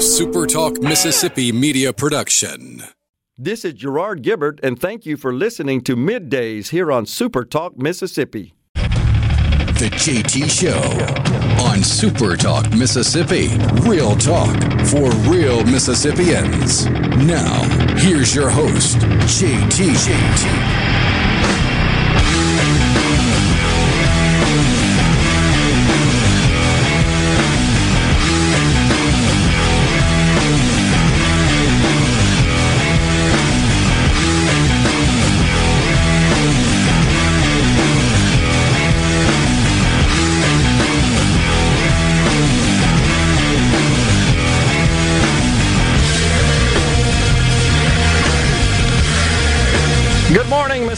[0.00, 2.82] SuperTalk Mississippi media production.
[3.36, 8.54] This is Gerard Gibert, and thank you for listening to Middays here on SuperTalk Mississippi.
[8.74, 10.80] The JT Show
[11.62, 13.48] on SuperTalk Mississippi.
[13.86, 16.86] Real talk for real Mississippians.
[16.86, 17.62] Now,
[17.98, 19.90] here's your host, JT.
[19.90, 20.69] JT.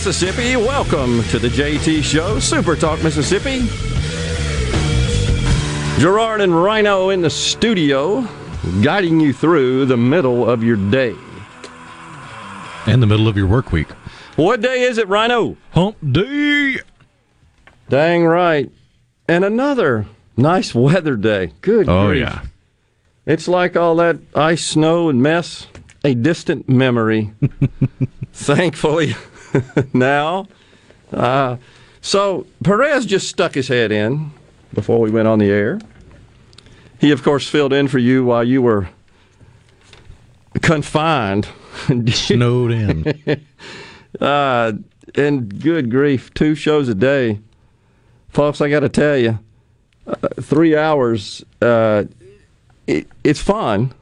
[0.04, 0.56] Mississippi.
[0.56, 3.60] Welcome to the JT Show, Super Talk Mississippi.
[6.00, 8.26] Gerard and Rhino in the studio,
[8.82, 11.14] guiding you through the middle of your day.
[12.86, 13.92] And the middle of your work week.
[14.34, 15.56] What day is it, Rhino?
[15.70, 16.78] Hump day.
[17.88, 18.72] Dang right.
[19.28, 21.52] And another nice weather day.
[21.60, 22.22] Good Oh, grief.
[22.22, 22.42] yeah.
[23.24, 25.68] It's like all that ice, snow, and mess,
[26.02, 27.32] a distant memory.
[28.32, 29.14] Thankfully,
[29.92, 30.46] now.
[31.12, 31.56] Uh,
[32.00, 34.32] so Perez just stuck his head in
[34.74, 35.80] before we went on the air.
[36.98, 38.88] He, of course, filled in for you while you were
[40.60, 41.48] confined.
[42.08, 43.46] Snowed in.
[44.20, 44.72] uh,
[45.14, 47.40] and good grief, two shows a day.
[48.28, 49.38] Folks, I got to tell you,
[50.06, 52.04] uh, three hours, uh,
[52.86, 53.92] it, it's fun,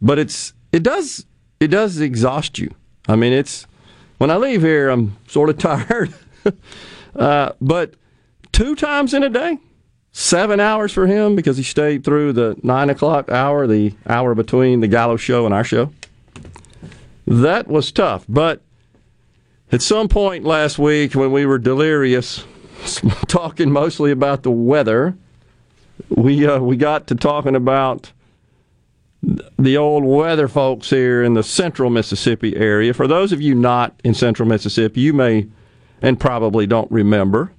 [0.00, 1.26] but it's it does
[1.58, 2.74] it does exhaust you.
[3.08, 3.66] I mean, it's
[4.18, 6.12] when I leave here, I'm sort of tired.
[7.14, 7.94] uh, but
[8.52, 9.58] two times in a day,
[10.12, 14.80] seven hours for him because he stayed through the nine o'clock hour, the hour between
[14.80, 15.92] the Gallo show and our show.
[17.26, 18.62] That was tough, but
[19.72, 22.44] at some point last week when we were delirious,
[23.26, 25.16] talking mostly about the weather,
[26.08, 28.12] we uh, we got to talking about
[29.22, 32.94] the old weather folks here in the central Mississippi area.
[32.94, 35.46] For those of you not in central Mississippi, you may
[36.02, 37.52] and probably don't remember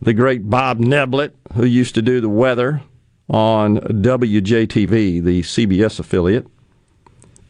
[0.00, 2.82] the great Bob Neblett, who used to do the weather
[3.28, 6.46] on WJTV, the CBS affiliate,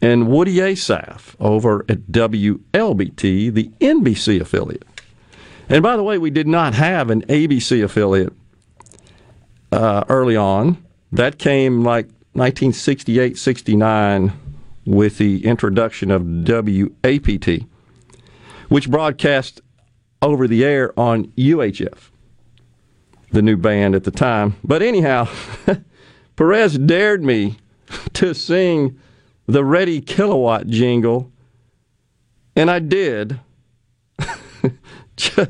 [0.01, 4.87] and Woody Assaf over at WLBT, the NBC affiliate.
[5.67, 8.33] And by the way, we did not have an ABC affiliate
[9.71, 10.83] uh, early on.
[11.11, 14.33] That came like 1968 69
[14.85, 17.65] with the introduction of WAPT,
[18.69, 19.61] which broadcast
[20.21, 22.09] over the air on UHF,
[23.31, 24.55] the new band at the time.
[24.63, 25.27] But anyhow,
[26.35, 27.57] Perez dared me
[28.13, 28.99] to sing
[29.45, 31.31] the Reddy Kilowatt jingle,
[32.55, 33.39] and I did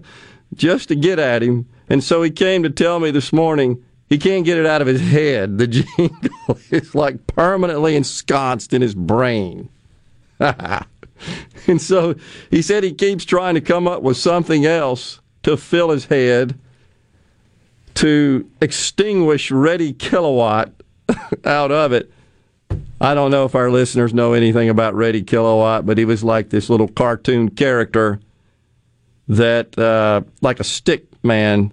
[0.53, 1.67] just to get at him.
[1.90, 4.88] And so he came to tell me this morning he can't get it out of
[4.88, 5.58] his head.
[5.58, 9.70] The jingle is like permanently ensconced in his brain.
[10.40, 12.16] and so
[12.50, 16.58] he said he keeps trying to come up with something else to fill his head
[17.96, 20.72] to extinguish Reddy Kilowatt
[21.46, 22.12] out of it.
[23.02, 26.50] I don't know if our listeners know anything about Reddy Kilowatt, but he was like
[26.50, 28.20] this little cartoon character
[29.28, 31.72] that, uh, like a stick man,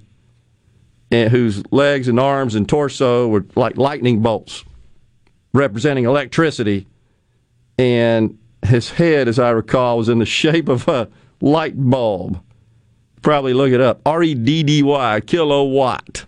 [1.10, 4.64] whose legs and arms and torso were like lightning bolts,
[5.52, 6.86] representing electricity.
[7.78, 11.08] And his head, as I recall, was in the shape of a
[11.40, 12.42] light bulb.
[13.22, 16.26] Probably look it up R E D D Y, kilowatt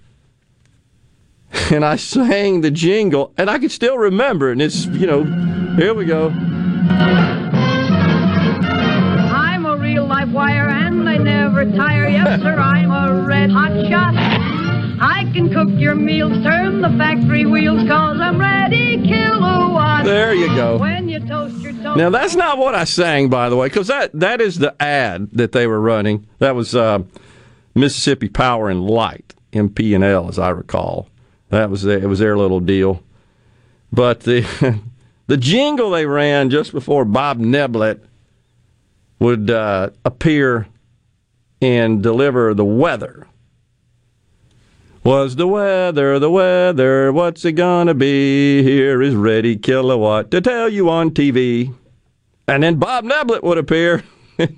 [1.70, 4.52] and I sang the jingle, and I can still remember it.
[4.52, 5.24] And it's, you know,
[5.76, 6.28] here we go.
[9.30, 12.08] I'm a real live wire and I never tire.
[12.08, 14.37] Yes, sir, I'm a red hot shot.
[15.00, 20.04] I can cook your meals, turn the factory wheels, cause I'm Reddy Kilowatt.
[20.04, 20.78] There you go.
[20.78, 21.96] When you toast your toast.
[21.96, 25.30] Now that's not what I sang, by the way, because that that is the ad
[25.32, 26.26] that they were running.
[26.40, 27.04] That was uh,
[27.76, 31.08] Mississippi Power and Light, MP and L, as I recall.
[31.50, 33.00] That was their, it was their little deal.
[33.92, 34.80] But the
[35.28, 38.00] the jingle they ran just before Bob Neblett
[39.20, 40.66] would uh, appear
[41.62, 43.28] and deliver the weather
[45.08, 48.62] was the weather, the weather, what's it gonna be?
[48.62, 51.74] Here is Reddy Kilowatt to tell you on TV.
[52.46, 54.04] And then Bob Neblett would appear.
[54.38, 54.50] and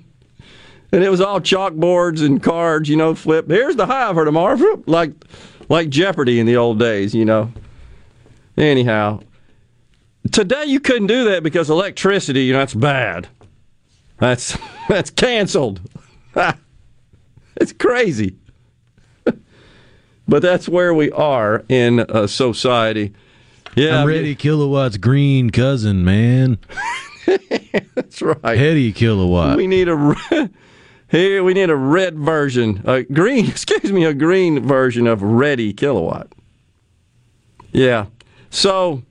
[0.91, 3.49] it was all chalkboards and cards, you know, flip.
[3.49, 4.83] Here's the high for tomorrow.
[4.87, 5.13] Like
[5.69, 7.53] like Jeopardy in the old days, you know.
[8.57, 9.21] Anyhow,
[10.33, 13.29] today you couldn't do that because electricity, you know, that's bad.
[14.17, 14.57] That's
[14.89, 15.79] that's canceled.
[17.55, 18.35] it's crazy.
[20.31, 23.13] But that's where we are in a society.
[23.75, 26.57] Yeah, I'm Reddy Kilowatts green cousin, man.
[27.95, 28.57] That's right.
[28.57, 29.57] Heady kilowatt.
[29.57, 30.49] We need a re-
[31.09, 31.43] here.
[31.43, 33.45] We need a red version, a green.
[33.49, 36.31] Excuse me, a green version of Reddy Kilowatt.
[37.73, 38.05] Yeah.
[38.49, 39.03] So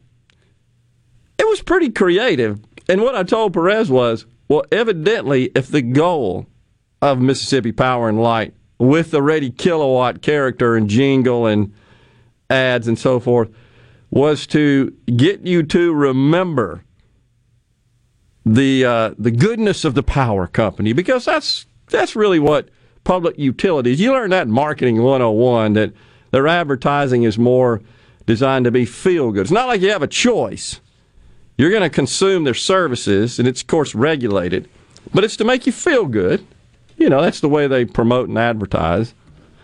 [1.37, 6.47] it was pretty creative, and what I told Perez was, well, evidently, if the goal
[7.03, 11.73] of Mississippi Power and Light with the Reddy Kilowatt character and jingle and
[12.49, 13.50] ads and so forth
[14.11, 16.82] was to get you to remember
[18.44, 22.71] the uh, the goodness of the power company because that's that's really what
[23.05, 24.00] public utilities.
[24.00, 25.93] You learn that in marketing 101 that
[26.31, 27.83] their advertising is more
[28.25, 29.43] designed to be feel good.
[29.43, 30.81] It's not like you have a choice.
[31.59, 34.71] You're going to consume their services and it's of course regulated,
[35.12, 36.47] but it's to make you feel good.
[37.00, 39.14] You know, that's the way they promote and advertise.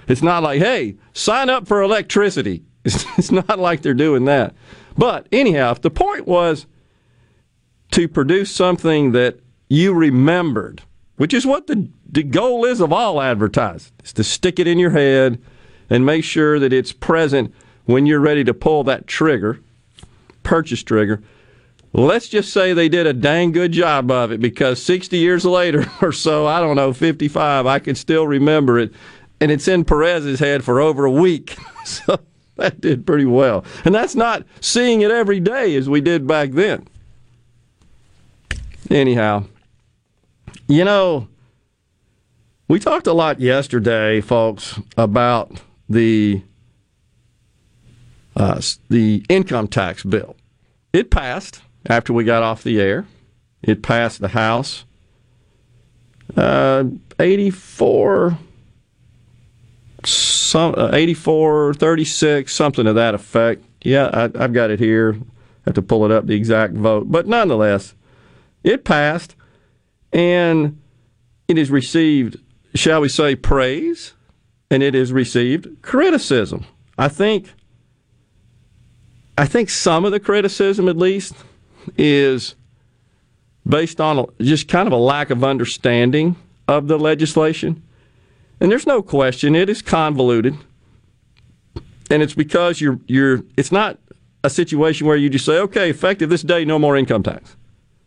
[0.08, 2.64] It's not like, "Hey, sign up for electricity."
[3.18, 4.54] It's, not like they're doing that.
[4.96, 6.66] But anyhow, if the point was
[7.90, 10.82] to produce something that you remembered,
[11.16, 14.78] which is what the, the goal is of all advertising, is to stick it in
[14.78, 15.42] your head
[15.90, 17.52] and make sure that it's present
[17.86, 19.60] when you're ready to pull that trigger,
[20.44, 21.20] purchase trigger.
[21.96, 25.90] Let's just say they did a dang good job of it because 60 years later
[26.02, 28.92] or so, I don't know, 55, I can still remember it.
[29.40, 31.56] And it's in Perez's head for over a week.
[31.86, 32.18] So
[32.56, 33.64] that did pretty well.
[33.84, 36.88] And that's not seeing it every day as we did back then.
[38.90, 39.44] Anyhow,
[40.66, 41.28] you know,
[42.66, 46.42] we talked a lot yesterday, folks, about the
[48.34, 50.34] uh, the income tax bill.
[50.92, 53.06] It passed after we got off the air.
[53.62, 54.84] It passed the House.
[56.36, 56.84] Uh,
[57.18, 58.38] 84,
[60.04, 63.64] some, uh, 84, 36, something to that effect.
[63.82, 65.14] Yeah, I, I've got it here.
[65.14, 67.10] I have to pull it up, the exact vote.
[67.10, 67.94] But nonetheless,
[68.64, 69.36] it passed,
[70.12, 70.80] and
[71.48, 72.38] it has received,
[72.74, 74.14] shall we say, praise,
[74.70, 76.66] and it has received criticism.
[76.98, 77.52] I think.
[79.38, 81.34] I think some of the criticism, at least,
[81.96, 82.54] is
[83.66, 86.36] based on just kind of a lack of understanding
[86.68, 87.82] of the legislation.
[88.60, 90.56] And there's no question it is convoluted.
[92.10, 93.98] And it's because you're you're it's not
[94.44, 97.56] a situation where you just say, okay, effective this day, no more income tax.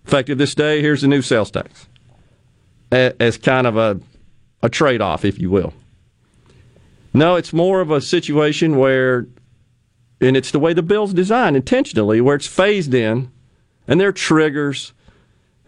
[0.05, 1.87] Effective this day, here's the new sales tax.
[2.91, 3.99] As kind of a
[4.63, 5.73] a trade off, if you will.
[7.13, 9.27] No, it's more of a situation where
[10.21, 13.31] and it's the way the bill's designed intentionally, where it's phased in,
[13.89, 14.93] and there are triggers,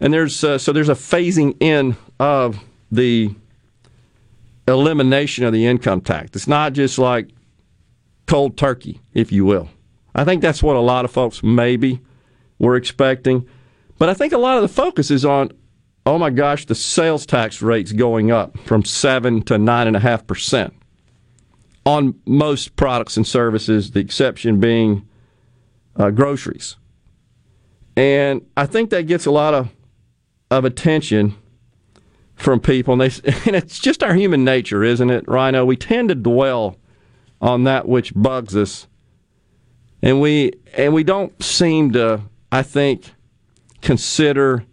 [0.00, 3.34] and there's uh, so there's a phasing in of the
[4.68, 6.30] elimination of the income tax.
[6.34, 7.30] It's not just like
[8.26, 9.68] cold turkey, if you will.
[10.14, 12.00] I think that's what a lot of folks maybe
[12.60, 13.46] were expecting,
[13.98, 15.50] but I think a lot of the focus is on,
[16.06, 20.00] oh my gosh, the sales tax rate's going up from seven to nine and a
[20.00, 20.72] half percent
[21.84, 25.08] on most products and services, the exception being
[25.96, 26.76] uh, groceries.
[27.96, 29.68] And I think that gets a lot of,
[30.50, 31.36] of attention
[32.34, 33.00] from people.
[33.00, 35.64] And, they, and it's just our human nature, isn't it, Rhino?
[35.64, 36.76] We tend to dwell
[37.40, 38.86] on that which bugs us.
[40.04, 43.12] And we and we don't seem to, I think,
[43.82, 44.64] consider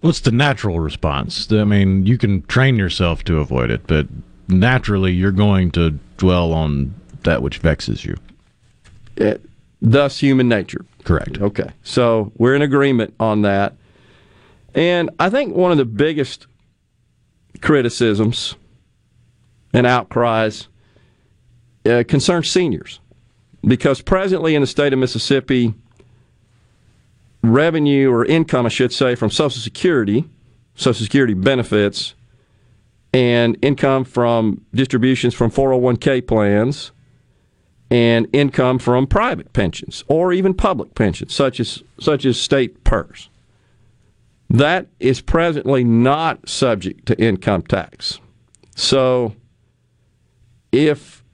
[0.00, 1.50] What's the natural response?
[1.52, 4.06] I mean, you can train yourself to avoid it, but
[4.48, 6.94] naturally you're going to dwell on
[7.24, 8.16] that which vexes you.
[9.16, 9.44] it,
[9.80, 10.84] thus human nature.
[11.04, 11.40] Correct.
[11.40, 11.70] Okay.
[11.82, 13.76] So we're in agreement on that.
[14.74, 16.46] And I think one of the biggest
[17.60, 18.56] criticisms
[19.72, 20.68] and outcries
[21.86, 23.00] uh, concern seniors
[23.66, 25.74] because presently in the state of Mississippi,
[27.42, 30.24] revenue or income, I should say, from Social Security,
[30.74, 32.14] Social Security benefits,
[33.12, 36.92] and income from distributions from 401k plans
[37.90, 43.28] and income from private pensions or even public pensions such as such as state PERS.
[44.48, 48.20] That is presently not subject to income tax.
[48.76, 49.34] So
[50.72, 51.24] if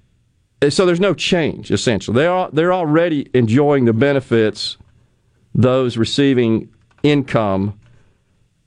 [0.70, 2.14] so there's no change essentially.
[2.14, 4.78] They are they're already enjoying the benefits
[5.54, 6.68] those receiving
[7.02, 7.78] income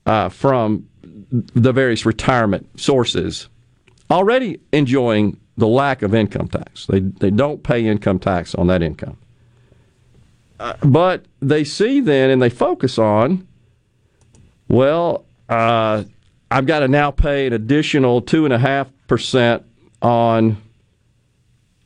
[0.06, 0.88] uh, from
[1.32, 3.48] the various retirement sources
[4.10, 6.86] already enjoying the lack of income tax.
[6.88, 9.18] They, they don't pay income tax on that income.
[10.60, 13.48] uh, but they see then and they focus on,
[14.68, 16.04] well, uh,
[16.52, 19.64] I've got to now pay an additional two and a half percent
[20.02, 20.58] on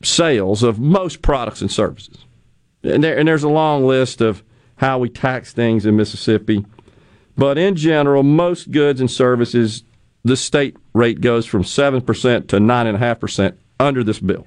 [0.02, 2.24] sales of most products and services.
[2.82, 4.42] And, there, and there's a long list of
[4.76, 6.64] how we tax things in Mississippi.
[7.36, 9.82] But in general, most goods and services,
[10.24, 12.04] the state rate goes from 7%
[12.48, 14.46] to 9.5% under this bill.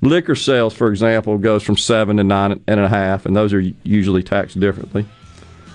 [0.00, 5.06] Liquor sales, for example, goes from 7 to 9.5, and those are usually taxed differently.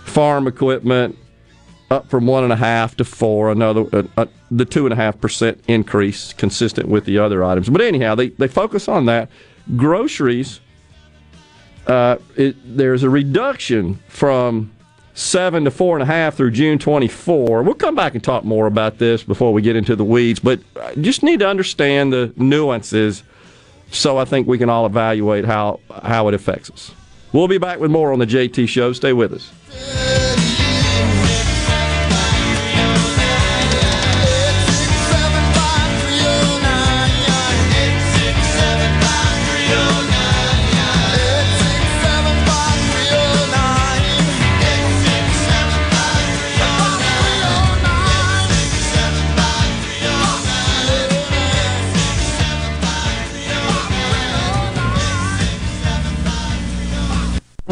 [0.06, 1.18] Farm equipment,
[1.90, 7.44] up from 1.5 to 4, another uh, uh, the 2.5% increase consistent with the other
[7.44, 7.70] items.
[7.70, 9.30] But anyhow, they, they focus on that.
[9.76, 10.60] Groceries,
[11.88, 14.72] uh, it, there's a reduction from
[15.14, 17.64] seven to four and a half through June 24.
[17.64, 20.60] We'll come back and talk more about this before we get into the weeds, but
[21.02, 23.24] just need to understand the nuances
[23.92, 26.92] so I think we can all evaluate how how it affects us.
[27.34, 28.94] We'll be back with more on the JT Show.
[28.94, 30.09] Stay with us.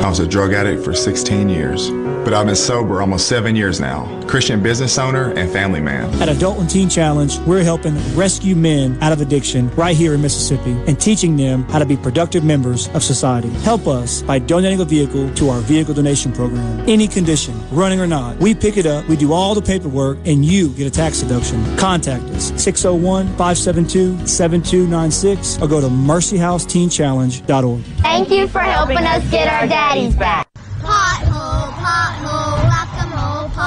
[0.08, 1.90] I was a drug addict for 16 years,
[2.24, 4.06] but I've been sober almost seven years now.
[4.28, 6.14] Christian business owner and family man.
[6.22, 10.22] At Adult and Teen Challenge, we're helping rescue men out of addiction right here in
[10.22, 13.50] Mississippi and teaching them how to be productive members of society.
[13.62, 16.80] Help us by donating a vehicle to our vehicle donation program.
[16.88, 20.44] Any condition, running or not, we pick it up, we do all the paperwork, and
[20.44, 21.64] you get a tax deduction.
[21.78, 27.82] Contact us 601 572 7296 or go to mercyhouseteenchallenge.org.
[28.02, 30.48] Thank you for helping us get our daddies back.
[30.54, 31.37] Pothole, pothole, whack-a-mole, pothole.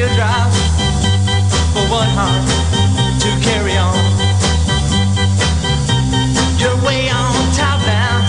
[0.00, 0.56] teardrops
[1.74, 2.46] for one heart
[3.20, 4.00] to carry on.
[6.58, 8.24] You're way on top now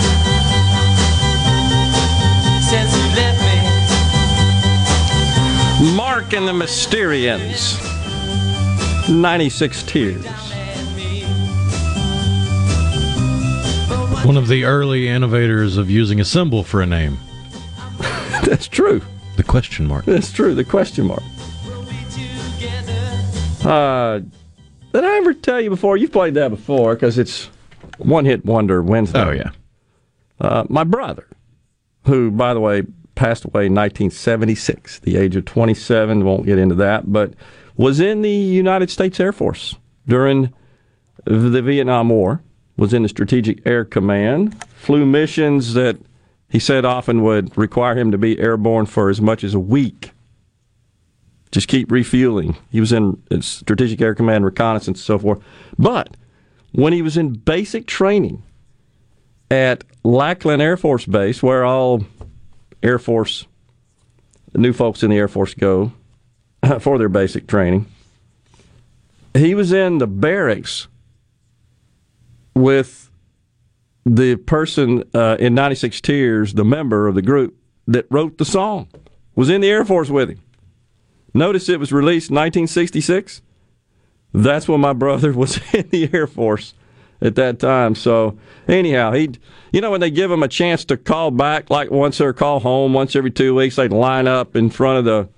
[2.60, 3.40] since you left
[5.80, 5.96] me.
[5.96, 7.78] Mark and the Mysterians.
[9.08, 10.26] 96 Tears.
[14.26, 17.18] One of the early innovators of using a symbol for a name.
[18.44, 19.00] That's true.
[19.36, 20.04] The question mark.
[20.04, 20.54] That's true.
[20.54, 21.22] The question mark.
[23.64, 24.20] Uh,
[24.92, 25.96] did I ever tell you before?
[25.96, 27.48] You've played that before because it's
[27.98, 29.22] one hit wonder Wednesday.
[29.22, 29.50] Oh, yeah.
[30.40, 31.28] Uh, my brother,
[32.06, 32.82] who, by the way,
[33.14, 37.34] passed away in 1976, the age of 27, won't get into that, but
[37.76, 39.76] was in the United States Air Force
[40.06, 40.52] during
[41.24, 42.42] the Vietnam War,
[42.76, 45.98] was in the Strategic Air Command, flew missions that
[46.48, 50.12] he said often would require him to be airborne for as much as a week.
[51.52, 52.56] Just keep refueling.
[52.70, 55.42] He was in Strategic Air Command, reconnaissance, and so forth.
[55.78, 56.16] But
[56.72, 58.42] when he was in basic training
[59.50, 62.04] at Lackland Air Force Base, where all
[62.82, 63.46] Air Force,
[64.54, 65.92] new folks in the Air Force go
[66.80, 67.86] for their basic training,
[69.34, 70.88] he was in the barracks
[72.54, 73.10] with
[74.04, 77.56] the person uh, in 96 Tears, the member of the group
[77.86, 78.88] that wrote the song,
[79.34, 80.40] was in the Air Force with him.
[81.34, 83.42] Notice it was released 1966.
[84.34, 86.74] That's when my brother was in the Air Force
[87.22, 87.94] at that time.
[87.94, 88.36] So
[88.68, 89.30] anyhow, he,
[89.72, 92.60] you know, when they give him a chance to call back, like once or call
[92.60, 95.28] home once every two weeks, they'd line up in front of the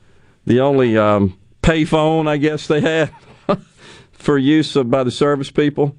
[0.46, 3.10] the only um, payphone I guess they had
[4.12, 5.96] for use of, by the service people,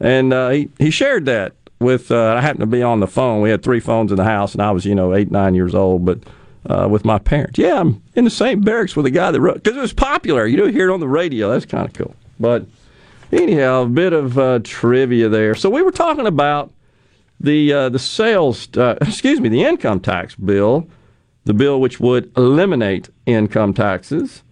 [0.00, 2.10] and uh, he he shared that with.
[2.10, 3.40] Uh, I happened to be on the phone.
[3.40, 5.74] We had three phones in the house, and I was you know eight nine years
[5.74, 6.20] old, but.
[6.66, 9.62] Uh, with my parents, yeah, I'm in the same barracks with the guy that wrote
[9.62, 10.46] because it was popular.
[10.46, 11.50] You don't hear it on the radio.
[11.50, 12.14] That's kind of cool.
[12.38, 12.66] But
[13.32, 15.54] anyhow, a bit of uh, trivia there.
[15.54, 16.72] So we were talking about
[17.40, 20.88] the uh, the sales, uh, excuse me, the income tax bill,
[21.44, 24.42] the bill which would eliminate income taxes,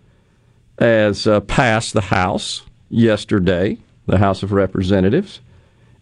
[0.78, 5.40] as uh, passed the House yesterday, the House of Representatives,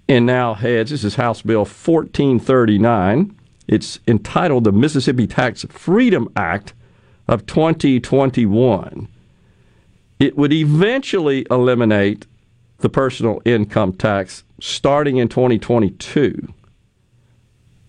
[0.09, 0.91] and now heads.
[0.91, 3.37] This is House Bill 1439.
[3.67, 6.75] It's entitled the Mississippi Tax Freedom Act
[7.27, 9.09] of 2021
[10.25, 12.27] it would eventually eliminate
[12.79, 16.53] the personal income tax starting in 2022.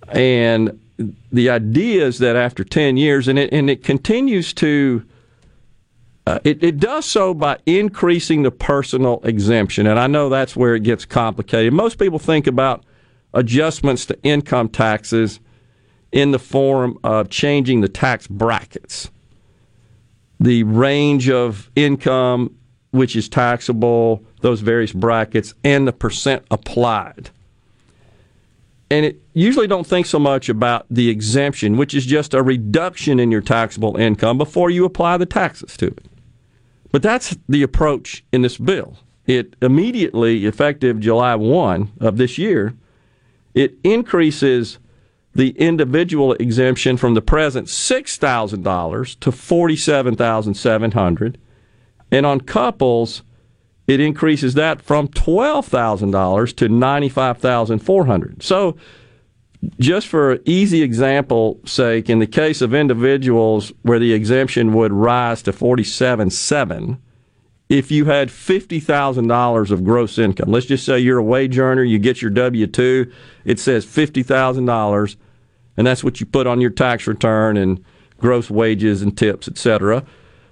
[0.10, 0.80] And
[1.32, 5.06] the idea is that after 10 years, and it, and it continues to,
[6.28, 9.88] uh, it, it does so by increasing the personal exemption.
[9.88, 11.74] And I know that's where it gets complicated.
[11.74, 12.84] Most people think about
[13.34, 15.40] adjustments to income taxes
[16.16, 19.12] in the form of changing the tax brackets
[20.40, 22.56] the range of income
[22.92, 27.30] which is taxable, those various brackets, and the percent applied.
[28.90, 33.20] And it usually don't think so much about the exemption, which is just a reduction
[33.20, 36.06] in your taxable income before you apply the taxes to it.
[36.92, 38.98] But that's the approach in this bill.
[39.26, 42.76] It immediately, effective July 1 of this year,
[43.54, 44.78] it increases
[45.36, 51.36] the individual exemption from the present $6,000 to $47,700
[52.12, 53.22] and on couples
[53.88, 58.42] it increases that from $12,000 to $95,400.
[58.42, 58.76] So
[59.80, 65.42] just for easy example sake in the case of individuals where the exemption would rise
[65.44, 66.98] to 47.7
[67.68, 71.98] if you had $50,000 of gross income, let's just say you're a wage earner, you
[71.98, 73.12] get your W 2,
[73.44, 75.16] it says $50,000,
[75.78, 77.84] and that's what you put on your tax return and
[78.18, 80.06] gross wages and tips, etc.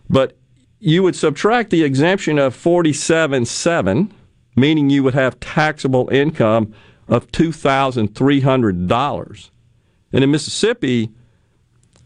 [0.09, 0.37] But
[0.79, 4.11] you would subtract the exemption of 47.7,
[4.55, 6.73] meaning you would have taxable income
[7.07, 9.49] of $2,300.
[10.11, 11.11] And in Mississippi,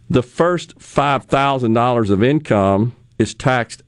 [0.09, 3.83] the first $5,000 of income is taxed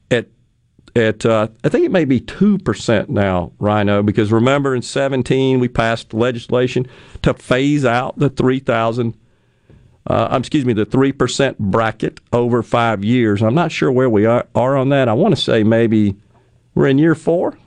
[0.95, 4.03] at uh, I think it may be two percent now, Rhino.
[4.03, 6.87] Because remember, in seventeen we passed legislation
[7.21, 9.15] to phase out the three thousand.
[10.07, 13.41] Uh, excuse me, the three percent bracket over five years.
[13.43, 15.07] I'm not sure where we are, are on that.
[15.07, 16.15] I want to say maybe
[16.73, 17.57] we're in year four.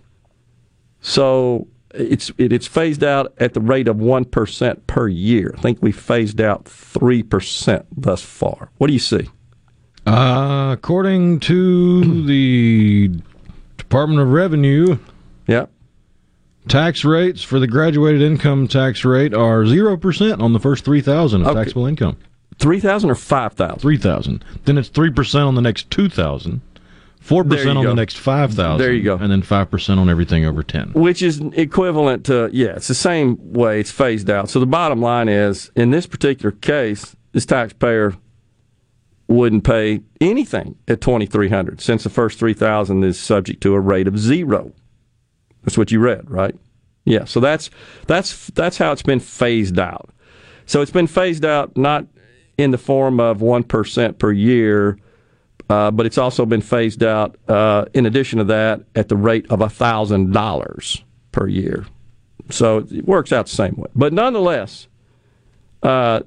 [1.01, 5.55] So it's it, it's phased out at the rate of one percent per year.
[5.57, 8.71] I think we phased out three percent thus far.
[8.79, 9.29] What do you see?
[10.07, 13.11] Uh, according to the
[13.79, 14.99] Department of Revenue,
[15.47, 15.67] yeah,
[16.69, 21.01] tax rates for the graduated income tax rate are zero percent on the first three
[21.01, 21.61] thousand of Okay.
[21.61, 22.17] taxable income.
[22.59, 23.79] Three thousand or five thousand?
[23.79, 24.45] Three thousand.
[24.65, 26.61] Then it's three percent on the next two thousand.
[27.21, 27.91] Four percent on go.
[27.91, 28.79] the next five thousand.
[28.85, 29.15] There you go.
[29.17, 30.93] And then five percent on everything over ten.
[30.93, 34.51] which is equivalent to yeah, it's the same way it's phased out.
[34.51, 38.15] So the bottom line is, in this particular case, this taxpayer
[39.29, 43.75] wouldn't pay anything at twenty three hundred, since the first three thousand is subject to
[43.75, 44.73] a rate of zero.
[45.63, 46.55] That's what you read, right?
[47.05, 47.25] Yeah.
[47.25, 47.71] So that's
[48.07, 50.11] that's that's how it's been phased out.
[50.67, 52.07] So it's been phased out not
[52.59, 54.99] in the form of one percent per year.
[55.71, 59.47] Uh, but it's also been phased out, uh, in addition to that, at the rate
[59.49, 61.87] of $1,000 per year.
[62.51, 63.89] So it works out the same way.
[63.95, 64.89] But nonetheless,
[65.83, 66.23] uh,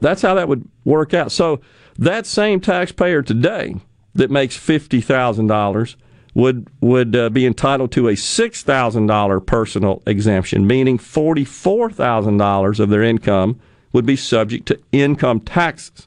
[0.00, 1.30] that's how that would work out.
[1.30, 1.60] So
[1.98, 3.76] that same taxpayer today
[4.14, 5.96] that makes $50,000
[6.34, 13.60] would, would uh, be entitled to a $6,000 personal exemption, meaning $44,000 of their income
[13.92, 16.06] would be subject to income taxes.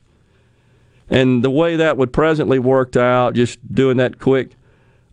[1.10, 4.52] And the way that would presently worked out, just doing that quick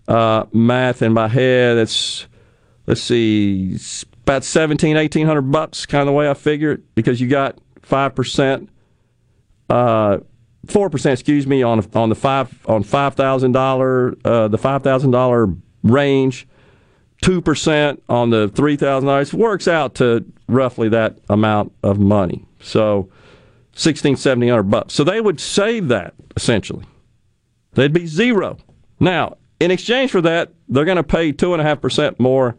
[0.06, 2.26] uh, math in my head, it's
[2.86, 3.76] let's see,
[4.22, 8.14] about 17, 1800 bucks, kind of the way I figure it, because you got five
[8.14, 8.68] percent,
[9.68, 10.18] uh,
[10.66, 14.82] four percent, excuse me, on on the five on five thousand dollar, uh, the five
[14.82, 16.46] thousand dollar range,
[17.22, 19.32] two percent on the three thousand dollars.
[19.32, 22.44] Works out to roughly that amount of money.
[22.60, 23.10] So.
[23.78, 24.92] 16, 1700 bucks.
[24.92, 26.84] So they would save that essentially.
[27.74, 28.58] They'd be zero.
[28.98, 32.56] Now, in exchange for that, they're going to pay two and a half percent more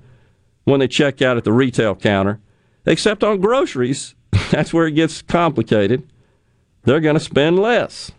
[0.63, 2.39] when they check out at the retail counter.
[2.85, 4.15] Except on groceries,
[4.51, 6.09] that's where it gets complicated.
[6.83, 8.11] They're going to spend less.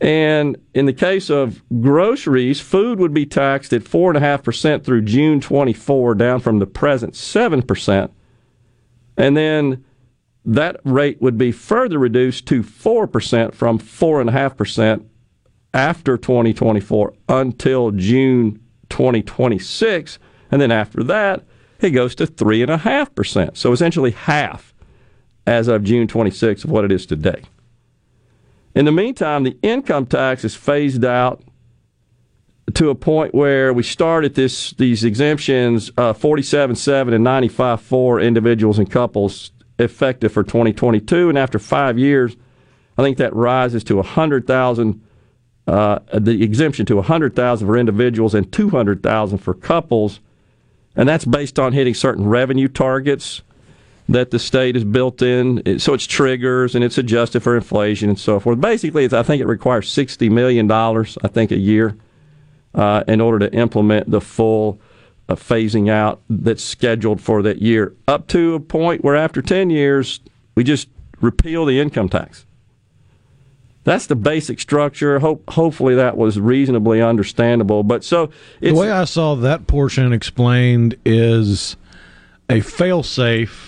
[0.00, 6.14] And in the case of groceries, food would be taxed at 4.5% through June 24,
[6.14, 8.10] down from the present 7%.
[9.16, 9.84] And then
[10.44, 15.04] that rate would be further reduced to 4% from 4.5%
[15.74, 20.18] after 2024 until June 2026.
[20.50, 21.44] And then after that,
[21.80, 23.56] it goes to 3.5%.
[23.56, 24.74] So essentially half
[25.48, 27.42] as of June 26 of what it is today.
[28.74, 31.42] In the meantime, the income tax is phased out
[32.74, 38.78] to a point where we start at this these exemptions uh, 47.7 and 95.4 individuals
[38.78, 42.36] and couples effective for 2022, and after five years,
[42.98, 45.02] I think that rises to 100,000.
[45.66, 50.20] Uh, the exemption to 100,000 for individuals and 200,000 for couples,
[50.96, 53.42] and that's based on hitting certain revenue targets
[54.08, 55.60] that the state is built in.
[55.64, 58.60] It- So it's triggers and it's adjusted for inflation and so forth.
[58.60, 61.96] Basically, it's, I think it requires 60 million dollars, I think, a year
[62.74, 64.80] uh, in order to implement the full
[65.28, 69.68] uh, phasing out that's scheduled for that year, up to a point where after 10
[69.68, 70.20] years,
[70.54, 70.88] we just
[71.20, 72.46] repeal the income tax.
[73.84, 75.18] That's the basic structure.
[75.18, 77.82] Hope, hopefully, that was reasonably understandable.
[77.82, 81.76] But so the way I saw that portion explained is
[82.50, 83.67] a failsafe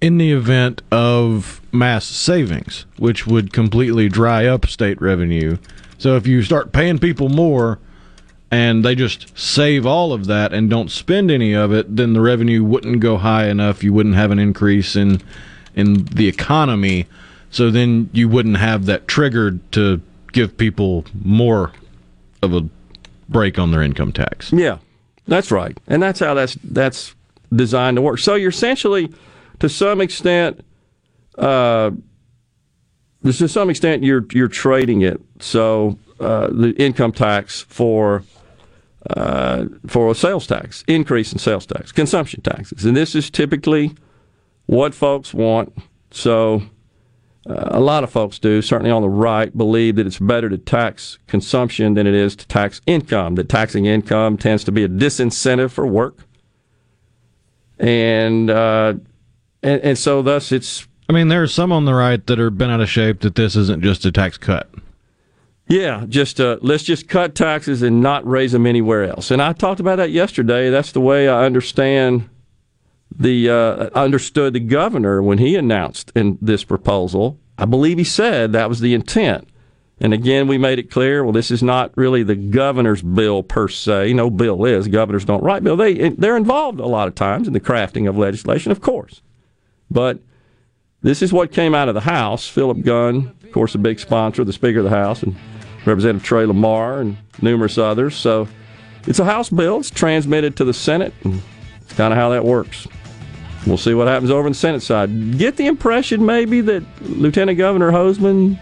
[0.00, 5.58] in the event of mass savings, which would completely dry up state revenue.
[5.98, 7.78] So if you start paying people more
[8.50, 12.20] and they just save all of that and don't spend any of it, then the
[12.20, 13.82] revenue wouldn't go high enough.
[13.82, 15.20] You wouldn't have an increase in
[15.74, 17.06] in the economy.
[17.50, 20.00] So then you wouldn't have that triggered to
[20.32, 21.72] give people more
[22.42, 22.68] of a
[23.28, 24.52] break on their income tax.
[24.52, 24.78] Yeah,
[25.26, 27.14] that's right, and that's how that's that's
[27.54, 28.18] designed to work.
[28.18, 29.12] So you're essentially,
[29.60, 30.64] to some extent,
[31.36, 31.90] uh,
[33.24, 35.20] to some extent, you're you're trading it.
[35.40, 38.22] So uh, the income tax for
[39.10, 43.94] uh, for a sales tax, increase in sales tax, consumption taxes, and this is typically
[44.66, 45.76] what folks want.
[46.10, 46.62] So.
[47.48, 50.58] Uh, a lot of folks do, certainly on the right, believe that it's better to
[50.58, 53.36] tax consumption than it is to tax income.
[53.36, 56.26] That taxing income tends to be a disincentive for work,
[57.78, 58.94] and uh,
[59.62, 62.50] and, and so thus it's I mean, there are some on the right that are
[62.50, 64.68] bent out of shape that this isn't just a tax cut.
[65.68, 69.30] yeah, just uh, let's just cut taxes and not raise them anywhere else.
[69.30, 70.68] And I talked about that yesterday.
[70.70, 72.28] That's the way I understand
[73.10, 77.38] the uh, understood the governor when he announced in this proposal.
[77.56, 79.48] I believe he said that was the intent
[80.00, 81.24] And again, we made it clear.
[81.24, 84.12] Well, this is not really the governor's bill per se.
[84.12, 84.86] No bill is.
[84.88, 85.76] Governors don't write bill.
[85.76, 89.22] They they're involved a lot of times in the crafting of legislation, of course.
[89.90, 90.20] But
[91.02, 92.48] this is what came out of the House.
[92.48, 95.36] Philip Gunn, of course, a big sponsor, the Speaker of the House, and
[95.86, 98.16] Representative Trey Lamar and numerous others.
[98.16, 98.48] So
[99.06, 99.78] it's a House bill.
[99.78, 101.14] It's transmitted to the Senate.
[101.24, 101.40] And
[101.80, 102.86] it's kind of how that works.
[103.66, 105.38] We'll see what happens over on the Senate side.
[105.38, 108.58] Get the impression maybe that Lieutenant Governor Hosemann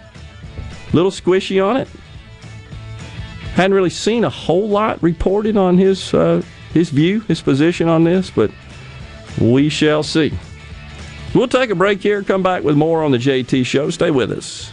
[0.93, 1.89] little squishy on it.
[3.55, 6.43] Hadn't really seen a whole lot reported on his uh,
[6.75, 8.51] his view, his position on this, but
[9.41, 10.33] we shall see.
[11.35, 13.91] We'll take a break here, come back with more on the JT Show.
[13.91, 14.73] Stay with us.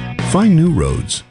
[0.31, 1.30] Find new roads.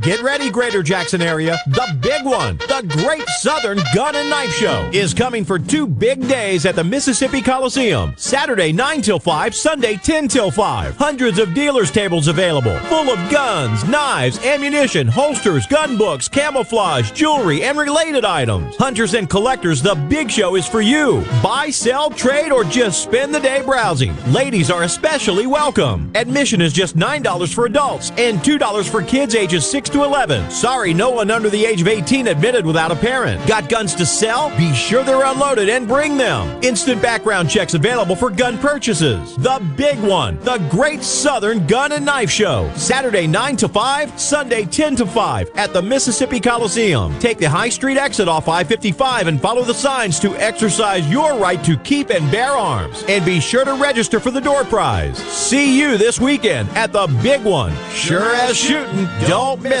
[0.01, 1.59] Get ready, Greater Jackson area.
[1.67, 6.27] The big one, the Great Southern Gun and Knife Show, is coming for two big
[6.27, 8.15] days at the Mississippi Coliseum.
[8.17, 10.97] Saturday 9 till 5, Sunday 10 till 5.
[10.97, 17.61] Hundreds of dealers' tables available, full of guns, knives, ammunition, holsters, gun books, camouflage, jewelry,
[17.61, 18.75] and related items.
[18.77, 21.23] Hunters and collectors, the big show is for you.
[21.43, 24.15] Buy, sell, trade, or just spend the day browsing.
[24.33, 26.11] Ladies are especially welcome.
[26.15, 30.49] Admission is just $9 for adults and $2 for kids ages 6 to 11.
[30.51, 33.45] Sorry, no one under the age of 18 admitted without a parent.
[33.47, 34.49] Got guns to sell?
[34.57, 36.61] Be sure they're unloaded and bring them.
[36.63, 39.35] Instant background checks available for gun purchases.
[39.37, 42.71] The big one, the Great Southern Gun and Knife Show.
[42.75, 47.17] Saturday 9 to 5, Sunday 10 to 5 at the Mississippi Coliseum.
[47.19, 51.37] Take the High Street exit off I 55 and follow the signs to exercise your
[51.37, 53.03] right to keep and bear arms.
[53.07, 55.17] And be sure to register for the door prize.
[55.17, 57.73] See you this weekend at the big one.
[57.91, 59.80] Sure as shooting, don't miss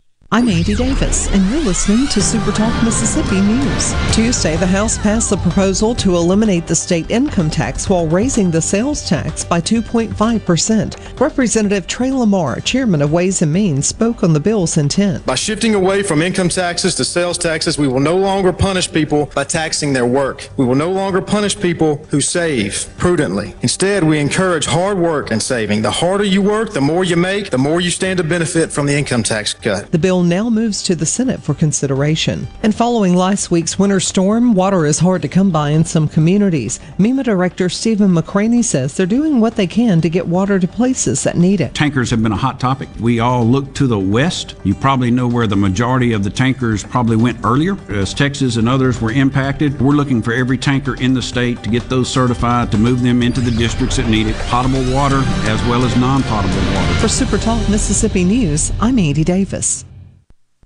[0.33, 3.93] I'm Andy Davis, and you're listening to Super Talk Mississippi News.
[4.15, 8.61] Tuesday, the House passed the proposal to eliminate the state income tax while raising the
[8.61, 11.19] sales tax by 2.5%.
[11.19, 15.25] Representative Trey Lamar, chairman of Ways and Means, spoke on the bill's intent.
[15.25, 19.29] By shifting away from income taxes to sales taxes, we will no longer punish people
[19.35, 20.47] by taxing their work.
[20.55, 23.53] We will no longer punish people who save prudently.
[23.63, 25.81] Instead, we encourage hard work and saving.
[25.81, 28.85] The harder you work, the more you make, the more you stand to benefit from
[28.85, 29.91] the income tax cut.
[29.91, 32.47] The bill bill now moves to the Senate for consideration.
[32.61, 36.79] And following last week's winter storm, water is hard to come by in some communities.
[36.99, 41.23] MEMA Director Stephen McCraney says they're doing what they can to get water to places
[41.23, 41.73] that need it.
[41.73, 42.87] Tankers have been a hot topic.
[42.99, 44.55] We all look to the west.
[44.63, 48.69] You probably know where the majority of the tankers probably went earlier, as Texas and
[48.69, 49.79] others were impacted.
[49.81, 53.23] We're looking for every tanker in the state to get those certified to move them
[53.23, 56.93] into the districts that need it, potable water as well as non potable water.
[56.99, 59.85] For Super Talk Mississippi News, I'm Andy Davis.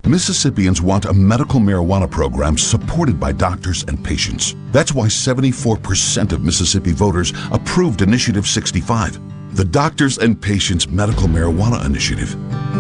[0.08, 4.56] Mississippians want a medical marijuana program supported by doctors and patients.
[4.72, 9.20] That's why 74% of Mississippi voters approved Initiative 65,
[9.56, 12.36] the Doctors and Patients Medical Marijuana Initiative.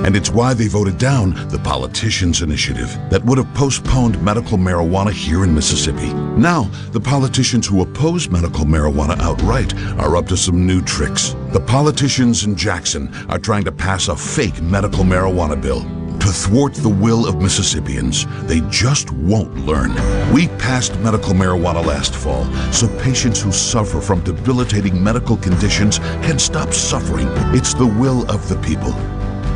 [0.05, 5.11] And it's why they voted down the Politicians Initiative that would have postponed medical marijuana
[5.11, 6.13] here in Mississippi.
[6.37, 11.35] Now, the politicians who oppose medical marijuana outright are up to some new tricks.
[11.53, 16.04] The politicians in Jackson are trying to pass a fake medical marijuana bill.
[16.25, 19.91] To thwart the will of Mississippians, they just won't learn.
[20.33, 26.39] We passed medical marijuana last fall so patients who suffer from debilitating medical conditions can
[26.39, 27.27] stop suffering.
[27.53, 28.91] It's the will of the people.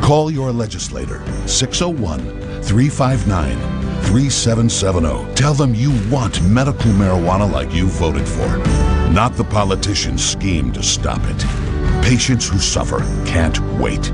[0.00, 2.20] Call your legislator, 601
[2.62, 3.58] 359
[4.04, 5.34] 3770.
[5.34, 8.58] Tell them you want medical marijuana like you voted for,
[9.10, 12.04] not the politicians' scheme to stop it.
[12.04, 14.12] Patients who suffer can't wait.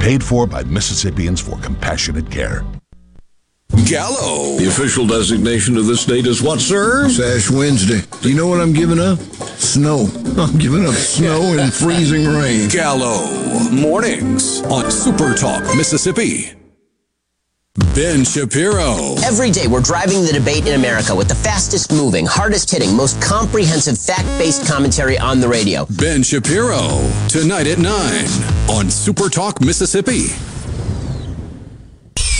[0.00, 2.64] Paid for by Mississippians for Compassionate Care.
[3.86, 4.56] Gallo.
[4.58, 7.08] The official designation of this date is what, sir?
[7.08, 8.02] Sash Wednesday.
[8.20, 9.18] Do you know what I'm giving up?
[9.18, 10.08] Snow.
[10.38, 12.68] I'm giving up snow and freezing rain.
[12.68, 13.28] Gallo.
[13.70, 16.52] Mornings on Super Talk, Mississippi.
[17.94, 19.14] Ben Shapiro.
[19.24, 23.20] Every day we're driving the debate in America with the fastest moving, hardest hitting, most
[23.20, 25.86] comprehensive fact based commentary on the radio.
[25.90, 27.10] Ben Shapiro.
[27.28, 27.88] Tonight at 9
[28.70, 30.55] on Super Talk, Mississippi.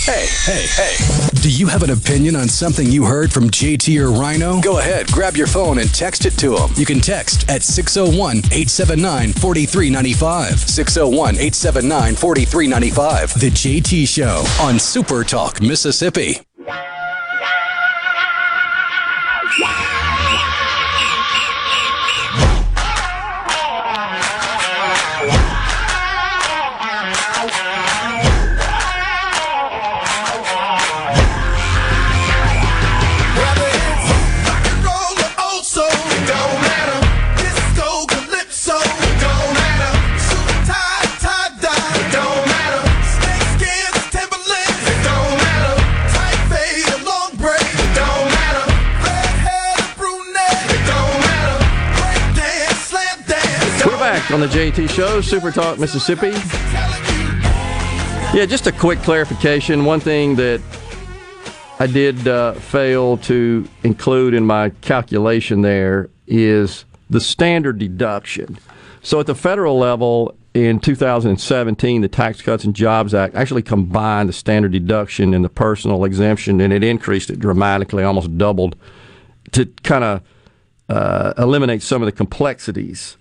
[0.07, 1.31] Hey, hey, hey.
[1.41, 4.61] Do you have an opinion on something you heard from JT or Rhino?
[4.61, 6.69] Go ahead, grab your phone and text it to them.
[6.77, 10.59] You can text at 601 879 4395.
[10.59, 13.33] 601 879 4395.
[13.37, 16.37] The JT Show on Super Talk, Mississippi.
[54.37, 56.29] On the JT Show, Super Talk Mississippi.
[58.37, 59.83] Yeah, just a quick clarification.
[59.83, 60.61] One thing that
[61.79, 68.59] I did uh, fail to include in my calculation there is the standard deduction.
[69.01, 74.29] So at the federal level, in 2017, the Tax Cuts and Jobs Act actually combined
[74.29, 78.75] the standard deduction and the personal exemption, and it increased it dramatically, almost doubled,
[79.53, 80.21] to kind of
[80.89, 83.17] uh, eliminate some of the complexities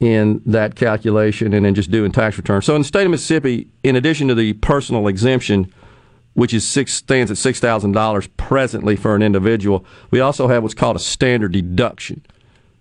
[0.00, 2.66] in that calculation and then just doing tax returns.
[2.66, 5.72] So in the state of Mississippi, in addition to the personal exemption,
[6.34, 10.62] which is six stands at six thousand dollars presently for an individual, we also have
[10.62, 12.26] what's called a standard deduction,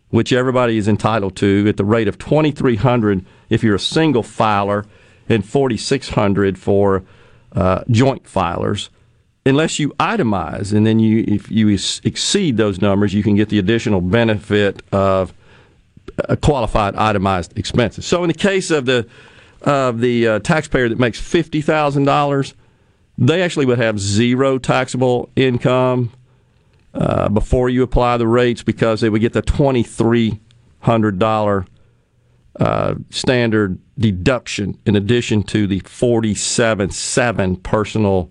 [0.09, 3.79] which everybody is entitled to at the rate of twenty three hundred if you're a
[3.79, 4.85] single filer
[5.29, 7.03] and forty six hundred for
[7.51, 8.89] uh, joint filers.
[9.45, 13.49] Unless you itemize, and then you, if you ex- exceed those numbers, you can get
[13.49, 15.33] the additional benefit of
[16.41, 18.05] qualified itemized expenses.
[18.05, 19.07] So in the case of the
[19.61, 22.53] of the uh, taxpayer that makes fifty thousand dollars,
[23.17, 26.11] they actually would have zero taxable income
[26.93, 30.39] uh, before you apply the rates because they would get the twenty three
[30.79, 31.65] hundred dollar
[32.59, 38.29] uh, standard deduction in addition to the forty seven seven personal.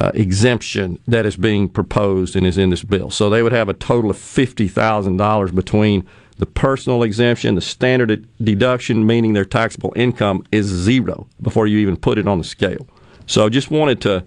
[0.00, 3.10] Uh, exemption that is being proposed and is in this bill.
[3.10, 6.04] So they would have a total of fifty thousand dollars between
[6.38, 11.96] the personal exemption, the standard deduction, meaning their taxable income is zero before you even
[11.96, 12.88] put it on the scale.
[13.26, 14.24] So just wanted to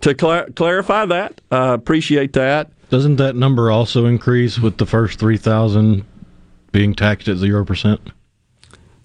[0.00, 1.40] to clar- clarify that.
[1.50, 2.70] Uh, appreciate that.
[2.88, 6.04] Doesn't that number also increase with the first three thousand
[6.72, 8.00] being taxed at zero percent?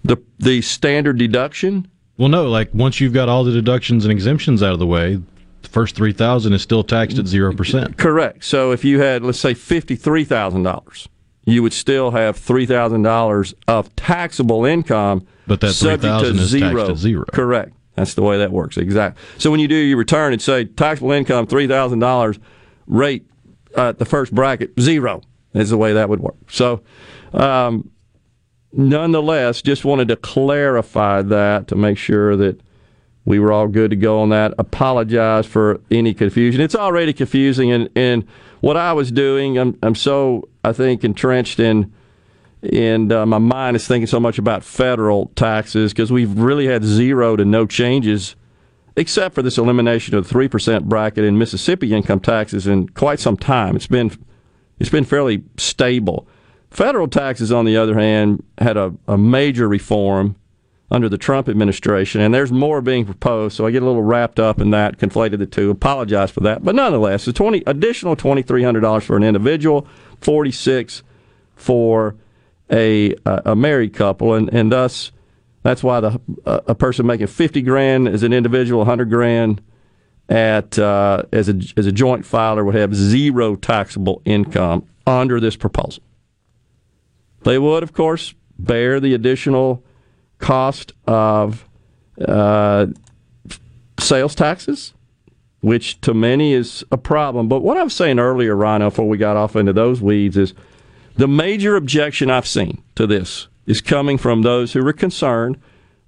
[0.04, 1.88] The the standard deduction.
[2.16, 2.48] Well, no.
[2.48, 5.20] Like once you've got all the deductions and exemptions out of the way,
[5.62, 7.98] the first three thousand is still taxed at zero percent.
[7.98, 8.44] Correct.
[8.44, 11.08] So if you had, let's say, fifty three thousand dollars,
[11.46, 16.38] you would still have three thousand dollars of taxable income, But that subject to 3,000
[16.38, 16.90] is taxed zero.
[16.90, 17.24] at zero.
[17.32, 17.72] Correct.
[17.96, 18.76] That's the way that works.
[18.76, 19.22] Exactly.
[19.38, 22.38] So when you do your return and say taxable income three thousand dollars,
[22.86, 23.26] rate
[23.74, 25.22] uh, the first bracket zero
[25.52, 26.36] is the way that would work.
[26.50, 26.82] So,
[27.32, 27.90] um,
[28.72, 32.60] nonetheless, just wanted to clarify that to make sure that
[33.24, 34.52] we were all good to go on that.
[34.58, 36.60] Apologize for any confusion.
[36.60, 38.26] It's already confusing, and, and
[38.64, 41.92] what I was doing, I'm, I'm so I think entrenched in
[42.72, 46.82] and uh, my mind is thinking so much about federal taxes because we've really had
[46.82, 48.36] zero to no changes,
[48.96, 53.20] except for this elimination of the three percent bracket in Mississippi income taxes in quite
[53.20, 53.76] some time.
[53.76, 54.10] It's been
[54.78, 56.26] it's been fairly stable.
[56.70, 60.36] Federal taxes, on the other hand, had a, a major reform
[60.90, 63.56] under the Trump administration, and there's more being proposed.
[63.56, 65.70] So I get a little wrapped up in that, conflated the two.
[65.70, 69.86] Apologize for that, but nonetheless, the twenty additional twenty three hundred dollars for an individual,
[70.20, 71.02] forty six
[71.56, 72.16] for
[72.70, 75.10] a a married couple, and and thus
[75.62, 79.62] that's why the a person making fifty grand as an individual, hundred grand
[80.28, 85.56] at uh, as a as a joint filer would have zero taxable income under this
[85.56, 86.02] proposal.
[87.42, 89.82] They would, of course, bear the additional
[90.38, 91.68] cost of
[92.26, 92.86] uh,
[93.98, 94.92] sales taxes,
[95.60, 97.48] which to many is a problem.
[97.48, 100.54] But what I was saying earlier, Rhino, before we got off into those weeds, is
[101.16, 105.60] the major objection I've seen to this is coming from those who are concerned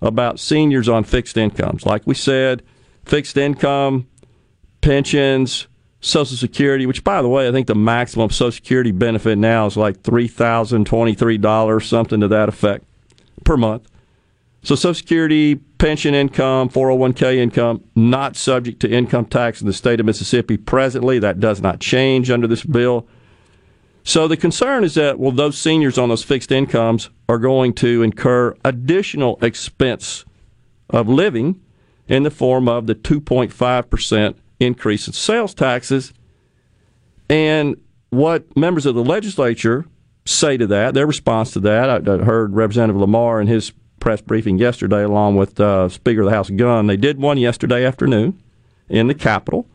[0.03, 1.87] about seniors on fixed incomes.
[1.87, 2.63] Like we said,
[3.05, 4.07] fixed income,
[4.81, 5.69] pensions,
[6.01, 9.77] Social Security, which, by the way, I think the maximum Social Security benefit now is
[9.77, 12.85] like $3,023, something to that effect
[13.45, 13.89] per month.
[14.67, 20.01] So, Social Security, pension income, 401k income, not subject to income tax in the state
[20.01, 21.21] of Mississippi presently.
[21.21, 23.07] That does not change under this bill.
[24.03, 28.03] So the concern is that, well, those seniors on those fixed incomes are going to
[28.03, 30.25] incur additional expense
[30.91, 31.61] of living
[32.09, 36.13] in the form of the 2.5% increase in sales taxes.
[37.31, 37.77] And
[38.11, 39.87] what members of the legislature
[40.25, 43.71] say to that, their response to that, I, heard Representative Lamar in his
[44.07, 46.87] press briefing yesterday, along with uh, Speaker of the House Gunn.
[46.87, 48.41] They did one yesterday afternoon
[48.89, 49.67] in the Capitol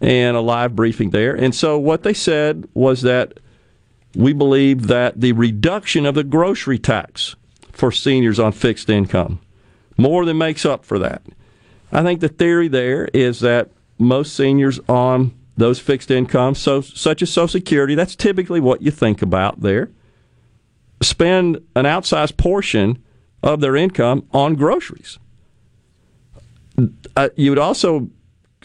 [0.00, 1.32] and a live briefing there.
[1.32, 3.38] And so what they said was that
[4.16, 7.36] we believe that the reduction of the grocery tax
[7.70, 9.38] for seniors on fixed income
[9.96, 11.22] more than makes up for that.
[11.92, 17.22] I think the theory there is that most seniors on those fixed incomes, so such
[17.22, 19.90] as Social Security, that's typically what you think about there,
[21.00, 23.00] spend an outsized portion
[23.42, 25.18] of their income on groceries.
[27.16, 28.08] Uh, you would also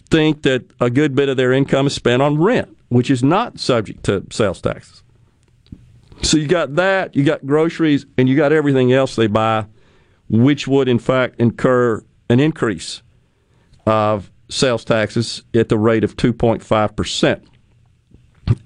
[0.10, 3.60] think that a good bit of their income is spent on rent, which is not
[3.60, 5.04] subject to sales taxes.
[6.22, 9.66] So you got that, you got groceries, and you got everything else they buy,
[10.30, 13.02] which would in fact incur an increase
[13.86, 17.42] of sales taxes at the rate of 2.5%.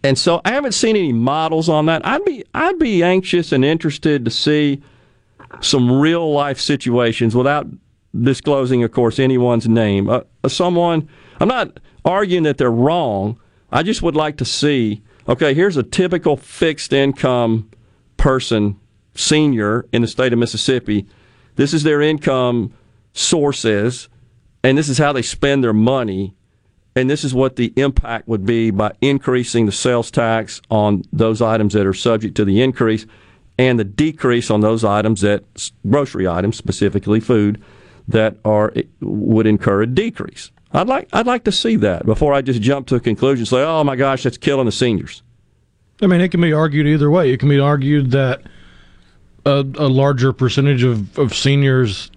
[0.04, 2.06] And so I haven't seen any models on that.
[2.06, 4.82] I'd be I'd be anxious and interested to see
[5.60, 7.68] some real life situations without
[8.20, 10.10] disclosing, of course, anyone's name.
[10.10, 11.08] Uh, someone
[11.40, 13.40] I'm not arguing that they're wrong.
[13.72, 17.70] I just would like to see okay, here's a typical fixed income
[18.18, 18.80] person,
[19.16, 21.08] senior in the state of Mississippi.
[21.56, 22.74] This is their income
[23.14, 24.10] sources,
[24.64, 26.36] and this is how they spend their money.
[26.96, 31.42] And this is what the impact would be by increasing the sales tax on those
[31.42, 33.06] items that are subject to the increase
[33.62, 35.44] and the decrease on those items that
[35.88, 37.62] grocery items, specifically food,
[38.08, 40.50] that are eh, would incur a decrease.
[40.74, 43.46] I'd like I'd like to see that before I just jump to a conclusion.
[43.46, 45.22] Say, oh my gosh, that's killing the seniors.
[46.02, 47.32] I mean, it can be argued either way.
[47.32, 48.42] It can be argued that
[49.46, 52.10] a, a larger percentage of, of seniors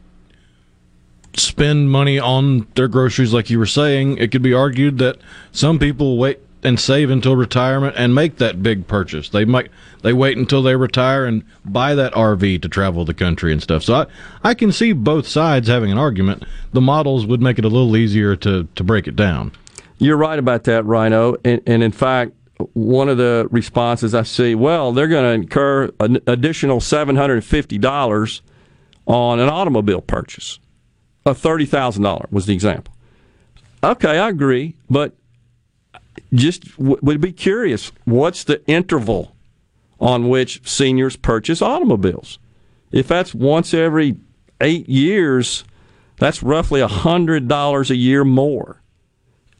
[1.34, 4.16] spend money on their groceries, like you were saying.
[4.16, 5.18] It could be argued that
[5.52, 9.28] some people wait and save until retirement and make that big purchase.
[9.28, 9.70] They might
[10.02, 13.82] they wait until they retire and buy that RV to travel the country and stuff.
[13.84, 14.06] So I,
[14.42, 16.44] I can see both sides having an argument.
[16.72, 19.52] The models would make it a little easier to, to break it down.
[19.98, 21.36] You're right about that, Rhino.
[21.44, 22.32] And, and in fact,
[22.72, 28.40] one of the responses I see, well, they're going to incur an additional $750
[29.06, 30.58] on an automobile purchase.
[31.26, 32.94] A $30,000 was the example.
[33.82, 35.14] Okay, I agree, but
[36.32, 39.34] just would be curious what's the interval
[40.00, 42.38] on which seniors purchase automobiles?
[42.92, 44.16] If that's once every
[44.60, 45.64] eight years,
[46.18, 48.82] that's roughly $100 a year more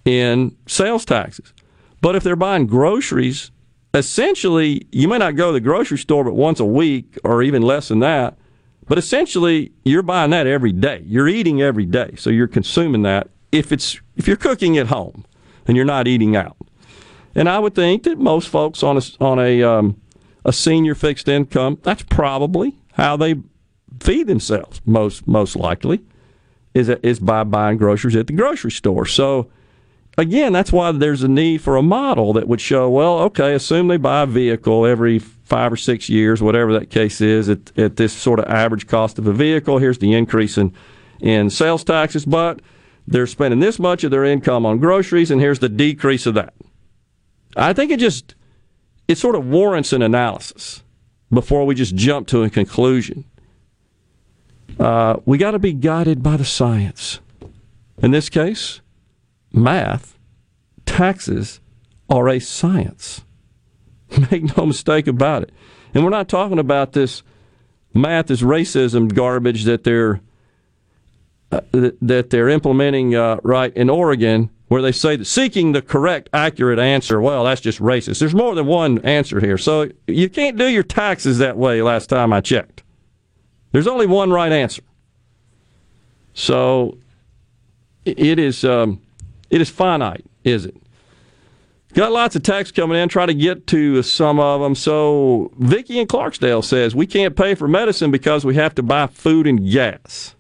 [0.05, 1.53] in sales taxes.
[2.01, 3.51] But if they're buying groceries,
[3.95, 7.63] essentially, you may not go to the grocery store but once a week or even
[7.63, 8.37] less than that,
[8.87, 11.03] But essentially, you're buying that every day.
[11.07, 13.31] You're eating every day, so you're consuming that.
[13.51, 15.25] If it's if you're cooking at home
[15.67, 16.57] and you're not eating out,
[17.35, 20.01] and I would think that most folks on a on a um,
[20.45, 23.37] a senior fixed income, that's probably how they
[24.01, 24.81] feed themselves.
[24.85, 26.01] Most most likely
[26.75, 29.07] is is by buying groceries at the grocery store.
[29.07, 29.51] So
[30.17, 33.89] again, that's why there's a need for a model that would show, well, okay, assume
[33.89, 37.97] they buy a vehicle every five or six years, whatever that case is, at, at
[37.97, 39.79] this sort of average cost of a vehicle.
[39.79, 40.73] Here's the increase in,
[41.21, 42.61] in sales taxes, but
[43.07, 46.55] they're spending this much of their income on groceries, and here's the decrease of that.
[47.57, 48.35] I think it just
[49.07, 50.83] it sort of warrants an analysis
[51.31, 53.25] before we just jump to a conclusion.
[54.79, 57.21] Uh, we got to be guided by the science.
[57.99, 58.81] In this case,
[59.53, 60.19] math,
[60.87, 61.61] taxes
[62.09, 63.25] are a science.
[64.31, 65.53] Make no mistake about it.
[65.93, 67.23] And we're not talking about this
[67.93, 70.21] math is racism garbage that they're
[71.53, 76.29] uh, that they're implementing uh, right in Oregon, where they say that seeking the correct,
[76.33, 78.19] accurate answer, well, that's just racist.
[78.19, 81.83] There's more than one answer here, so you can't do your taxes that way.
[81.83, 82.83] Last time I checked,
[83.73, 84.83] there's only one right answer.
[86.33, 86.99] So
[88.05, 88.65] it is.
[88.65, 89.01] Um,
[89.51, 90.77] it is finite, is it?
[91.95, 93.09] Got lots of texts coming in.
[93.09, 94.75] Try to get to some of them.
[94.75, 99.07] So Vicky in Clarksdale says we can't pay for medicine because we have to buy
[99.07, 100.34] food and gas.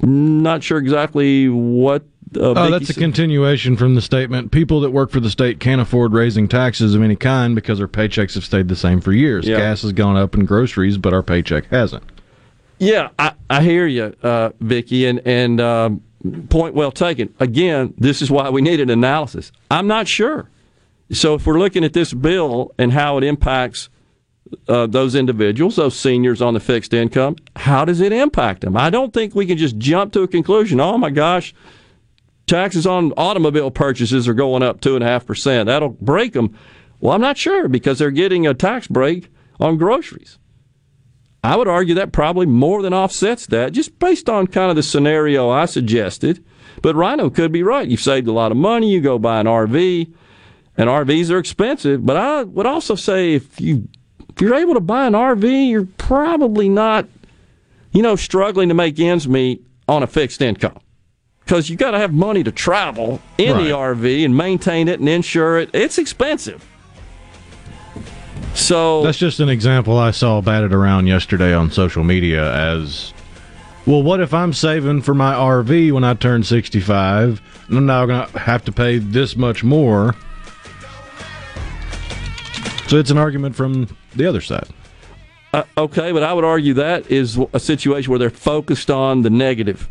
[0.00, 2.02] Not sure exactly what.
[2.36, 4.52] Uh, oh, that's a continuation from the statement.
[4.52, 7.88] People that work for the state can't afford raising taxes of any kind because their
[7.88, 9.48] paychecks have stayed the same for years.
[9.48, 9.56] Yeah.
[9.56, 12.04] Gas has gone up in groceries, but our paycheck hasn't.
[12.78, 16.02] Yeah, I, I hear you, uh, Vicky, and and um,
[16.48, 17.34] point well taken.
[17.40, 19.50] Again, this is why we need an analysis.
[19.70, 20.50] I'm not sure.
[21.10, 23.88] So if we're looking at this bill and how it impacts
[24.68, 28.76] uh, those individuals, those seniors on the fixed income, how does it impact them?
[28.76, 30.80] I don't think we can just jump to a conclusion.
[30.80, 31.54] Oh my gosh,
[32.46, 35.66] taxes on automobile purchases are going up two and a half percent.
[35.66, 36.56] That'll break them.
[37.00, 39.30] Well, I'm not sure because they're getting a tax break
[39.60, 40.38] on groceries.
[41.44, 44.82] I would argue that probably more than offsets that, just based on kind of the
[44.82, 46.44] scenario I suggested.
[46.82, 47.88] But Rhino could be right.
[47.88, 48.90] You've saved a lot of money.
[48.90, 50.12] You go buy an RV,
[50.76, 52.04] and RVs are expensive.
[52.04, 53.88] But I would also say if you
[54.38, 57.08] if you're able to buy an RV, you're probably not,
[57.90, 60.78] you know, struggling to make ends meet on a fixed income
[61.40, 63.64] because you've got to have money to travel in right.
[63.64, 65.70] the RV and maintain it and insure it.
[65.72, 66.64] It's expensive.
[68.54, 73.12] So that's just an example I saw batted around yesterday on social media as
[73.86, 74.04] well.
[74.04, 78.30] What if I'm saving for my RV when I turn 65 and I'm now going
[78.30, 80.14] to have to pay this much more?
[82.86, 84.68] So it's an argument from the other side.
[85.52, 89.30] Uh, okay, but I would argue that is a situation where they're focused on the
[89.30, 89.88] negative.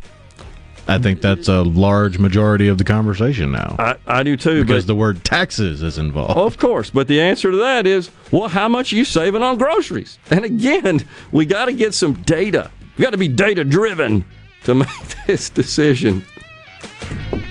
[0.88, 3.76] I think that's a large majority of the conversation now.
[3.78, 4.63] I, I do too.
[4.63, 6.38] Because the word taxes is involved.
[6.38, 6.89] Of course.
[6.89, 10.18] But the answer to that is well, how much are you saving on groceries?
[10.32, 12.72] And again, we got to get some data.
[12.97, 14.24] We got to be data driven
[14.63, 16.24] to make this decision,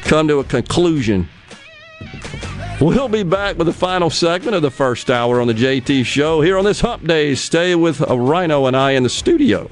[0.02, 1.28] come to a conclusion.
[2.78, 6.42] We'll be back with the final segment of the first hour on the JT Show
[6.42, 7.34] here on this Hump Day.
[7.34, 9.70] Stay with Rhino and I in the studio.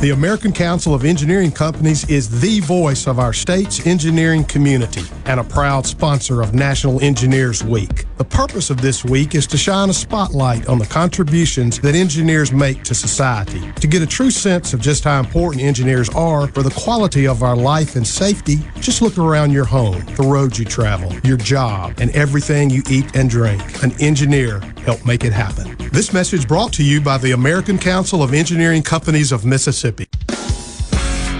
[0.00, 5.38] The American Council of Engineering Companies is the voice of our state's engineering community and
[5.38, 8.06] a proud sponsor of National Engineers Week.
[8.16, 12.50] The purpose of this week is to shine a spotlight on the contributions that engineers
[12.50, 13.60] make to society.
[13.72, 17.42] To get a true sense of just how important engineers are for the quality of
[17.42, 21.92] our life and safety, just look around your home, the roads you travel, your job,
[22.00, 23.82] and everything you eat and drink.
[23.82, 25.76] An engineer helped make it happen.
[25.92, 29.89] This message brought to you by the American Council of Engineering Companies of Mississippi.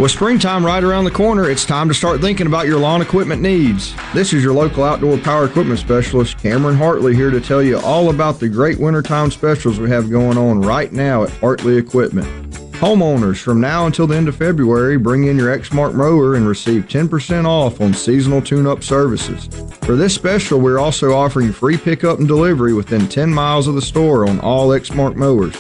[0.01, 3.43] With springtime right around the corner, it's time to start thinking about your lawn equipment
[3.43, 3.95] needs.
[4.15, 8.09] This is your local outdoor power equipment specialist, Cameron Hartley, here to tell you all
[8.09, 12.27] about the great wintertime specials we have going on right now at Hartley Equipment.
[12.81, 16.89] Homeowners, from now until the end of February, bring in your Exmark mower and receive
[16.89, 19.51] 10% off on seasonal tune-up services.
[19.83, 23.83] For this special, we're also offering free pickup and delivery within 10 miles of the
[23.83, 25.55] store on all Exmark mowers.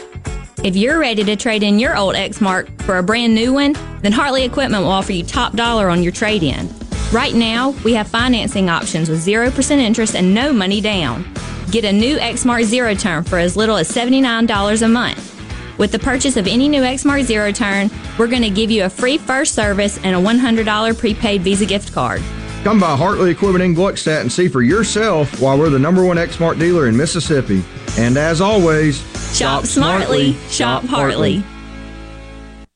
[0.62, 4.12] If you're ready to trade in your old Exmark for a brand new one, then
[4.12, 6.68] Hartley Equipment will offer you top dollar on your trade-in.
[7.10, 11.24] Right now, we have financing options with 0% interest and no money down.
[11.70, 15.78] Get a new Exmark Zero Turn for as little as $79 a month.
[15.78, 18.90] With the purchase of any new Exmark Zero Turn, we're going to give you a
[18.90, 22.20] free first service and a $100 prepaid Visa gift card.
[22.62, 26.18] Come by Hartley Equipment in Gluckstadt and see for yourself why we're the number one
[26.18, 27.64] Exmark dealer in Mississippi.
[27.96, 29.02] And as always,
[29.34, 31.42] Shop smartly, shop Hartley.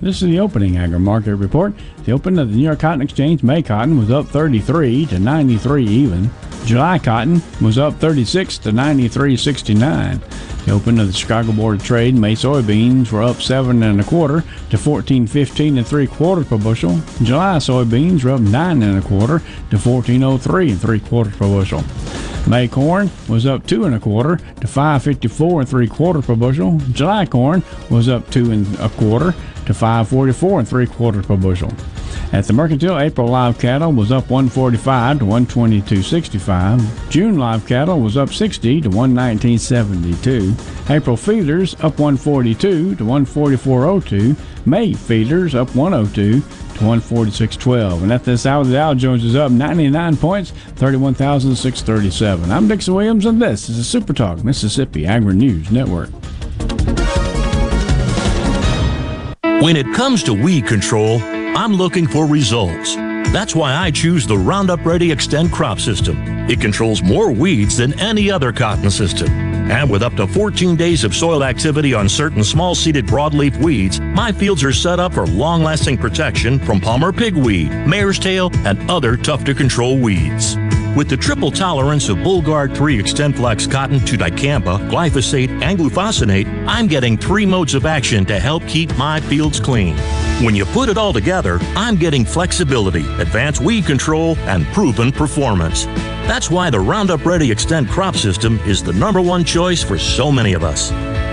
[0.00, 1.74] This is the opening agri market report.
[2.04, 5.84] The open of the New York Cotton Exchange May cotton was up 33 to 93
[5.84, 6.30] even.
[6.64, 10.64] July cotton was up 36 to 93.69.
[10.64, 14.04] The open of the Chicago Board of Trade May soybeans were up seven and a
[14.04, 17.00] quarter to 14.15 and three quarters per bushel.
[17.22, 19.38] July soybeans were up nine and a quarter
[19.70, 21.82] to 14.03 and three quarters per bushel.
[22.48, 26.78] May corn was up two and a quarter to 5.54 and three quarters per bushel.
[26.92, 29.34] July corn was up two and a quarter
[29.68, 31.70] to 5.44 and three quarters per bushel.
[32.32, 37.10] At the Mercantile, April live cattle was up 145 to 122.65.
[37.10, 40.90] June live cattle was up 60 to 119.72.
[40.90, 44.66] April feeders up 142 to 144.02.
[44.66, 46.42] May feeders up 102 to
[46.78, 48.04] 146.12.
[48.04, 52.50] And at this hour, the Dow Jones is up 99 points, 31,637.
[52.50, 56.08] I'm Dixon Williams, and this is the Super Talk Mississippi Agri News Network.
[59.60, 62.94] When it comes to weed control, I'm looking for results.
[62.94, 66.16] That's why I choose the Roundup Ready Xtend crop system.
[66.48, 69.28] It controls more weeds than any other cotton system.
[69.28, 73.98] And with up to 14 days of soil activity on certain small seeded broadleaf weeds,
[73.98, 78.88] my fields are set up for long lasting protection from palmer pigweed, mare's tail, and
[78.88, 80.56] other tough to control weeds.
[80.96, 86.88] With the triple tolerance of Bollgard 3 XtendFlex cotton to dicamba, glyphosate, and glufosinate, I'm
[86.88, 89.96] getting three modes of action to help keep my fields clean.
[90.42, 95.84] When you put it all together, I'm getting flexibility, advanced weed control, and proven performance.
[96.26, 100.32] That's why the Roundup Ready Xtend crop system is the number one choice for so
[100.32, 100.90] many of us.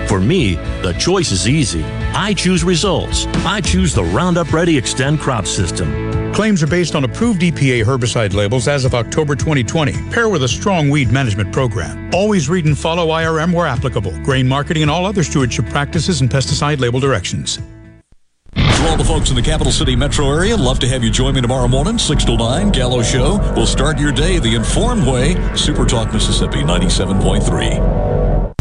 [0.08, 1.82] For me, the choice is easy.
[2.14, 3.26] I choose results.
[3.44, 6.15] I choose the Roundup Ready Xtend crop system.
[6.36, 9.94] Claims are based on approved EPA herbicide labels as of October 2020.
[10.10, 12.10] Pair with a strong weed management program.
[12.12, 14.12] Always read and follow IRM where applicable.
[14.22, 17.58] Grain marketing and all other stewardship practices and pesticide label directions.
[18.54, 21.34] To all the folks in the capital city metro area, love to have you join
[21.34, 23.38] me tomorrow morning, 6 to 9, Gallo Show.
[23.56, 25.36] We'll start your day the informed way.
[25.56, 27.78] Super Talk Mississippi 97.3.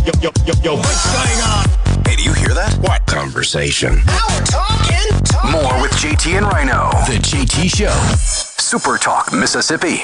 [0.06, 2.06] Yo, yo, yo, yo, what's going on?
[2.06, 2.78] Hey, do you hear that?
[2.80, 3.06] What?
[3.06, 3.96] Conversation.
[4.06, 5.15] Now we're talking.
[5.52, 6.90] More with JT and Rhino.
[7.06, 7.94] The JT Show.
[8.18, 10.02] Super Talk, Mississippi.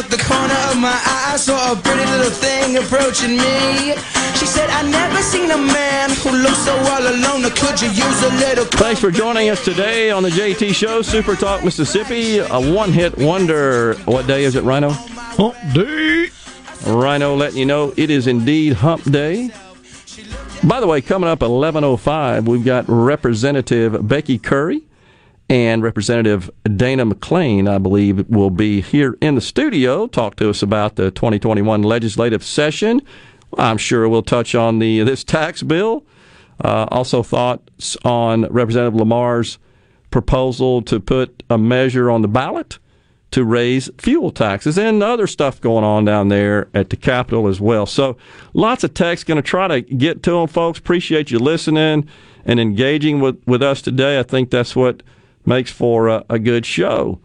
[0.00, 3.92] Out the corner of my eye I saw a pretty little thing approaching me.
[4.34, 7.44] She said, I never seen a man who looks so all alone.
[7.44, 8.64] Or could you use a little?
[8.64, 12.38] Thanks for joining us today on the JT Show, Super Talk Mississippi.
[12.38, 13.92] A one hit wonder.
[14.06, 14.88] What day is it, Rhino?
[14.88, 16.28] Hump Day.
[16.86, 19.50] Rhino letting you know it is indeed Hump Day.
[20.64, 24.82] By the way, coming up 11.05, we've got Representative Becky Currie
[25.50, 30.62] and Representative Dana McLean, I believe, will be here in the studio, talk to us
[30.62, 33.02] about the 2021 legislative session.
[33.58, 36.06] I'm sure we'll touch on the this tax bill.
[36.62, 39.58] Uh, also, thoughts on Representative Lamar's
[40.12, 42.78] proposal to put a measure on the ballot
[43.32, 47.60] to raise fuel taxes and other stuff going on down there at the Capitol as
[47.60, 47.86] well.
[47.86, 48.16] So,
[48.54, 49.26] lots of text.
[49.26, 50.78] Going to try to get to them, folks.
[50.78, 52.08] Appreciate you listening
[52.44, 54.20] and engaging with, with us today.
[54.20, 55.02] I think that's what
[55.46, 57.20] makes for a, a good show.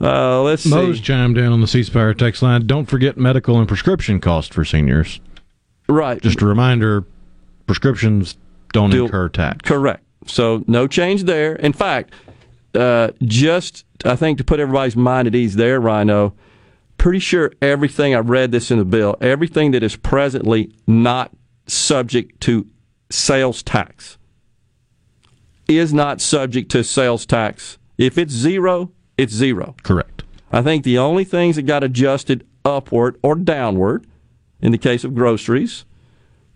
[0.00, 0.70] Uh, let's see.
[0.70, 2.66] Mo's chimed in on the C Spire text line.
[2.66, 5.20] Don't forget medical and prescription costs for seniors.
[5.88, 6.20] Right.
[6.20, 7.04] Just a reminder
[7.66, 8.36] prescriptions
[8.72, 9.66] don't Do- incur tax.
[9.66, 10.02] Correct.
[10.26, 11.54] So no change there.
[11.54, 12.12] In fact,
[12.74, 16.34] uh, just I think to put everybody's mind at ease there, Rhino,
[16.98, 21.30] pretty sure everything I've read this in the bill, everything that is presently not
[21.66, 22.66] subject to
[23.10, 24.18] sales tax
[25.68, 27.78] is not subject to sales tax.
[27.98, 29.74] If it's zero, it's zero.
[29.82, 30.22] Correct.
[30.52, 34.06] I think the only things that got adjusted upward or downward
[34.60, 35.84] in the case of groceries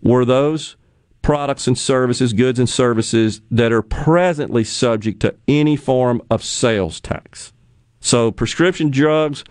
[0.01, 0.75] were those
[1.21, 6.99] products and services, goods and services that are presently subject to any form of sales
[6.99, 7.53] tax.
[7.99, 9.43] So prescription drugs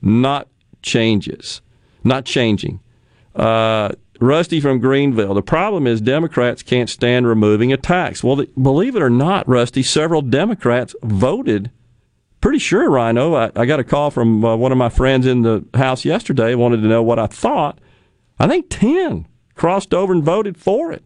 [0.00, 0.48] not
[0.82, 1.60] changes,
[2.02, 2.80] not changing.
[3.34, 3.90] Uh,
[4.20, 5.32] Rusty from Greenville.
[5.32, 8.22] The problem is Democrats can't stand removing a tax.
[8.22, 11.70] Well, the, believe it or not, Rusty, several Democrats voted.
[12.42, 13.34] Pretty sure, Rhino.
[13.34, 16.54] I, I got a call from uh, one of my friends in the House yesterday.
[16.54, 17.78] Wanted to know what I thought.
[18.38, 21.02] I think ten crossed over and voted for it.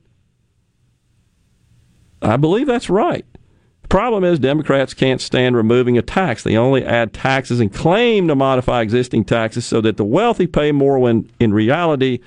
[2.21, 3.25] I believe that's right.
[3.83, 6.43] The problem is Democrats can't stand removing a tax.
[6.43, 10.73] They only add taxes and claim to modify existing taxes so that the wealthy pay
[10.73, 12.21] more when in reality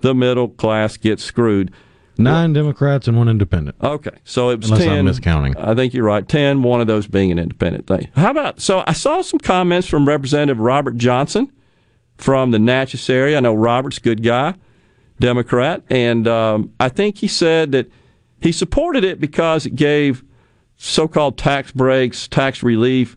[0.00, 1.72] the middle class gets screwed.
[2.18, 3.76] Nine Democrats and one independent.
[3.82, 4.98] Okay, so it was Unless 10.
[4.98, 5.56] I'm miscounting.
[5.58, 6.26] I think you're right.
[6.26, 8.08] 10, one of those being an independent thing.
[8.16, 11.52] How about, so I saw some comments from Representative Robert Johnson
[12.16, 13.36] from the Natchez area.
[13.36, 14.54] I know Robert's a good guy,
[15.20, 17.90] Democrat, and um, I think he said that
[18.40, 20.24] he supported it because it gave
[20.76, 23.16] so called tax breaks, tax relief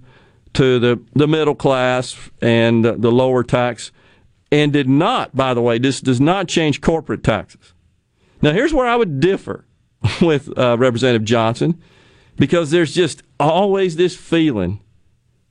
[0.54, 3.92] to the, the middle class and the, the lower tax,
[4.52, 7.74] and did not, by the way, this does not change corporate taxes.
[8.42, 9.66] Now, here's where I would differ
[10.22, 11.82] with uh, Representative Johnson
[12.36, 14.82] because there's just always this feeling,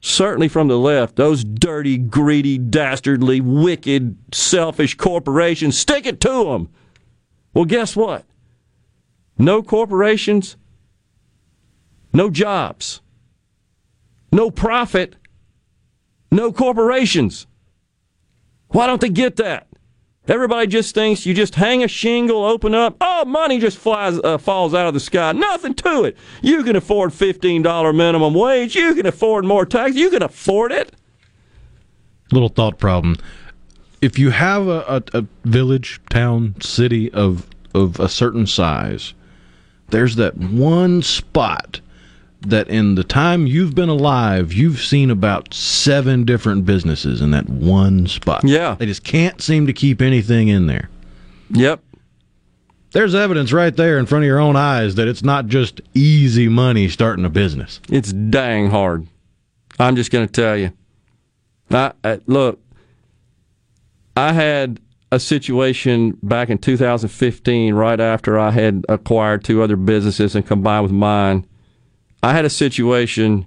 [0.01, 6.71] certainly from the left, those dirty, greedy, dastardly, wicked, selfish corporations, stick it to them.
[7.53, 8.25] Well, guess what?
[9.37, 10.57] No corporations,
[12.13, 13.01] no jobs,
[14.33, 15.15] no profit,
[16.33, 17.47] no corporations.
[18.69, 19.67] Why don't they get that?
[20.27, 24.37] Everybody just thinks you just hang a shingle, open up, oh, money just flies, uh,
[24.37, 25.33] falls out of the sky.
[25.33, 26.19] Nothing to it.
[26.43, 28.77] You can afford $15 minimum wage.
[28.77, 29.97] You can afford more tax.
[29.97, 30.95] You can afford it.
[32.31, 33.17] Little thought problem.
[34.03, 39.15] If you have a, a, a village, town, city of of a certain size,
[39.89, 41.81] there's that one spot
[42.43, 47.49] that in the time you've been alive, you've seen about seven different businesses in that
[47.49, 48.43] one spot.
[48.45, 48.77] Yeah.
[48.79, 50.89] They just can't seem to keep anything in there.
[51.51, 51.83] Yep.
[52.93, 56.49] There's evidence right there in front of your own eyes that it's not just easy
[56.49, 57.81] money starting a business.
[57.91, 59.07] It's dang hard.
[59.79, 60.73] I'm just going to tell you.
[61.71, 62.61] I, I, look,
[64.17, 64.81] I had
[65.13, 70.85] a situation back in 2015, right after I had acquired two other businesses and combined
[70.85, 71.47] with mine.
[72.29, 73.47] I had a situation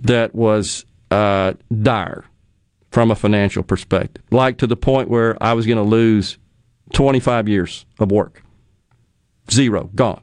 [0.00, 1.52] that was uh,
[1.82, 2.24] dire
[2.90, 6.38] from a financial perspective, like to the point where I was going to lose
[6.94, 8.42] 25 years of work.
[9.50, 10.22] Zero, gone.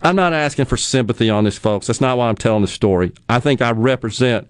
[0.00, 1.88] I'm not asking for sympathy on this, folks.
[1.88, 3.12] That's not why I'm telling the story.
[3.28, 4.46] I think I represent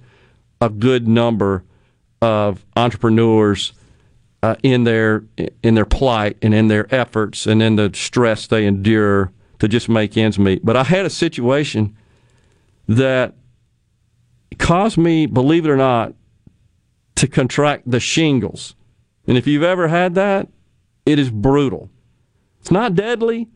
[0.61, 1.65] a good number
[2.21, 3.73] of entrepreneurs
[4.43, 5.25] uh, in their
[5.63, 9.89] in their plight and in their efforts and in the stress they endure to just
[9.89, 10.67] make ends meet.
[10.67, 11.97] But I had a situation
[12.89, 13.35] that
[14.59, 16.15] caused me, believe it or not,
[17.17, 18.75] to contract the shingles.
[19.27, 20.49] And if you've ever had that,
[21.05, 21.91] it is brutal.
[22.61, 23.49] It's not deadly,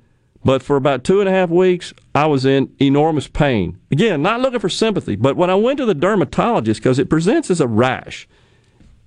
[0.44, 3.78] but for about two and a half weeks, I was in enormous pain.
[3.90, 7.50] Again, not looking for sympathy, but when I went to the dermatologist, because it presents
[7.50, 8.28] as a rash,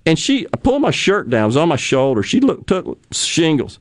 [0.04, 2.22] and she I pulled my shirt down, it was on my shoulder.
[2.22, 3.78] She looked, took shingles.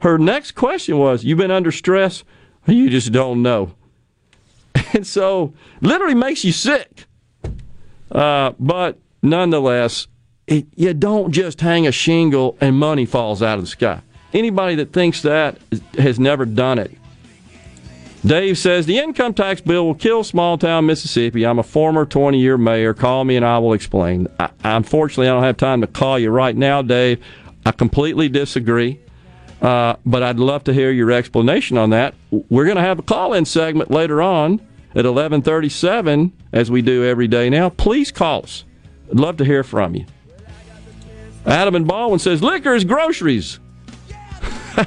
[0.00, 2.24] Her next question was, "You've been under stress?
[2.66, 3.74] You just don't know.
[4.94, 7.06] And so, literally makes you sick.
[8.10, 10.06] Uh, but nonetheless,
[10.46, 14.02] it, you don't just hang a shingle and money falls out of the sky.
[14.34, 15.58] Anybody that thinks that
[15.96, 16.90] has never done it.
[18.24, 21.44] Dave says the income tax bill will kill small town Mississippi.
[21.44, 22.94] I'm a former 20 year mayor.
[22.94, 24.28] Call me and I will explain.
[24.38, 27.22] I, unfortunately, I don't have time to call you right now, Dave.
[27.66, 29.00] I completely disagree.
[29.62, 32.14] Uh, but I'd love to hear your explanation on that.
[32.30, 34.60] We're going to have a call-in segment later on
[34.94, 37.68] at 11:37, as we do every day now.
[37.70, 38.64] Please call us.
[39.10, 40.04] I'd love to hear from you.
[41.46, 43.60] Adam and Baldwin says liquor is groceries.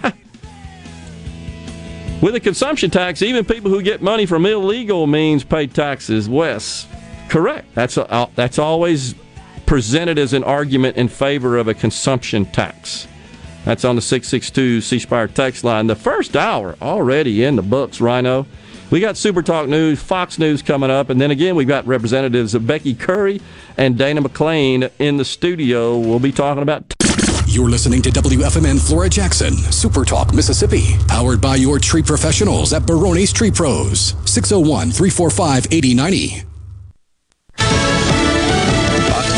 [2.22, 6.28] With a consumption tax, even people who get money from illegal means pay taxes.
[6.28, 6.88] Wes,
[7.30, 7.74] correct.
[7.76, 9.16] That's a, that's always
[9.66, 13.08] presented as an argument in favor of a consumption tax.
[13.66, 15.88] That's on the 662 C Spire text line.
[15.88, 18.46] The first hour already in the books, Rhino.
[18.92, 22.54] We got Super Talk News, Fox News coming up, and then again we've got representatives
[22.54, 23.42] of Becky Currie
[23.78, 25.98] and Dana McLean in the studio.
[25.98, 26.94] We'll be talking about.
[27.48, 32.86] You're listening to WFMN Flora Jackson, Super Talk, Mississippi, powered by your tree professionals at
[32.86, 36.44] Barone's Tree Pros, 601 345 8090.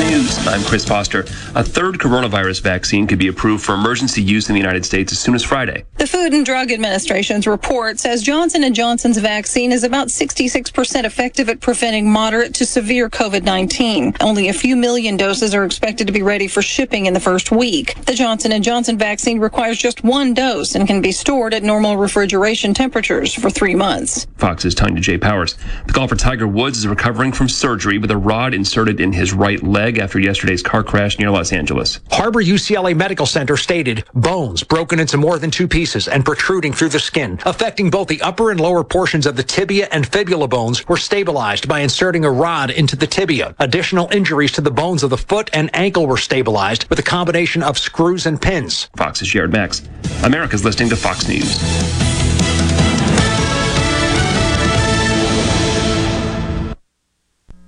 [0.07, 0.47] News.
[0.47, 1.25] I'm Chris Foster.
[1.53, 5.19] A third coronavirus vaccine could be approved for emergency use in the United States as
[5.19, 5.83] soon as Friday.
[5.97, 11.49] The Food and Drug Administration's report says Johnson & Johnson's vaccine is about 66% effective
[11.49, 14.15] at preventing moderate to severe COVID-19.
[14.21, 17.51] Only a few million doses are expected to be ready for shipping in the first
[17.51, 17.95] week.
[18.05, 21.97] The Johnson & Johnson vaccine requires just one dose and can be stored at normal
[21.97, 24.25] refrigeration temperatures for 3 months.
[24.37, 25.17] Fox's Tonya J.
[25.17, 25.57] Powers.
[25.85, 29.61] The golfer Tiger Woods is recovering from surgery with a rod inserted in his right
[29.61, 31.99] leg after yesterday's car crash near Los Angeles.
[32.11, 36.89] Harbor UCLA Medical Center stated bones broken into more than two pieces and protruding through
[36.89, 40.87] the skin, affecting both the upper and lower portions of the tibia and fibula bones,
[40.87, 43.55] were stabilized by inserting a rod into the tibia.
[43.59, 47.63] Additional injuries to the bones of the foot and ankle were stabilized with a combination
[47.63, 48.89] of screws and pins.
[48.95, 49.87] Fox's Jared Max.
[50.23, 52.06] America's listening to Fox News.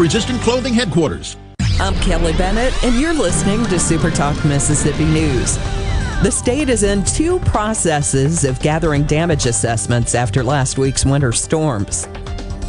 [0.00, 1.36] resistant clothing headquarters.
[1.78, 5.56] I'm Kelly Bennett, and you're listening to Super Talk Mississippi News.
[6.22, 12.06] The state is in two processes of gathering damage assessments after last week's winter storms.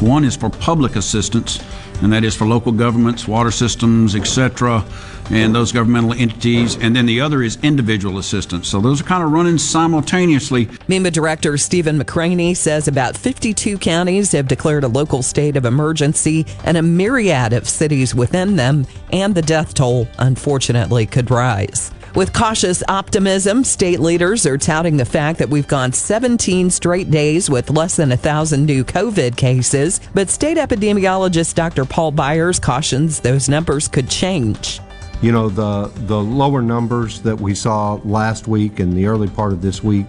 [0.00, 1.62] One is for public assistance,
[2.02, 4.84] and that is for local governments, water systems, etc.,
[5.32, 6.76] and those governmental entities.
[6.76, 8.68] And then the other is individual assistance.
[8.68, 10.66] So those are kind of running simultaneously.
[10.88, 16.46] MEMA Director Stephen McCraney says about 52 counties have declared a local state of emergency,
[16.64, 21.90] and a myriad of cities within them, and the death toll, unfortunately, could rise.
[22.14, 27.48] With cautious optimism, state leaders are touting the fact that we've gone 17 straight days
[27.48, 29.98] with less than 1,000 new COVID cases.
[30.12, 31.86] But state epidemiologist Dr.
[31.86, 34.81] Paul Byers cautions those numbers could change.
[35.22, 39.52] You know, the, the lower numbers that we saw last week and the early part
[39.52, 40.06] of this week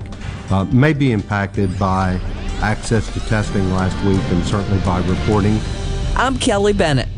[0.50, 2.20] uh, may be impacted by
[2.62, 5.60] access to testing last week and certainly by reporting.
[6.16, 7.10] I'm Kelly Bennett.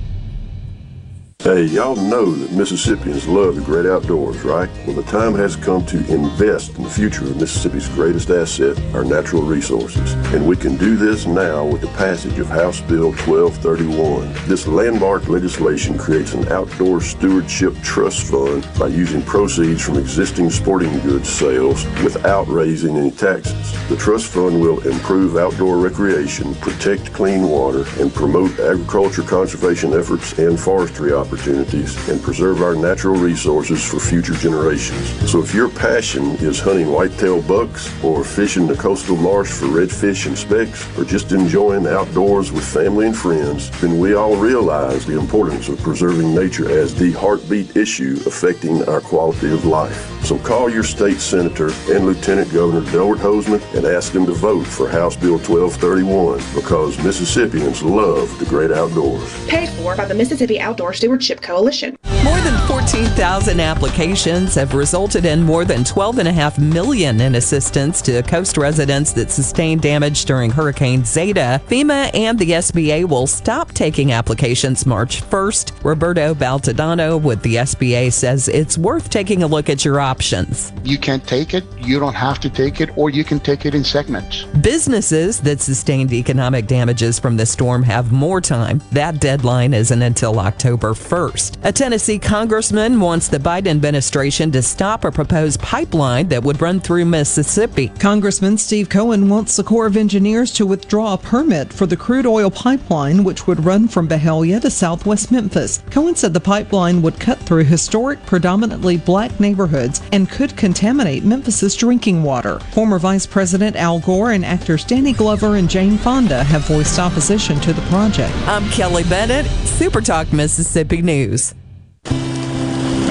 [1.46, 4.68] Hey, y'all know that Mississippians love the great outdoors, right?
[4.88, 9.06] Well, the time has come to invest in the future of Mississippi's greatest asset, our
[9.06, 10.14] natural resources.
[10.34, 14.34] And we can do this now with the passage of House Bill 1231.
[14.48, 20.98] This landmark legislation creates an outdoor stewardship trust fund by using proceeds from existing sporting
[21.02, 23.88] goods sales without raising any taxes.
[23.88, 30.40] The trust fund will improve outdoor recreation, protect clean water, and promote agriculture conservation efforts
[30.40, 35.10] and forestry opportunities and preserve our natural resources for future generations.
[35.30, 40.28] So if your passion is hunting whitetail bucks or fishing the coastal marsh for redfish
[40.28, 45.06] and specks or just enjoying the outdoors with family and friends, then we all realize
[45.06, 50.12] the importance of preserving nature as the heartbeat issue affecting our quality of life.
[50.26, 54.66] So call your state senator and Lieutenant Governor Delbert Hosemann and ask them to vote
[54.66, 59.48] for House Bill 1231 because Mississippians love the great outdoors.
[59.48, 60.94] Paid for by the Mississippi Outdoor
[61.42, 61.96] Coalition.
[62.24, 62.56] More than
[62.86, 69.32] 14,000 applications have resulted in more than 12.5 million in assistance to coast residents that
[69.32, 71.60] sustained damage during Hurricane Zeta.
[71.68, 75.84] FEMA and the SBA will stop taking applications March 1st.
[75.84, 80.72] Roberto Baltadano with the SBA says it's worth taking a look at your options.
[80.84, 83.74] You can't take it, you don't have to take it, or you can take it
[83.74, 84.44] in segments.
[84.62, 88.80] Businesses that sustained economic damages from the storm have more time.
[88.92, 91.66] That deadline isn't until October 1st.
[91.66, 96.82] A Tennessee congressman wants the Biden administration to stop a proposed pipeline that would run
[96.82, 97.88] through Mississippi.
[98.00, 102.26] Congressman Steve Cohen wants the Corps of Engineers to withdraw a permit for the crude
[102.26, 105.82] oil pipeline, which would run from Byhalia to southwest Memphis.
[105.90, 111.76] Cohen said the pipeline would cut through historic, predominantly black neighborhoods and could contaminate Memphis's
[111.76, 112.60] drinking water.
[112.72, 117.58] Former Vice President Al Gore and actors Danny Glover and Jane Fonda have voiced opposition
[117.62, 118.36] to the project.
[118.48, 121.56] I'm Kelly Bennett, Super Talk Mississippi News.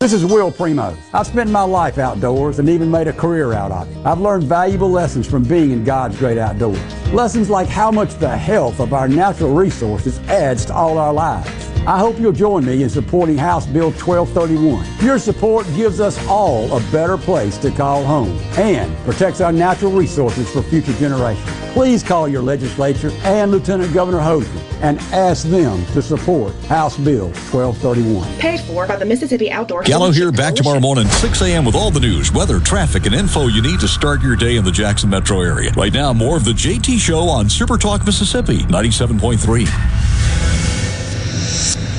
[0.00, 0.96] This is Will Primo.
[1.12, 4.06] I've spent my life outdoors and even made a career out of it.
[4.06, 6.80] I've learned valuable lessons from being in God's great outdoors.
[7.12, 11.50] Lessons like how much the health of our natural resources adds to all our lives.
[11.86, 15.04] I hope you'll join me in supporting House Bill 1231.
[15.04, 19.92] Your support gives us all a better place to call home and protects our natural
[19.92, 21.59] resources for future generations.
[21.72, 24.50] Please call your legislature and Lieutenant Governor Hogan
[24.82, 28.38] and ask them to support House Bill 1231.
[28.38, 31.64] Paid for by the Mississippi Outdoor Gallo here, back tomorrow morning, 6 a.m.
[31.64, 34.64] with all the news, weather, traffic, and info you need to start your day in
[34.64, 35.70] the Jackson metro area.
[35.76, 39.66] Right now, more of the JT Show on Super Talk Mississippi 97.3.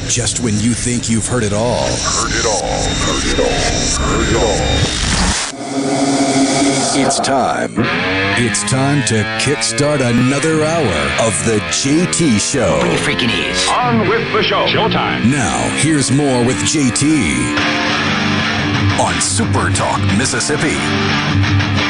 [0.10, 1.88] Just when you think you've heard it all.
[1.88, 2.84] Heard it all.
[3.08, 3.48] Heard it all.
[4.04, 4.36] Heard it
[6.36, 6.41] all.
[6.84, 7.72] It's time.
[8.38, 12.80] It's time to kickstart another hour of the JT Show.
[12.80, 13.68] Bring your freaking ears.
[13.70, 14.66] On with the show.
[14.66, 15.30] Showtime.
[15.30, 17.38] Now, here's more with JT
[19.00, 21.81] on Super Talk Mississippi.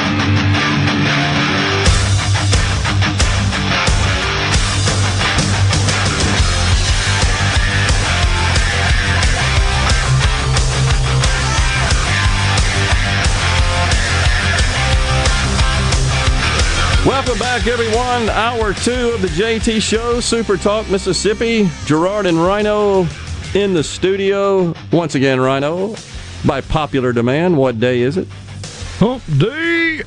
[17.06, 18.30] Welcome back, everyone.
[18.30, 21.68] Hour two of the JT Show, Super Talk Mississippi.
[21.86, 23.08] Gerard and Rhino
[23.56, 24.76] in the studio.
[24.94, 25.96] Once again, Rhino,
[26.46, 28.28] by popular demand, what day is it?
[29.00, 30.04] Hump Day!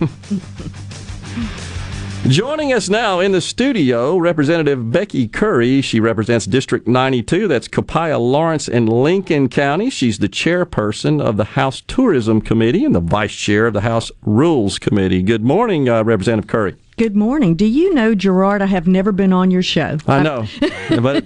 [2.30, 5.80] Joining us now in the studio, Representative Becky Currie.
[5.82, 7.48] She represents District 92.
[7.48, 9.90] That's Copiah, Lawrence, and Lincoln County.
[9.90, 14.12] She's the chairperson of the House Tourism Committee and the vice chair of the House
[14.22, 15.22] Rules Committee.
[15.22, 16.76] Good morning, uh, Representative Currie.
[16.96, 17.56] Good morning.
[17.56, 19.98] Do you know, Gerard, I have never been on your show.
[20.06, 20.46] I know,
[21.00, 21.24] but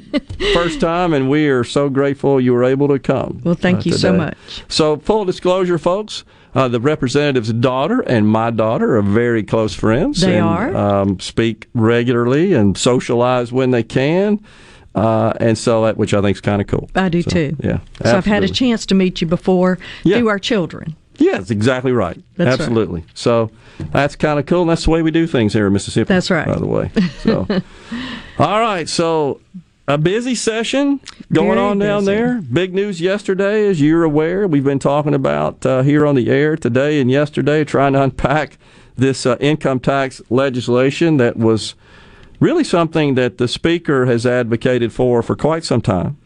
[0.54, 3.42] first time, and we are so grateful you were able to come.
[3.44, 4.36] Well, thank uh, you so much.
[4.68, 10.22] So, full disclosure, folks, uh, the representative's daughter and my daughter are very close friends.
[10.22, 10.74] They and, are?
[10.74, 14.42] Um, speak regularly and socialize when they can.
[14.94, 16.88] Uh, and so that, which I think is kind of cool.
[16.94, 17.56] I do So, too.
[17.62, 17.80] Yeah.
[18.02, 20.16] So I've had a chance to meet you before Yeah.
[20.16, 20.96] through our children.
[21.18, 22.16] Yeah, that's exactly right.
[22.36, 22.60] That's right.
[22.60, 23.04] Absolutely.
[23.14, 23.50] So
[23.90, 24.62] that's kind of cool.
[24.62, 26.08] And that's the way we do things here in Mississippi.
[26.08, 26.46] That's right.
[26.46, 26.90] By the way.
[27.20, 27.46] So,
[28.38, 28.88] all right.
[28.88, 29.40] So
[29.88, 31.00] a busy session
[31.32, 32.12] going Very on down busy.
[32.14, 32.40] there.
[32.40, 34.46] Big news yesterday, as you're aware.
[34.46, 38.58] We've been talking about uh, here on the air today and yesterday, trying to unpack
[38.96, 41.74] this uh, income tax legislation that was
[42.40, 46.16] really something that the speaker has advocated for for quite some time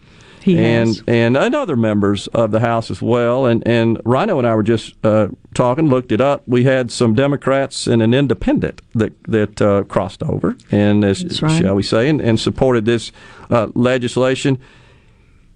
[0.42, 1.02] He and has.
[1.06, 3.46] and and other members of the House as well.
[3.46, 6.42] And and Rhino and I were just uh, talking, looked it up.
[6.46, 11.16] We had some Democrats and an Independent that that uh, crossed over, and right.
[11.16, 13.12] shall we say, and, and supported this
[13.50, 14.58] uh, legislation.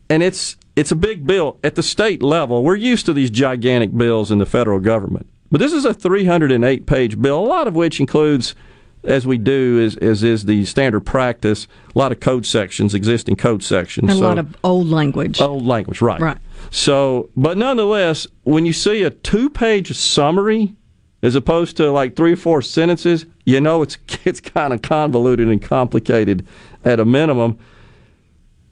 [0.08, 2.62] And it's it's a big bill at the state level.
[2.62, 6.86] We're used to these gigantic bills in the federal government, but this is a 308
[6.86, 8.54] page bill, a lot of which includes
[9.06, 13.36] as we do is, as is the standard practice, a lot of code sections, existing
[13.36, 14.10] code sections.
[14.10, 15.40] And a lot of old language.
[15.40, 16.20] Old language, right.
[16.20, 16.38] Right.
[16.70, 20.74] So, but nonetheless, when you see a two page summary
[21.22, 25.48] as opposed to like three or four sentences, you know it's it's kind of convoluted
[25.48, 26.46] and complicated
[26.84, 27.58] at a minimum.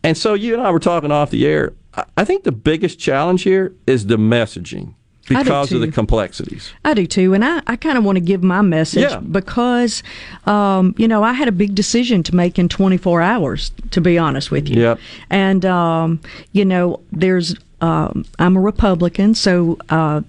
[0.02, 1.72] And so you and I were talking off the air.
[2.16, 4.94] I- think the biggest challenge here is the messaging
[5.28, 6.72] because of the complexities.
[6.84, 9.18] I do too, and I, I kind of want to give my message Yeah.
[9.20, 10.02] because,
[10.46, 14.18] um, you know, I had a big decision to make in 24 hours, to be
[14.18, 14.80] honest with you.
[14.82, 14.98] Yep.
[15.30, 16.20] And, um,
[16.52, 20.22] you know, there's, um, I'm a Republican, so uh,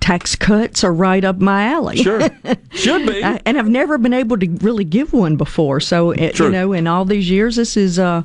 [0.00, 1.96] tax cuts are right up my alley.
[1.98, 2.20] Sure.
[2.72, 3.22] Should be.
[3.22, 5.80] I- and I've never been able to really give one before.
[5.80, 8.22] So, it, you know, in all these years, this is uh,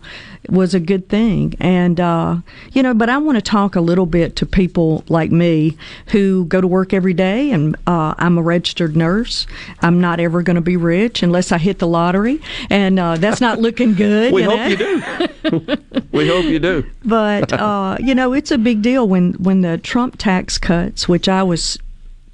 [0.49, 1.55] was a good thing.
[1.59, 2.37] And, uh,
[2.73, 5.77] you know, but I want to talk a little bit to people like me
[6.07, 9.47] who go to work every day, and uh, I'm a registered nurse.
[9.81, 13.41] I'm not ever going to be rich unless I hit the lottery, and uh, that's
[13.41, 14.33] not looking good.
[14.33, 14.67] We you hope know?
[14.67, 15.77] you do.
[16.11, 16.85] we hope you do.
[17.05, 21.27] But uh, you know, it's a big deal when when the Trump tax cuts, which
[21.27, 21.77] I was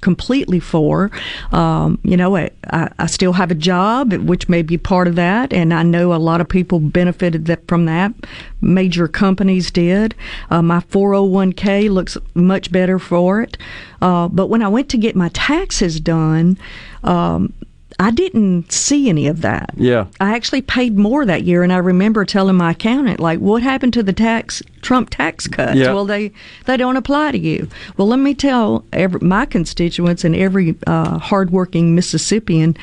[0.00, 1.10] completely for.
[1.52, 2.50] Um, you know, I,
[2.98, 6.16] I still have a job, which may be part of that, and I know a
[6.16, 8.12] lot of people benefited that, from that.
[8.60, 10.14] Major companies did.
[10.50, 13.56] Uh, my 401k looks much better for it.
[14.02, 16.58] Uh, but when I went to get my taxes done,
[17.04, 17.52] um,
[18.00, 19.74] I didn't see any of that.
[19.76, 20.06] Yeah.
[20.20, 23.92] I actually paid more that year, and I remember telling my accountant, like, "What happened
[23.92, 25.76] to the tax Trump tax cuts?
[25.76, 25.92] Yeah.
[25.92, 26.32] Well, they
[26.64, 31.18] they don't apply to you." Well, let me tell every, my constituents and every uh,
[31.18, 32.74] hardworking Mississippian,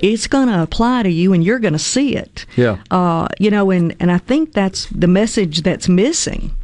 [0.00, 2.44] it's going to apply to you, and you're going to see it.
[2.54, 2.76] Yeah.
[2.90, 6.54] Uh, you know, and and I think that's the message that's missing.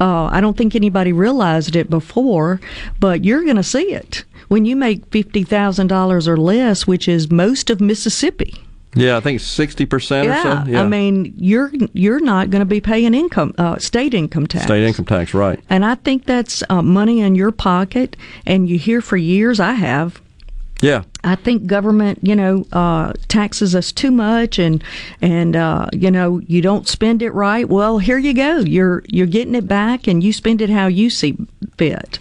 [0.00, 2.60] Uh, I don't think anybody realized it before,
[2.98, 7.08] but you're going to see it when you make fifty thousand dollars or less, which
[7.08, 8.54] is most of Mississippi.
[8.94, 10.64] Yeah, I think sixty percent or so.
[10.66, 14.64] Yeah, I mean, you're you're not going to be paying income, uh, state income tax.
[14.64, 15.60] state income tax, right?
[15.70, 18.16] And I think that's uh, money in your pocket.
[18.44, 20.20] And you hear for years, I have.
[20.82, 21.04] Yeah.
[21.22, 24.82] I think government, you know, uh, taxes us too much, and
[25.22, 27.68] and uh, you know, you don't spend it right.
[27.68, 28.58] Well, here you go.
[28.58, 31.36] You're you're getting it back, and you spend it how you see
[31.76, 32.18] fit.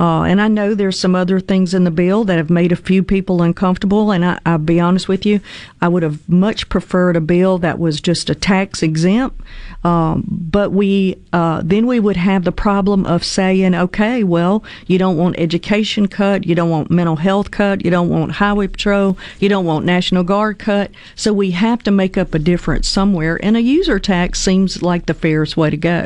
[0.00, 2.76] Uh, and I know there's some other things in the bill that have made a
[2.76, 4.10] few people uncomfortable.
[4.10, 5.40] And I, I'll be honest with you,
[5.82, 9.40] I would have much preferred a bill that was just a tax exempt.
[9.82, 14.98] Um, but we uh, then we would have the problem of saying, okay, well, you
[14.98, 19.16] don't want education cut, you don't want mental health cut, you don't want highway patrol,
[19.38, 20.90] you don't want National Guard cut.
[21.14, 25.06] So we have to make up a difference somewhere, and a user tax seems like
[25.06, 26.04] the fairest way to go.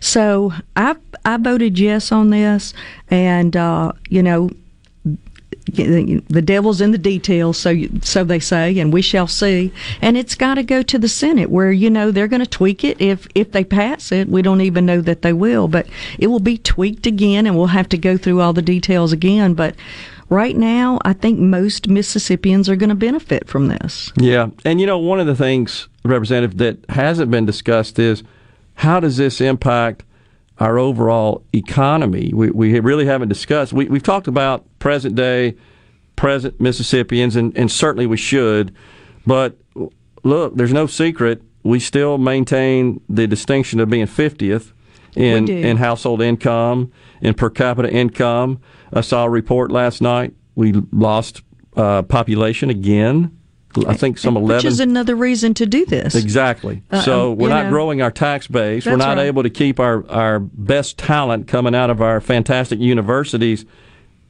[0.00, 2.72] So I I voted yes on this,
[3.10, 3.21] and
[3.56, 4.50] uh, you know
[5.74, 9.72] the devil's in the details, so so they say, and we shall see.
[10.00, 12.84] And it's got to go to the Senate, where you know they're going to tweak
[12.84, 14.28] it if if they pass it.
[14.28, 15.86] We don't even know that they will, but
[16.18, 19.54] it will be tweaked again, and we'll have to go through all the details again.
[19.54, 19.74] But
[20.28, 24.12] right now, I think most Mississippians are going to benefit from this.
[24.16, 28.22] Yeah, and you know one of the things, Representative, that hasn't been discussed is
[28.74, 30.04] how does this impact
[30.62, 32.30] our overall economy.
[32.32, 33.72] We, we really haven't discussed.
[33.72, 35.56] We, we've talked about present day,
[36.14, 38.72] present Mississippians, and, and certainly we should.
[39.26, 39.58] But
[40.22, 41.42] look, there's no secret.
[41.64, 44.72] We still maintain the distinction of being 50th
[45.16, 48.60] in, in household income, in per capita income.
[48.92, 50.32] I saw a report last night.
[50.54, 51.42] We lost
[51.76, 53.36] uh, population again.
[53.86, 54.66] I think some Which eleven.
[54.66, 56.14] is another reason to do this.
[56.14, 56.82] Exactly.
[56.90, 57.70] Uh, so um, we're not know.
[57.70, 58.86] growing our tax base.
[58.86, 59.26] we're not right.
[59.26, 63.64] able to keep our, our best talent coming out of our fantastic universities.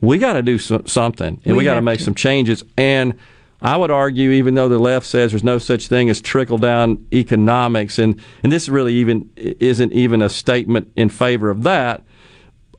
[0.01, 2.65] We got to do so, something, and we, We got to make some changes.
[2.77, 3.15] And
[3.61, 7.07] I would argue, even though the left says there's no such thing as trickle down
[7.13, 12.03] economics, and, and this really even isn't even a statement in favor of that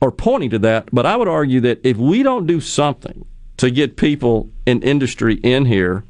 [0.02, 3.24] or pointing to that, but I would argue that if we don't do something
[3.56, 6.04] to get people in industry in here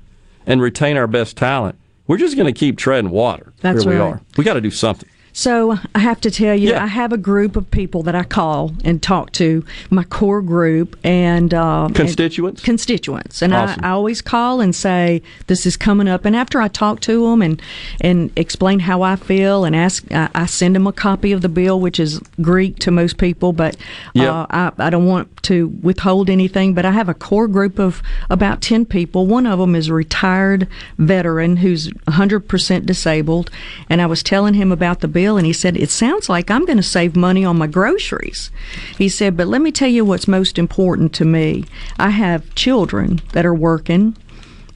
[0.46, 3.52] and retain our best talent, we're just going to keep treading water.
[3.60, 4.12] That's Here we right.
[4.14, 4.20] are.
[4.36, 5.08] We got to do something.
[5.36, 6.84] So I have to tell you, Yeah.
[6.84, 10.96] I have a group of people that I call and talk to, my core group
[11.02, 12.62] and um, and- Constituents?
[12.62, 13.84] constituents, and Awesome.
[13.84, 16.24] I, I always call and say this is coming up.
[16.24, 17.60] And after I talk to them and
[18.00, 21.48] and explain how I feel and ask, I, I send them a copy of the
[21.48, 23.76] bill, which is Greek to most people, but
[24.14, 24.32] Yep.
[24.32, 26.74] uh, I, I don't want to withhold anything.
[26.74, 29.26] But I have a core group of about ten people.
[29.26, 33.50] One of them is a retired veteran who's 100% disabled,
[33.90, 36.64] and I was telling him about the bill, and he said, It sounds like I'm
[36.64, 38.50] going to save money on my groceries.
[38.98, 41.64] He said, But let me tell you what's most important to me.
[41.98, 44.16] I have children that are working,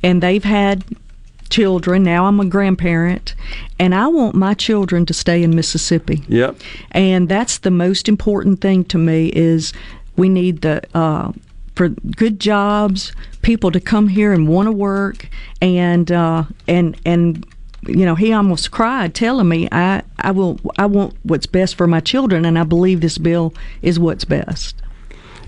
[0.03, 0.85] and they've had
[1.51, 2.03] children.
[2.03, 3.35] Now I'm a grandparent,
[3.79, 6.57] and I want my children to stay in Mississippi Yep.
[6.93, 9.73] and that's the most important thing to me is
[10.17, 11.33] we need the uh,
[11.75, 15.29] for good jobs people to come here and want to work
[15.63, 17.47] and uh, and and
[17.87, 21.87] you know he almost cried telling me I I will I want what's best for
[21.87, 24.83] my children and I believe this bill is what's best.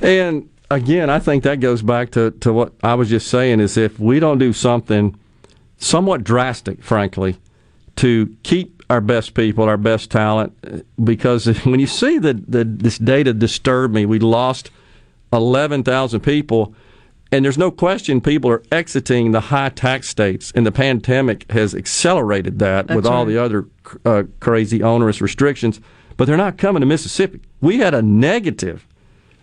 [0.01, 3.77] And again, I think that goes back to, to what I was just saying is
[3.77, 5.19] if we don't do something
[5.77, 7.39] somewhat drastic, frankly,
[7.97, 10.57] to keep our best people, our best talent,
[11.03, 14.71] because when you see that the, this data disturbed me, we lost
[15.33, 16.75] 11,000 people,
[17.33, 21.75] and there's no question people are exiting the high tax states, and the pandemic has
[21.75, 23.33] accelerated that with That's all right.
[23.33, 23.67] the other
[24.05, 25.81] uh, crazy onerous restrictions,
[26.17, 27.41] but they're not coming to Mississippi.
[27.61, 28.87] We had a negative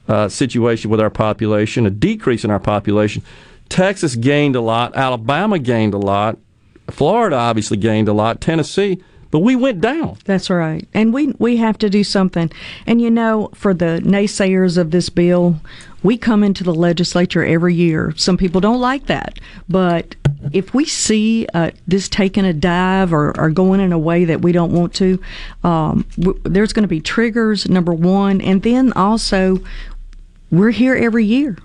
[0.07, 3.23] uh, situation with our population, a decrease in our population.
[3.69, 6.37] Texas gained a lot, Alabama gained a lot,
[6.89, 10.17] Florida obviously gained a lot, Tennessee, but we went down.
[10.25, 10.87] That's right.
[10.93, 12.49] And we we have to do something.
[12.85, 15.59] And you know, for the naysayers of this bill,
[16.07, 18.13] we come into the legislature every year.
[18.15, 20.15] Some people don't like that, but
[20.53, 24.41] if we see uh, this taking a dive or, or, going in a way that
[24.41, 25.21] we don't want to,
[25.65, 27.67] um, w- there's going to be triggers.
[27.67, 29.59] Number one, and then also,
[30.49, 31.57] we're here every year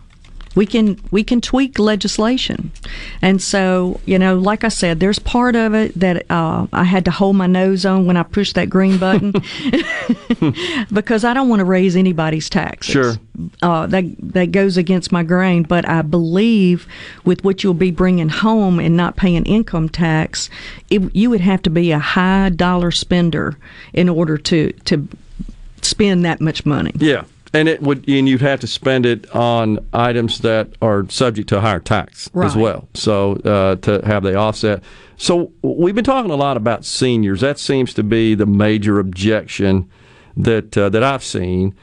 [0.55, 2.73] we can we can tweak legislation.
[3.21, 7.05] And so you know like i said there's part of it that uh, i had
[7.05, 9.33] to hold my nose on when i pushed that green button
[10.93, 12.93] because i don't want to raise anybody's taxes.
[12.93, 13.15] Sure.
[13.63, 16.87] Uh, that that goes against my grain but i believe
[17.25, 20.51] with what you'll be bringing home and not paying income tax
[20.91, 23.57] it, you would have to be a high dollar spender
[23.93, 25.09] in order to to
[25.81, 26.93] spend that much money.
[26.97, 27.25] Yeah
[27.55, 31.59] and it would, and you'd have to spend it on items that are subject to
[31.59, 32.47] a higher tax right.
[32.47, 32.89] as well.
[32.95, 34.83] So uh, to have the offset.
[35.17, 37.41] So we've been talking a lot about seniors.
[37.41, 39.89] That seems to be the major objection
[40.37, 41.75] that uh, that I've seen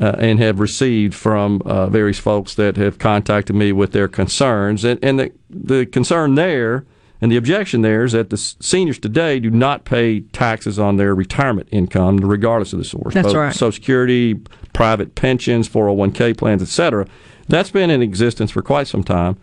[0.00, 4.84] uh, and have received from uh, various folks that have contacted me with their concerns.
[4.84, 6.86] And, and the the concern there
[7.20, 11.14] and the objection there is that the seniors today do not pay taxes on their
[11.14, 13.14] retirement income, regardless of the source.
[13.14, 13.52] That's right.
[13.52, 14.40] Social Security,
[14.78, 17.04] private pensions, 401k plans, etc.
[17.48, 19.36] That's been in existence for quite some time,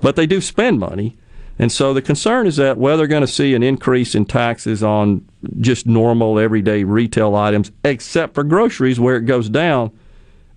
[0.00, 1.18] but they do spend money.
[1.58, 4.82] And so the concern is that whether they're going to see an increase in taxes
[4.82, 5.28] on
[5.60, 9.90] just normal everyday retail items, except for groceries where it goes down,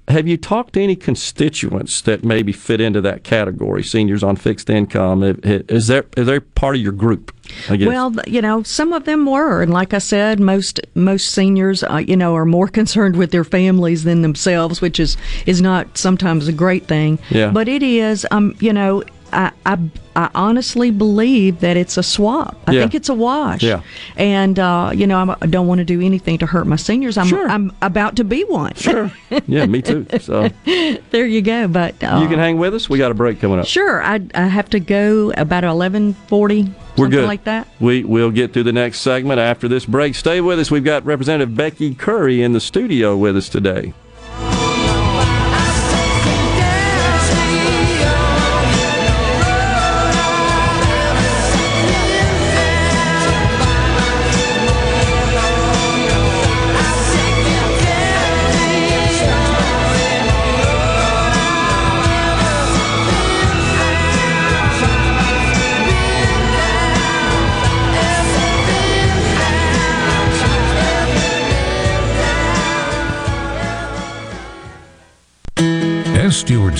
[0.09, 3.83] have you talked to any constituents that maybe fit into that category?
[3.83, 7.33] Seniors on fixed income is there is there part of your group?
[7.69, 12.03] Well, you know, some of them were, and like I said, most most seniors, uh,
[12.05, 15.15] you know, are more concerned with their families than themselves, which is
[15.45, 17.19] is not sometimes a great thing.
[17.29, 17.51] Yeah.
[17.51, 19.03] But it is, um, you know,
[19.33, 19.79] I, I,
[20.15, 22.57] I, honestly believe that it's a swap.
[22.67, 22.81] I yeah.
[22.81, 23.63] think it's a wash.
[23.63, 23.81] Yeah.
[24.15, 26.75] And, uh, you know, I'm, I do not want to do anything to hurt my
[26.75, 27.17] seniors.
[27.17, 27.47] I'm, sure.
[27.47, 28.73] I'm about to be one.
[28.75, 29.11] Sure.
[29.47, 30.05] Yeah, me too.
[30.19, 31.67] So there you go.
[31.67, 32.89] But uh, you can hang with us.
[32.89, 33.65] We got a break coming up.
[33.65, 34.01] Sure.
[34.03, 36.73] I, I have to go about 1140.
[36.97, 37.25] We're good.
[37.25, 37.67] like that.
[37.79, 40.15] We will get through the next segment after this break.
[40.15, 40.69] Stay with us.
[40.69, 43.93] We've got Representative Becky Currie in the studio with us today.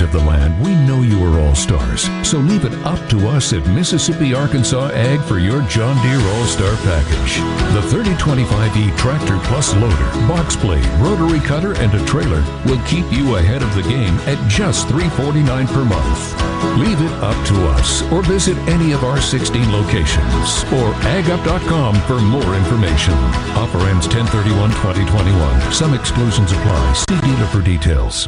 [0.04, 2.10] Of the land, we know you are all stars.
[2.28, 6.46] So leave it up to us at Mississippi Arkansas Ag for your John Deere All
[6.46, 7.38] Star package.
[7.74, 13.38] The 3025E Tractor Plus Loader, box blade, rotary cutter, and a trailer will keep you
[13.38, 16.78] ahead of the game at just 349 per month.
[16.78, 22.20] Leave it up to us or visit any of our 16 locations or agup.com for
[22.22, 23.14] more information.
[23.56, 25.72] Offer ends 1031 2021.
[25.72, 26.94] Some exclusions apply.
[26.94, 28.28] See dealer for details.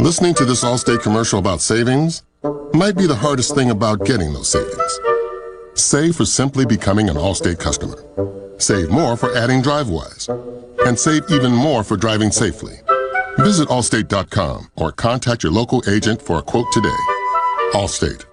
[0.00, 2.22] Listening to this Allstate commercial about savings
[2.72, 5.00] might be the hardest thing about getting those savings.
[5.74, 8.02] Save for simply becoming an Allstate customer.
[8.56, 10.30] Save more for adding DriveWise.
[10.86, 12.80] And save even more for driving safely.
[13.40, 16.88] Visit Allstate.com or contact your local agent for a quote today.
[17.74, 18.24] Allstate.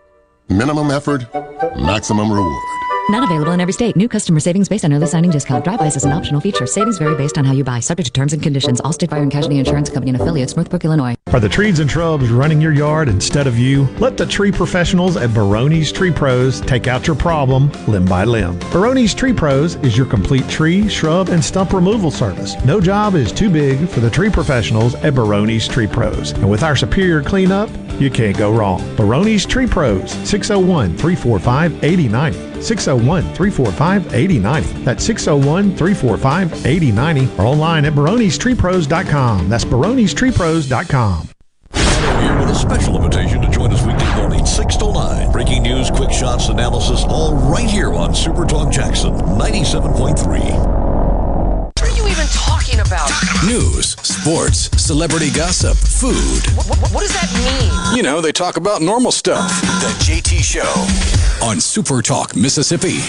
[0.47, 1.27] Minimum effort,
[1.75, 2.86] maximum reward.
[3.09, 3.95] Not available in every state.
[3.95, 5.63] New customer savings based on early signing discount.
[5.63, 6.67] DriveWise is an optional feature.
[6.67, 7.79] Savings vary based on how you buy.
[7.79, 8.81] Subject to terms and conditions.
[8.81, 11.15] Allstate Fire and Casualty Insurance Company and affiliates, Northbrook, Illinois.
[11.31, 13.83] Are the trees and shrubs running your yard instead of you?
[13.99, 18.59] Let the tree professionals at Baroni's Tree Pros take out your problem limb by limb.
[18.73, 22.61] Baroni's Tree Pros is your complete tree, shrub, and stump removal service.
[22.65, 26.31] No job is too big for the tree professionals at Baroni's Tree Pros.
[26.31, 27.69] And with our superior cleanup,
[28.01, 28.81] you can't go wrong.
[28.97, 32.56] Baroni's Tree Pros, 601 345 8090.
[32.63, 34.83] 601 345 8090.
[34.83, 39.49] That's 601 345 8090 or online at baronestreepros.com.
[39.49, 41.29] That's baronestreepros.com.
[41.73, 45.31] Here with a special invitation to join us weekday morning, 6 to 9.
[45.31, 50.86] Breaking news, quick shots, analysis, all right here on Super Talk Jackson 97.3
[52.87, 53.11] about?
[53.45, 56.41] News, sports, celebrity gossip, food.
[56.55, 57.97] What, what, what does that mean?
[57.97, 59.49] You know, they talk about normal stuff.
[59.61, 62.99] The JT Show on Super Talk, Mississippi.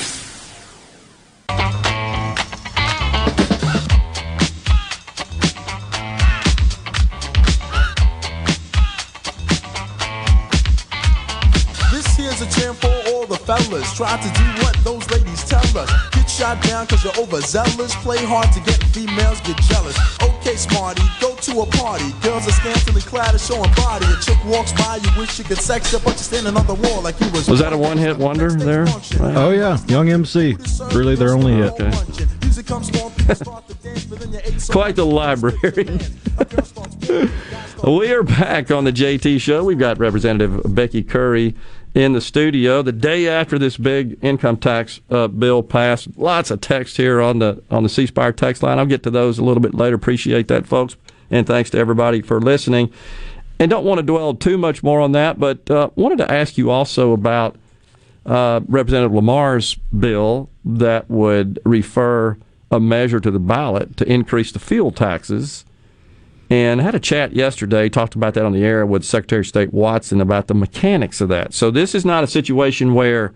[11.93, 13.97] This here's a jam for all the fellas.
[13.97, 16.18] Try to do what those ladies tell us.
[16.39, 17.97] Get shot down cause you're overzealous.
[17.97, 19.99] Play hard to get females, get jealous.
[20.23, 22.13] Okay, smarty, go to a party.
[22.23, 24.07] Girls are scantily clad and showing body.
[24.07, 26.75] A chick walks by, you wish you could sex her, but you're standing on the
[26.75, 27.49] wall like you was.
[27.49, 28.87] Was that a one hit wonder there?
[29.21, 30.57] Oh yeah, Young MC.
[30.93, 31.75] Really their only hit.
[34.71, 35.59] Quite the library.
[37.99, 39.65] we are back on the JT show.
[39.65, 41.57] We've got Representative Becky Currie
[41.95, 46.17] in the studio the day after this big income tax uh, bill passed.
[46.17, 48.79] Lots of text here on the on the C Spire text line.
[48.79, 49.97] I'll get to those a little bit later.
[49.97, 50.97] Appreciate that, folks,
[51.31, 52.93] and thanks to everybody for listening.
[53.59, 56.57] And don't want to dwell too much more on that, but uh, wanted to ask
[56.57, 57.57] you also about
[58.25, 62.37] uh, Representative Lamar's bill that would refer
[62.71, 65.65] a measure to the ballot to increase the fuel taxes.
[66.51, 69.47] And I had a chat yesterday, talked about that on the air with Secretary of
[69.47, 71.53] State Watson about the mechanics of that.
[71.53, 73.35] So this is not a situation where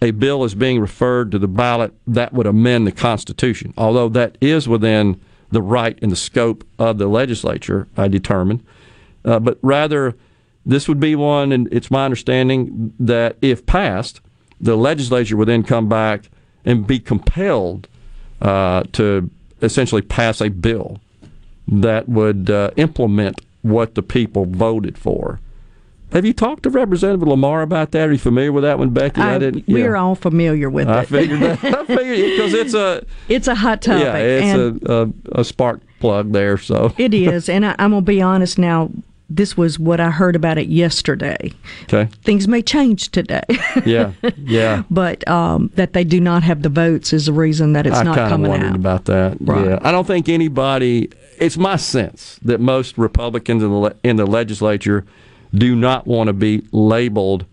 [0.00, 4.38] a bill is being referred to the ballot that would amend the Constitution, although that
[4.40, 5.20] is within
[5.50, 8.64] the right and the scope of the legislature, I determined.
[9.24, 10.16] Uh, but rather,
[10.64, 14.20] this would be one, and it's my understanding that if passed,
[14.60, 16.30] the legislature would then come back
[16.64, 17.88] and be compelled
[18.40, 19.30] uh, to
[19.62, 21.00] essentially pass a bill
[21.68, 25.40] that would uh, implement what the people voted for.
[26.12, 28.08] Have you talked to Representative Lamar about that?
[28.08, 29.20] Are you familiar with that one, Becky?
[29.20, 29.68] I, didn't.
[29.68, 31.08] We're all familiar with I it.
[31.08, 31.62] figured that.
[31.62, 34.04] I figured because it's a it's a hot topic.
[34.04, 36.56] yeah, it's a, a a spark plug there.
[36.56, 38.90] So it is, and I, I'm gonna be honest now.
[39.30, 41.52] This was what I heard about it yesterday.
[41.82, 42.08] okay.
[42.22, 43.42] Things may change today.
[43.84, 44.84] Yeah, yeah.
[44.90, 48.04] but um, that they do not have the votes is the reason that it's I
[48.04, 49.36] not kind of coming wondered about that.
[49.40, 49.66] Right.
[49.66, 51.10] Yeah, I don't think anybody.
[51.40, 55.04] It's my sense that most Republicans in the in the legislature
[55.54, 57.46] do not want to be labeled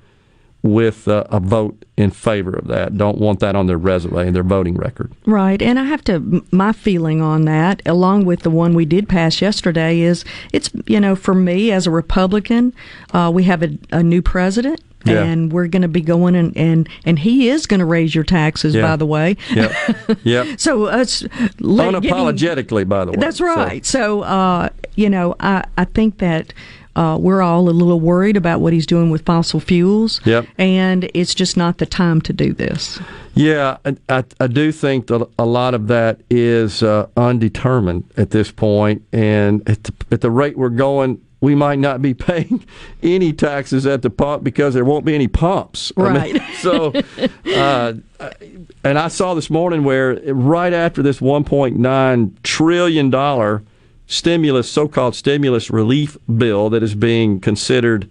[0.65, 2.97] with uh, a vote in favor of that.
[2.97, 5.13] Don't want that on their resume and their voting record.
[5.25, 6.43] Right, and I have to.
[6.51, 10.99] My feeling on that, along with the one we did pass yesterday, is it's you
[10.99, 12.73] know for me as a Republican,
[13.13, 14.81] uh, we have a, a new president.
[15.07, 15.21] Yeah.
[15.21, 18.23] And we're going to be going and, and and he is going to raise your
[18.23, 18.73] taxes.
[18.73, 18.81] Yeah.
[18.81, 19.71] By the way, Yep.
[20.23, 20.47] Yep.
[20.59, 23.17] so us getting- Unapologetically, by the way.
[23.19, 23.85] That's So- right.
[23.85, 26.55] So, uh, you know, I, I think that
[26.95, 30.21] uh, we're all a little worried about what he's doing with fossil fuels.
[30.25, 30.47] Yep.
[30.57, 32.99] And it's just not the time to do this.
[33.33, 38.29] Yeah, I, I, I do think that a lot of that is uh, undetermined at
[38.31, 42.65] this point, and at the, at the rate we're going, we might not be paying
[43.03, 45.91] any taxes at the pump because there won't be any pumps.
[45.97, 46.41] I mean, Right.
[46.59, 46.93] so,
[47.53, 47.93] uh,
[48.83, 53.63] and I saw this morning where right after this 1.9 trillion dollar
[54.07, 58.09] stimulus, so-called stimulus relief bill that is being considered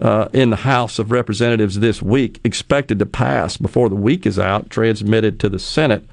[0.00, 4.38] uh, in the House of Representatives this week, expected to pass before the week is
[4.38, 6.04] out, transmitted to the Senate,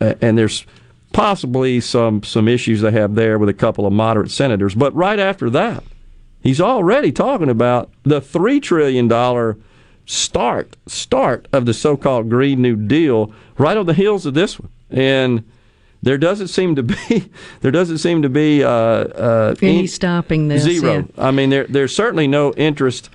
[0.00, 0.64] and there's
[1.12, 4.74] possibly some some issues they have there with a couple of moderate senators.
[4.74, 5.82] But right after that,
[6.42, 9.58] he's already talking about the three trillion dollar
[10.06, 14.70] start start of the so-called Green New Deal right on the heels of this one,
[14.90, 15.44] and
[16.02, 17.30] there doesn't seem to be
[17.60, 20.62] there doesn't seem to be uh, uh, Any stopping this?
[20.62, 20.98] Zero.
[20.98, 21.02] yeah.
[21.24, 23.10] I mean, there, there's certainly no interest,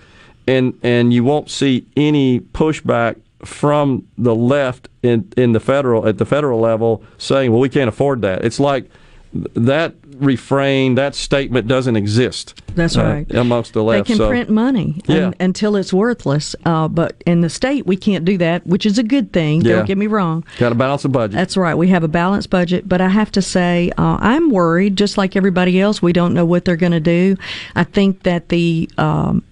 [0.48, 6.18] and and you won't see any pushback from the left in in the federal at
[6.18, 8.90] the federal level saying, "Well, we can't afford that." It's like
[9.34, 12.62] that refrain, that statement doesn't exist.
[12.76, 13.36] That's uh, right.
[13.36, 14.08] amongst the left.
[14.08, 15.28] They can so, print money Yeah.
[15.28, 16.56] un- until it's worthless.
[16.66, 19.62] Uh, but in the state, we can't do that, which is a good thing.
[19.62, 19.78] Yeah.
[19.78, 20.46] Don't get me wrong.
[20.60, 21.36] Got to balance the budget.
[21.36, 21.76] That's right.
[21.76, 25.36] We have a balanced budget, but I have to say, uh, I'm worried, just like
[25.36, 26.02] everybody else.
[26.02, 27.36] We don't know what they're going to do.
[27.76, 29.44] I think that the um,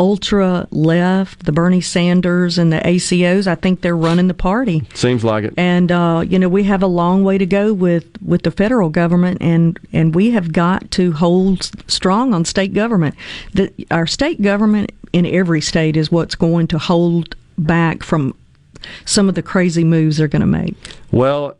[0.00, 4.82] ultra left, the Bernie Sanders and the ACOs, I think they're running the party.
[4.94, 5.52] Seems like it.
[5.58, 8.88] And uh, you know we have a long way to go with, with the federal
[8.88, 13.14] government, and, and we have got to hold strong on state government.
[13.52, 18.34] The, our state government in every state is what's going to hold back from
[19.04, 20.76] some of the crazy moves they're going to make.
[21.12, 21.58] Well,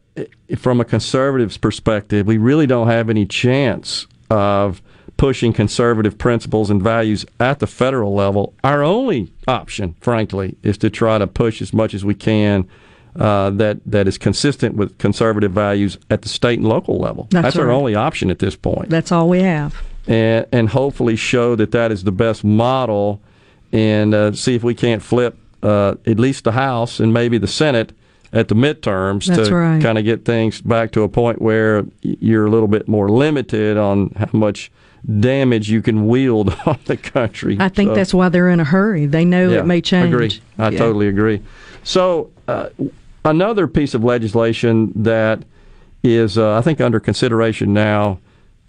[0.56, 4.80] from a conservative's perspective, we really don't have any chance of
[5.20, 8.54] pushing conservative principles and values at the federal level.
[8.64, 12.66] Our only option, frankly, is to try to push as much as we can
[13.16, 17.26] uh, that that is consistent with conservative values at the state and local level.
[17.30, 17.74] That's our right.
[17.74, 19.76] only option at this point That's all we have.
[20.06, 23.20] and and hopefully show that that is the best model,
[23.72, 27.48] and uh, see if we can't flip uh, at least the House and maybe the
[27.48, 27.92] Senate
[28.32, 29.82] at the midterms That's to right.
[29.82, 33.76] kind of get things back to a point where you're a little bit more limited
[33.76, 34.70] on how much
[35.18, 37.56] damage you can wield on the country.
[37.60, 39.06] I think So- that's why they're in a hurry.
[39.06, 40.12] They know yeah, it may change.
[40.12, 40.40] Agree.
[40.58, 40.78] I Yeah.
[40.78, 41.40] totally agree.
[41.82, 42.68] So, uh,
[43.24, 45.42] another piece of legislation that
[46.02, 48.18] is, uh, I think, under consideration now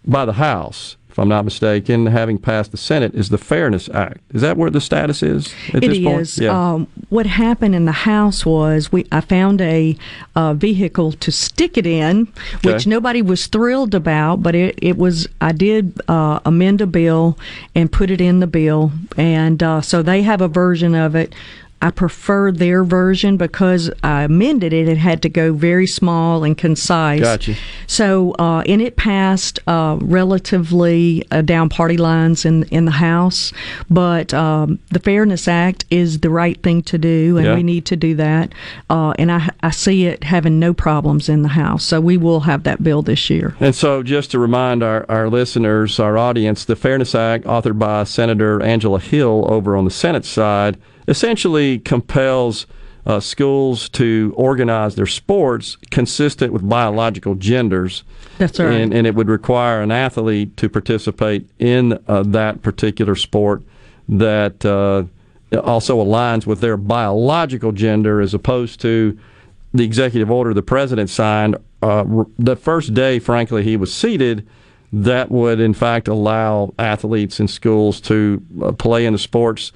[0.05, 4.19] by the House, if I'm not mistaken, having passed the Senate, is the Fairness Act.
[4.33, 6.21] Is that where the status is at It this point?
[6.21, 6.39] is.
[6.41, 9.97] Um, what happened in the House was we I found a
[10.35, 12.27] uh, vehicle to stick it in,
[12.63, 12.89] which Okay.
[12.89, 15.27] nobody was thrilled about, but it, it was.
[15.41, 17.37] I did uh, amend a bill
[17.75, 21.35] and put it in the bill, and uh, so they have a version of it.
[21.81, 24.87] I prefer their version because I amended it.
[24.87, 27.21] It had to go very small and concise.
[27.21, 27.55] Gotcha.
[27.87, 33.51] So, uh, and it passed uh, relatively uh, down party lines in in the House,
[33.89, 37.55] but um, the Fairness Act is the right thing to do, and Yeah.
[37.55, 38.53] we need to do that.
[38.89, 42.41] Uh, and I I see it having no problems in the House, so we will
[42.41, 43.55] have that bill this year.
[43.59, 48.03] And so, just to remind our, our listeners, our audience, the Fairness Act, authored by
[48.03, 52.65] Senator Angela Hill over on the Senate side, essentially compels
[53.05, 58.03] uh, schools to organize their sports consistent with biological genders.
[58.37, 58.71] That's right.
[58.71, 63.63] And, and it would require an athlete to participate in uh, that particular sport
[64.07, 65.03] that uh,
[65.59, 69.17] also aligns with their biological gender as opposed to
[69.73, 74.47] the executive order the president signed uh, the first day, frankly, he was seated.
[74.93, 79.71] That would, in fact, allow athletes in schools to uh, play in the sports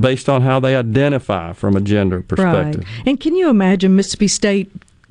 [0.00, 2.84] based on how they identify from a gender perspective.
[2.84, 3.02] Right.
[3.06, 4.70] And can you imagine Mississippi State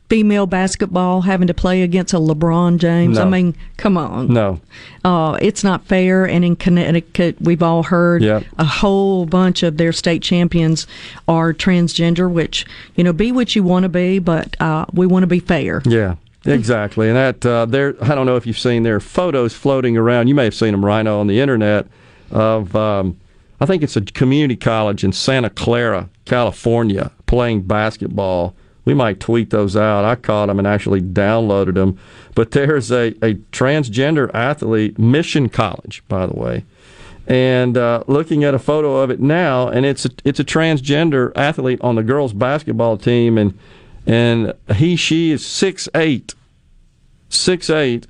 [0.09, 3.17] female basketball having to play against a LeBron James?
[3.17, 3.23] No.
[3.23, 4.31] I mean, come on.
[4.33, 4.59] No.
[5.03, 6.25] Uh, it's not fair.
[6.27, 8.43] And in Connecticut, we've all heard Yep.
[8.59, 10.85] a whole bunch of their state champions
[11.27, 15.23] are transgender, which, you know, be what you want to be, but uh, we want
[15.23, 15.81] to be fair.
[15.85, 17.07] Yeah, exactly.
[17.09, 20.27] And that uh, there, I don't know if you've seen there are photos floating around.
[20.27, 21.87] You may have seen them, Rhino, on the internet
[22.31, 22.75] of.
[22.75, 23.17] Um,
[23.63, 28.57] I think it's a community college in Santa Clara, California, playing basketball.
[28.83, 30.03] We might tweet those out.
[30.03, 31.97] I caught them and actually downloaded them.
[32.35, 36.65] But there's a, a transgender athlete, Mission College, by the way,
[37.25, 41.31] and uh, looking at a photo of it now, and it's a, it's a transgender
[41.37, 43.57] athlete on the girls' basketball team, and
[44.05, 46.35] and he she is six eight,
[47.29, 48.07] six eight,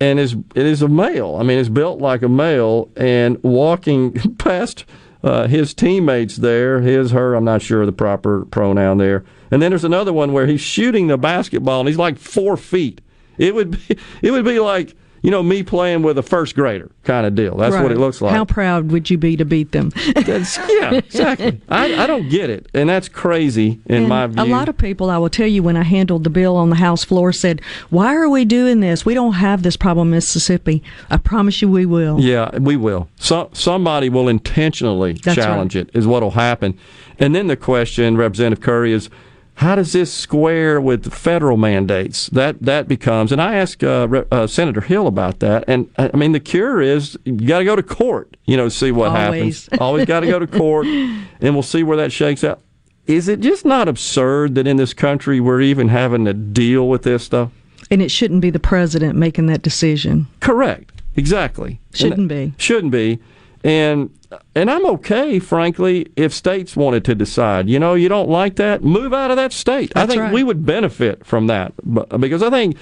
[0.00, 1.36] and is it is a male.
[1.40, 4.84] I mean, it's built like a male, and walking past
[5.22, 7.34] uh, his teammates there, his her.
[7.34, 9.24] I'm not sure the proper pronoun there.
[9.50, 13.00] And then there's another one where he's shooting the basketball, and he's like four feet.
[13.38, 16.90] It would be it would be like you know me playing with a first grader
[17.04, 17.56] kind of deal.
[17.56, 18.32] That's what it looks like.
[18.32, 19.92] How proud would you be to beat them?
[20.16, 21.60] Yeah, exactly.
[21.68, 24.42] I, I don't get it, and that's crazy in And my view.
[24.42, 26.76] A lot of people, I will tell you, when I handled the bill on the
[26.76, 27.60] House floor, said,
[27.90, 29.04] "Why are we doing this?
[29.04, 32.20] We don't have this problem in Mississippi." I promise you, we will.
[32.20, 33.08] Yeah, we will.
[33.16, 36.78] So, somebody will intentionally That's challenge it, is what will happen.
[37.18, 39.08] And then the question, Representative Currie, is
[39.56, 42.28] how does this square with the federal mandates?
[42.28, 45.64] That that becomes, and I asked uh, uh, Senator Hill about that.
[45.66, 48.68] And I I mean, the cure is you got to go to court, you know,
[48.68, 49.66] see what Always.
[49.66, 49.80] happens.
[49.80, 52.60] Always got to go to court, and we'll see where that shakes out.
[53.06, 57.02] Is it just not absurd that in this country we're even having to deal with
[57.02, 57.50] this stuff?
[57.90, 60.26] And it shouldn't be the president making that decision.
[60.40, 61.02] Correct.
[61.14, 61.80] Exactly.
[61.94, 62.52] Shouldn't And- be.
[62.58, 63.20] Shouldn't be.
[63.66, 64.10] And
[64.54, 67.68] and I'm okay, frankly, if states wanted to decide.
[67.68, 69.92] You know, you don't like that, move out of that state.
[69.96, 70.32] I think right.
[70.32, 71.72] we would benefit from that,
[72.20, 72.76] because I think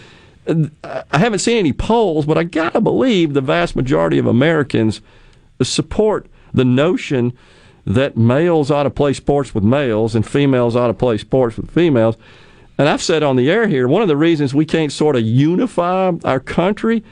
[0.46, 5.00] I haven't seen any polls, but I gotta believe the vast majority of Americans
[5.62, 7.32] support the notion
[7.86, 11.70] that males ought to play sports with males and females ought to play sports with
[11.70, 12.18] females.
[12.76, 15.22] And I've said on the air here, one of the reasons we can't sort of
[15.22, 17.02] unify our country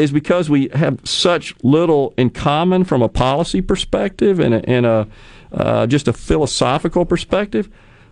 [0.00, 4.86] is because we have such little in common from a policy perspective and a, and
[4.86, 5.08] a
[5.52, 7.68] uh, just a philosophical perspective.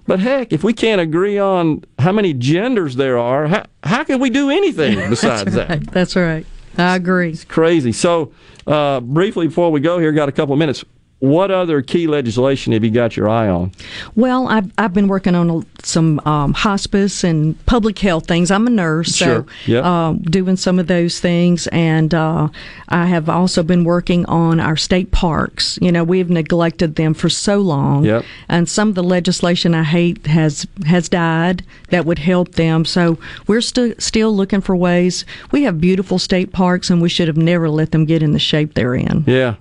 [0.07, 4.21] But heck, if we can't agree on how many genders there are, how, how can
[4.21, 5.69] we do anything besides That's that?
[5.69, 5.91] right.
[5.91, 6.47] That's right.
[6.77, 7.31] I agree.
[7.31, 7.93] It's crazy.
[7.93, 8.33] So,
[8.67, 10.85] uh, briefly before we go here, got a couple of minutes.
[11.21, 13.73] What other key legislation have you got your eye on?
[14.15, 18.53] Well, I've, I've been working on a- some um, hospice and public health things.
[18.53, 19.45] I'm a nurse, Sure.
[19.45, 19.85] so Yep.
[19.85, 21.67] uh, doing some of those things.
[21.73, 22.49] And uh,
[22.89, 25.77] I have also been working on our state parks.
[25.83, 28.05] You know, we've neglected them for so long.
[28.05, 28.25] Yep.
[28.49, 32.85] And some of the legislation I hate has has died that would help them.
[32.85, 33.19] So
[33.49, 35.25] we're stu- still looking for ways.
[35.51, 38.39] We have beautiful state parks, and we should have never let them get in the
[38.39, 39.25] shape they're in.
[39.27, 39.57] Yeah.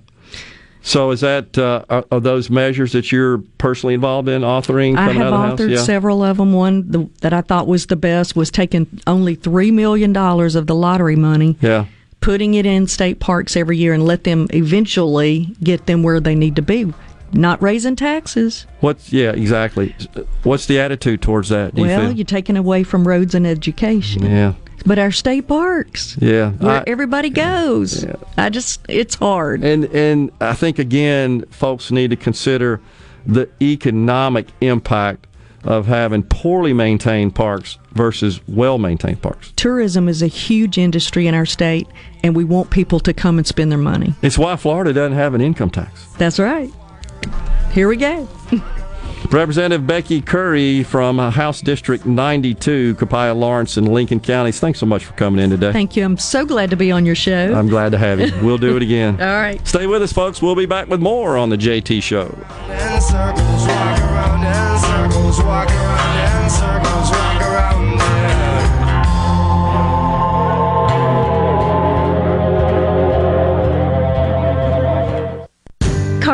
[0.88, 5.10] So, is that uh, are, are those measures that you're personally involved in authoring I
[5.12, 5.70] have out of the authored?
[5.72, 5.82] Yeah.
[5.82, 6.54] several of them.
[6.54, 10.66] One the, that I thought was the best was taking only three million dollars of
[10.66, 11.84] the lottery money, Yeah.
[12.22, 16.34] putting it in state parks every year, and let them eventually get them where they
[16.34, 16.92] need to be.
[17.34, 18.64] Not raising taxes.
[18.80, 19.94] What's yeah exactly?
[20.44, 21.74] What's the attitude towards that?
[21.74, 22.12] Do you well, feel?
[22.12, 24.22] you're taking away from roads and education.
[24.24, 24.54] yeah.
[24.86, 26.50] But our state parks, Yeah.
[26.52, 28.06] where I- everybody goes,
[28.36, 29.62] I just it's hard.
[29.64, 32.80] And and I think again, folks need to consider
[33.26, 35.26] the economic impact
[35.64, 39.52] of having poorly maintained parks versus well maintained parks.
[39.56, 41.86] Tourism is a huge industry in our state,
[42.22, 44.14] and we want people to come and spend their money.
[44.22, 46.06] It's why Florida doesn't have an income tax.
[46.16, 46.70] That's right.
[47.72, 48.28] Here we go.
[49.30, 54.58] Representative Becky Currie from uh, House District 92, Copiah, Lawrence, and Lincoln counties.
[54.58, 55.70] Thanks so much for coming in today.
[55.70, 56.04] Thank you.
[56.04, 57.54] I'm so glad to be on your show.
[57.54, 58.28] I'm glad to have you.
[58.48, 59.20] We'll do it again.
[59.20, 59.64] All right.
[59.66, 60.40] Stay with us, folks.
[60.40, 62.34] We'll be back with more on the JT Show.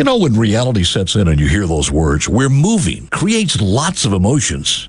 [0.00, 4.06] You know, when reality sets in and you hear those words, we're moving, creates lots
[4.06, 4.88] of emotions.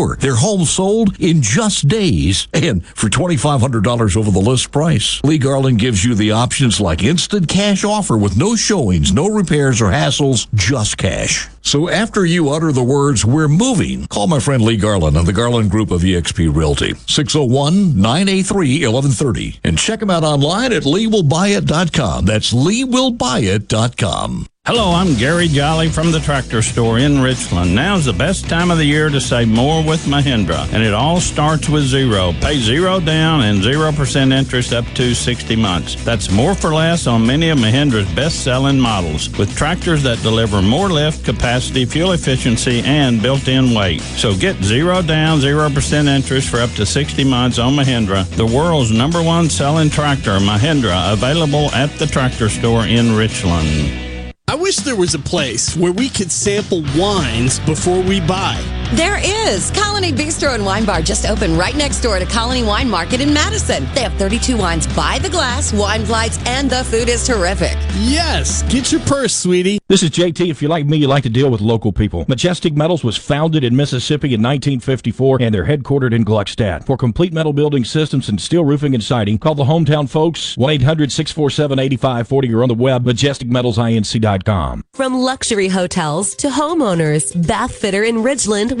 [0.01, 5.23] Their home sold in just days and for $2,500 over the list price.
[5.23, 9.81] Lee Garland gives you the options like instant cash offer with no showings, no repairs
[9.81, 11.47] or hassles, just cash.
[11.61, 15.33] So after you utter the words, we're moving, call my friend Lee Garland on the
[15.33, 19.59] Garland Group of eXp Realty, 601-983-1130.
[19.63, 22.25] And check him out online at leewillbuyit.com.
[22.25, 24.47] That's leewillbuyit.com.
[24.67, 27.73] Hello, I'm Gary Jolly from the tractor store in Richland.
[27.73, 31.19] Now's the best time of the year to save more with Mahindra, and it all
[31.19, 32.31] starts with zero.
[32.41, 35.95] Pay zero down and 0% interest up to 60 months.
[36.05, 40.61] That's more for less on many of Mahindra's best selling models, with tractors that deliver
[40.61, 44.01] more lift, capacity, fuel efficiency, and built in weight.
[44.01, 48.91] So get zero down, 0% interest for up to 60 months on Mahindra, the world's
[48.91, 54.33] number one selling tractor, Mahindra, available at the tractor store in Richland.
[54.47, 58.80] I wish there was a place where we could sample wines before we buy.
[58.93, 59.71] There is.
[59.71, 63.33] Colony Bistro and Wine Bar just opened right next door to Colony Wine Market in
[63.33, 63.87] Madison.
[63.95, 67.77] They have 32 wines by the glass, wine flights, and the food is terrific.
[67.99, 69.79] Yes, get your purse, sweetie.
[69.87, 70.49] This is JT.
[70.49, 72.25] If you like me, you like to deal with local people.
[72.27, 76.85] Majestic Metals was founded in Mississippi in 1954 and they're headquartered in Gluckstadt.
[76.85, 80.69] For complete metal building systems and steel roofing and siding, call the hometown folks 1
[80.69, 84.83] 800 647 8540 or on the web majesticmetalsinc.com.
[84.93, 88.80] From luxury hotels to homeowners, Bath Fitter in Ridgeland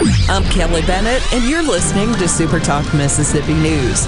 [0.00, 4.06] I'm Kelly Bennett, and you're listening to Super Talk Mississippi News.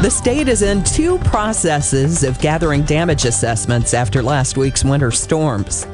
[0.00, 5.84] The state is in two processes of gathering damage assessments after last week's winter storms.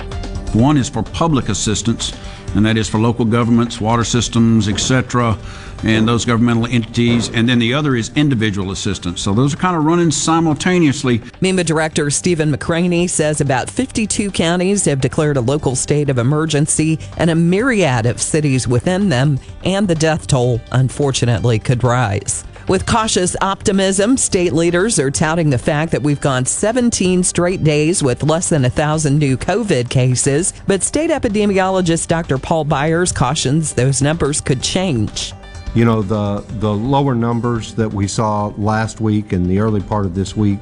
[0.52, 2.12] One is for public assistance,
[2.54, 5.36] and that is for local governments, water systems, etc.,
[5.84, 7.28] and those governmental entities.
[7.28, 9.20] And then the other is individual assistance.
[9.20, 11.18] So those are kind of running simultaneously.
[11.40, 16.98] MEMA Director Stephen McCraney says about 52 counties have declared a local state of emergency,
[17.16, 22.44] and a myriad of cities within them, and the death toll, unfortunately, could rise.
[22.66, 28.02] With cautious optimism, state leaders are touting the fact that we've gone 17 straight days
[28.02, 30.54] with less than 1,000 new COVID cases.
[30.66, 32.38] But state epidemiologist Dr.
[32.38, 35.34] Paul Byers cautions those numbers could change.
[35.74, 40.06] You know, the, the lower numbers that we saw last week and the early part
[40.06, 40.60] of this week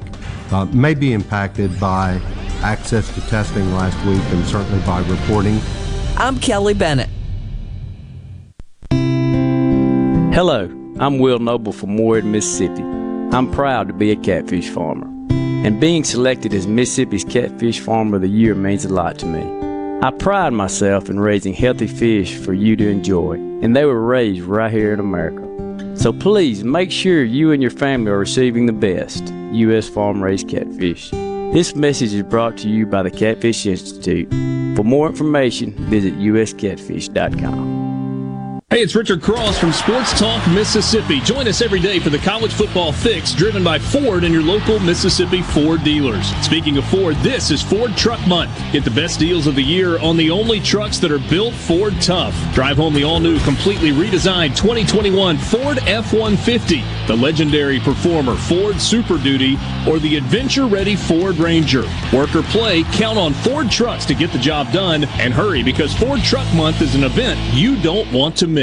[0.51, 2.19] uh, may be impacted by
[2.63, 5.59] access to testing last week and certainly by reporting.
[6.17, 7.09] I'm Kelly Bennett.
[10.33, 10.63] Hello,
[10.99, 12.81] I'm Will Noble from Moorhead, Mississippi.
[12.81, 15.05] I'm proud to be a catfish farmer.
[15.31, 19.41] And being selected as Mississippi's Catfish Farmer of the Year means a lot to me.
[20.01, 24.41] I pride myself in raising healthy fish for you to enjoy, and they were raised
[24.41, 25.49] right here in America.
[25.95, 29.23] So please make sure you and your family are receiving the best
[29.53, 29.87] U.S.
[29.87, 31.11] farm raised catfish.
[31.11, 34.29] This message is brought to you by the Catfish Institute.
[34.75, 37.82] For more information, visit uscatfish.com.
[38.73, 41.19] Hey, it's Richard Cross from Sports Talk Mississippi.
[41.19, 44.79] Join us every day for the college football fix driven by Ford and your local
[44.79, 46.25] Mississippi Ford dealers.
[46.43, 48.49] Speaking of Ford, this is Ford Truck Month.
[48.71, 51.93] Get the best deals of the year on the only trucks that are built Ford
[52.01, 52.33] tough.
[52.55, 58.81] Drive home the all new, completely redesigned 2021 Ford F 150, the legendary performer Ford
[58.81, 59.55] Super Duty,
[59.87, 61.83] or the adventure ready Ford Ranger.
[62.11, 65.93] Work or play, count on Ford trucks to get the job done and hurry because
[65.93, 68.62] Ford Truck Month is an event you don't want to miss.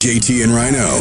[0.00, 1.00] JT and Rhino.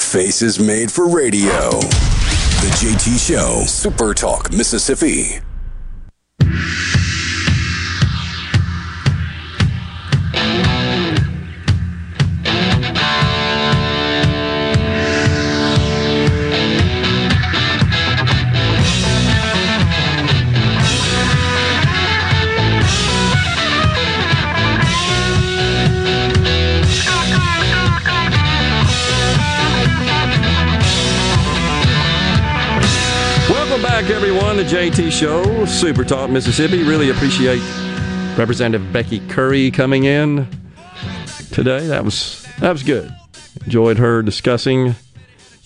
[0.00, 1.70] Faces made for radio.
[1.70, 3.64] The JT Show.
[3.66, 5.40] Super Talk Mississippi.
[34.68, 36.82] JT Show, Super Talk Mississippi.
[36.82, 37.62] Really appreciate
[38.36, 40.46] Representative Becky Currie coming in
[41.52, 41.86] today.
[41.86, 43.10] That was that was good.
[43.64, 44.94] Enjoyed her discussing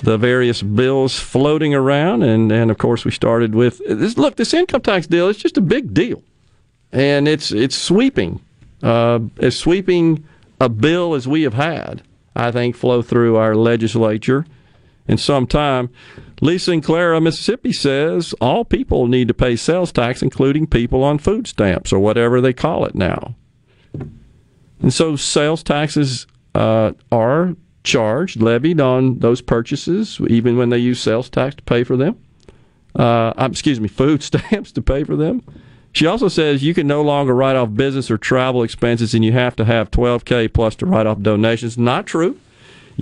[0.04, 4.16] the various bills floating around, and and of course we started with this.
[4.16, 6.22] Look, this income tax deal is just a big deal,
[6.92, 8.40] and it's it's sweeping,
[8.84, 10.24] uh, as sweeping
[10.60, 12.02] a bill as we have had.
[12.36, 14.46] I think flow through our legislature
[15.08, 15.90] in some time.
[16.43, 21.19] Lee Sinclair of Mississippi says all people need to pay sales tax, including people on
[21.19, 23.36] food stamps or whatever they call it now.
[24.81, 27.55] And so sales taxes uh, are
[27.85, 32.20] charged, levied on those purchases, even when they use sales tax to pay for them.
[32.97, 35.44] Uh, excuse me, food stamps to pay for them.
[35.93, 39.31] She also says you can no longer write off business or travel expenses, and you
[39.31, 41.78] have to have 12k plus to write off donations.
[41.78, 42.36] Not true.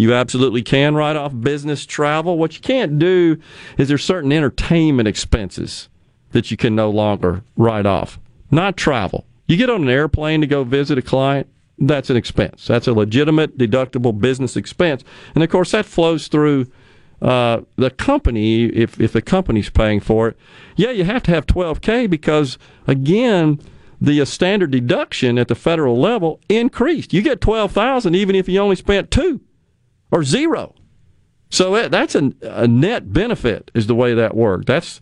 [0.01, 2.39] You absolutely can write off business travel.
[2.39, 3.37] What you can't do
[3.77, 5.91] is there's certain entertainment expenses
[6.33, 8.19] that you can no longer write off.
[8.51, 9.27] Not travel.
[9.47, 11.49] You get on an airplane to go visit a client,
[11.79, 12.67] that's an expense.
[12.67, 15.05] That's a legitimate deductible business expense.
[15.35, 16.67] And of course, that flows through
[17.21, 20.39] uh, the company if, if the company's paying for it.
[20.77, 22.57] Yeah, you have to have 12K because,
[22.87, 23.61] again,
[24.01, 27.13] the uh, standard deduction at the federal level increased.
[27.13, 29.43] You get twelve thousand even if you only spent two
[30.11, 30.75] or zero.
[31.51, 34.67] So that- that's a, a net benefit, is the way that worked.
[34.67, 35.01] That's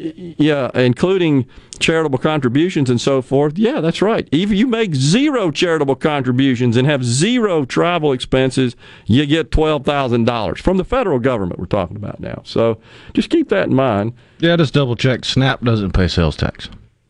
[0.00, 1.44] yeah, including
[1.80, 3.58] charitable contributions and so forth.
[3.58, 4.28] Yeah, that's right.
[4.30, 8.76] If you make zero charitable contributions and have zero travel expenses,
[9.06, 11.58] you get twelve thousand dollars from the federal government.
[11.58, 12.42] We're talking about now.
[12.44, 12.78] So
[13.12, 14.12] just keep that in mind.
[14.38, 15.24] Yeah, just double check.
[15.24, 16.68] SNAP doesn't pay sales tax.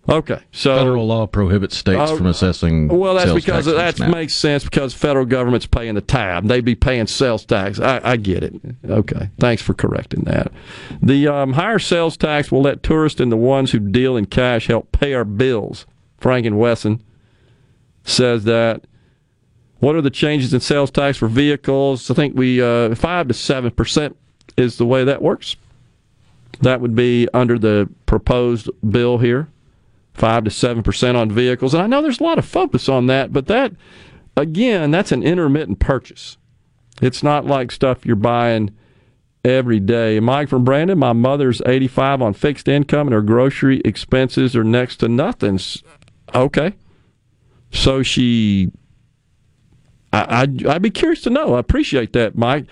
[0.09, 2.89] Okay, so federal law prohibits states Oh, from assessing.
[2.89, 6.47] Well, that's because that makes sense because federal government's paying the tab.
[6.49, 7.79] They'd be paying sales tax.
[7.79, 8.55] I, I get it.
[8.89, 10.51] Okay, thanks for correcting that.
[11.03, 14.69] The um, higher sales tax will let tourists and the ones who deal in cash
[14.69, 15.85] help pay our bills.
[16.17, 17.03] Frank and Wesson
[18.05, 18.85] says that.
[19.81, 22.11] What are the changes in sales tax for vehicles?
[22.11, 24.17] I think we uh, five to seven percent
[24.57, 25.55] is the way that works.
[26.63, 29.49] That would be under the proposed bill here
[30.19, 31.75] five to seven percent on vehicles.
[31.75, 33.73] And I know there's a lot of focus on that, but that
[34.37, 36.37] again, that's an intermittent purchase.
[37.01, 38.75] It's not like stuff you're buying
[39.45, 40.19] every day.
[40.21, 44.97] Mike from Brandon, my mother's 85 on fixed income and her grocery expenses are next
[44.97, 45.61] to nothing.
[46.35, 46.75] Okay.
[47.71, 48.71] So she
[50.13, 51.55] I, I'd, I'd be curious to know.
[51.55, 52.67] I appreciate that, Mike.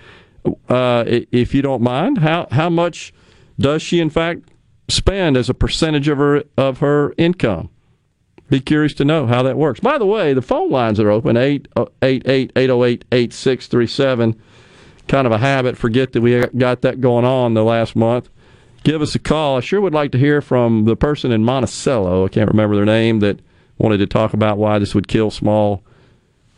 [0.69, 3.13] Uh, if you don't mind, how how much
[3.59, 4.49] does she in fact
[4.87, 7.69] spend as a percentage of her of her income?
[8.49, 9.81] Be curious to know how that works.
[9.81, 11.57] By the way, the phone lines are open uh,
[12.01, 14.37] 888-808-8637.
[15.07, 15.77] Kind of a habit.
[15.77, 18.29] Forget that we got that going on the last month.
[18.83, 19.57] Give us a call.
[19.57, 22.25] I sure would like to hear from the person in Monticello.
[22.25, 23.41] I can't remember their name that
[23.77, 25.83] wanted to talk about why this would kill small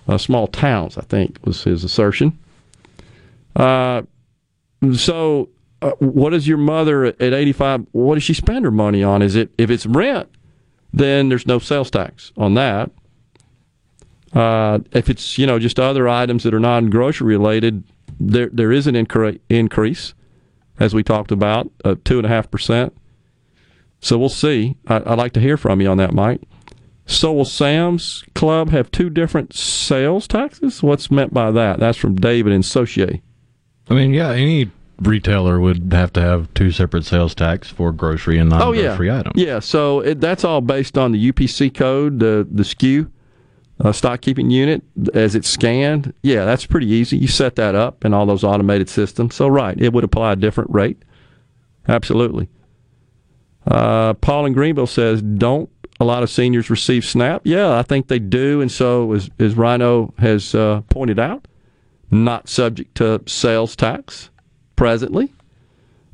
[0.08, 0.98] uh, small towns.
[0.98, 2.38] I think was his assertion.
[3.56, 4.04] Uh,
[4.96, 5.50] so,
[5.82, 7.88] uh, what does your mother at 85?
[7.92, 9.22] What does she spend her money on?
[9.22, 10.30] Is it if it's rent,
[10.92, 12.92] then there's no sales tax on that.
[14.34, 17.84] Uh, if it's you know just other items that are non grocery related,
[18.20, 20.14] there there is an incre- increase,
[20.80, 22.96] as we talked about, of two and a half percent.
[24.02, 24.76] So we'll see.
[24.88, 26.42] I, I'd like to hear from you on that, Mike.
[27.06, 30.84] So will Sam's Club have two different sales taxes?
[30.84, 31.80] What's meant by that?
[31.80, 33.22] That's from David and Socier.
[33.90, 34.70] I mean, yeah, any
[35.02, 39.12] retailer would have to have two separate sales tax for grocery and non-oh yeah, non-grocery
[39.12, 39.34] items.
[39.36, 39.60] yeah.
[39.60, 43.10] So it, that's all based on the UPC code, the the SKU,
[43.84, 46.14] uh, stock keeping unit, as it's scanned.
[46.22, 47.18] Yeah, that's pretty easy.
[47.18, 49.36] You set that up in all those automated systems.
[49.36, 51.02] So right, it would apply a different rate.
[51.88, 52.50] Absolutely.
[53.66, 55.70] Uh, Paul in Greenville says, "Don't
[56.00, 59.56] a lot of seniors receive SNAP?" Yeah, I think they do, and so as as
[59.56, 61.48] Rhino has uh, pointed out,
[62.12, 64.30] not subject to sales tax
[64.80, 65.34] presently.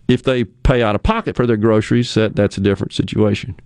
[0.07, 3.59] If they pay out of pocket for their groceries, that, that's a different situation.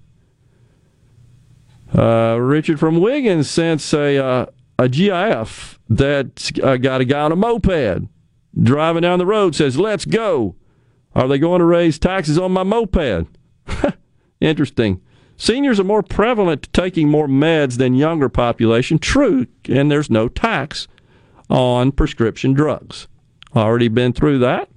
[1.97, 4.45] Uh, Richard from Wiggins sent a, uh,
[4.77, 8.09] a GIF that uh, got a guy on a moped
[8.61, 10.55] driving down the road says, Let's go.
[11.15, 13.25] Are they going to raise taxes on my moped?
[14.41, 15.01] Interesting.
[15.37, 18.99] Seniors are more prevalent to taking more meds than younger population.
[18.99, 20.89] True, and there's no tax
[21.49, 23.07] on prescription drugs.
[23.55, 24.69] Already been through that.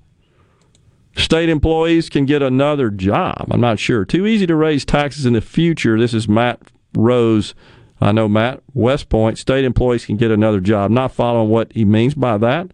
[1.17, 3.47] State employees can get another job.
[3.51, 4.05] I'm not sure.
[4.05, 5.99] Too easy to raise taxes in the future.
[5.99, 6.61] This is Matt
[6.97, 7.55] Rose.
[8.01, 9.39] I know Matt West Point.
[9.39, 10.91] State employees can get another job.
[10.91, 12.71] Not following what he means by that.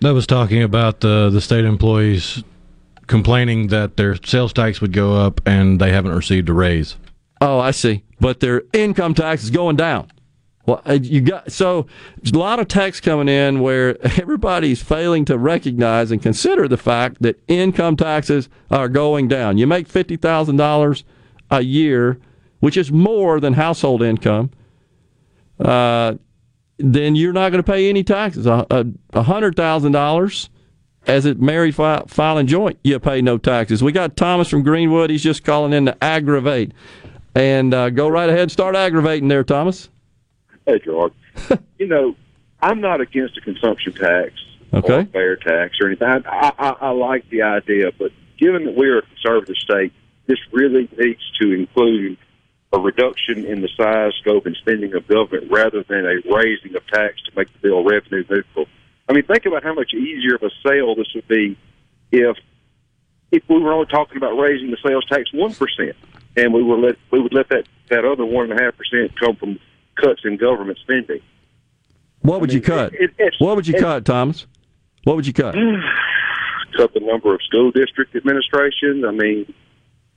[0.00, 2.42] That was talking about the the state employees
[3.06, 6.96] complaining that their sales tax would go up and they haven't received a raise.
[7.40, 8.04] Oh, I see.
[8.20, 10.10] But their income tax is going down.
[10.66, 11.86] Well, uh, you got so
[12.32, 17.22] a lot of text coming in where everybody's failing to recognize and consider the fact
[17.22, 19.58] that income taxes are going down.
[19.58, 21.04] You make fifty thousand dollars
[21.50, 22.18] a year,
[22.60, 24.50] which is more than household income.
[25.58, 26.14] Uh,
[26.78, 28.46] then you're not going to pay any taxes.
[28.46, 30.50] A, hundred thousand dollars
[31.06, 33.82] as a married fi- filing joint, you pay no taxes.
[33.82, 35.10] We got Thomas from Greenwood.
[35.10, 36.72] He's just calling in to aggravate,
[37.34, 39.88] and uh, go right ahead, and start aggravating there, Thomas.
[40.70, 41.12] Hey, George.
[41.78, 42.14] you know,
[42.62, 44.34] I'm not against a consumption tax
[44.72, 44.92] Okay.
[44.94, 46.06] or a fair tax or anything.
[46.06, 49.92] I, I, I- like the idea, but given that we're a conservative state,
[50.26, 52.18] this really needs to include
[52.72, 56.86] a reduction in the size, scope, and spending of government rather than a raising of
[56.86, 58.66] tax to make the bill revenue neutral.
[59.08, 61.58] I mean, think about how much easier of a sale this would be
[62.12, 62.36] if
[63.32, 65.96] if we were only talking about raising the sales tax one percent,
[66.36, 69.18] and we were let we would let that that other one and a half percent
[69.18, 69.58] come from
[70.00, 71.20] cuts in government spending.
[72.22, 72.92] What would you cut?
[72.94, 74.46] it- it's- what would you cut, Thomas?
[75.04, 75.54] What would you cut?
[76.76, 79.04] Cut the number of school district administrations.
[79.04, 79.52] I mean,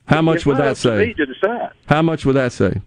[0.06, 1.12] How much would that say?
[1.14, 1.72] to decide.
[1.88, 2.80] How much would that say?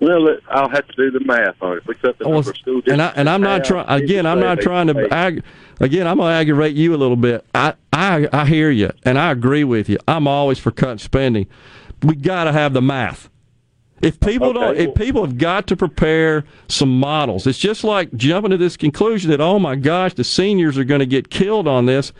[0.00, 1.78] Well, I'll have to do the math on it.
[1.78, 3.86] If we cut the Oh, number of school districts and I and I'm not trying
[3.88, 4.26] again.
[4.26, 5.08] I'm not trying to.
[5.14, 5.42] Ag-
[5.80, 7.46] again, I'm gonna aggravate you a little bit.
[7.54, 9.96] I I I hear you, and I agree with you.
[10.06, 11.46] I'm always for cutting spending.
[12.02, 13.30] We got to have the math.
[14.06, 18.12] If people don't, Okay, if people have got to prepare some models, it's just like
[18.14, 21.66] jumping to this conclusion that oh my gosh, the seniors are going to get killed
[21.68, 22.12] on this.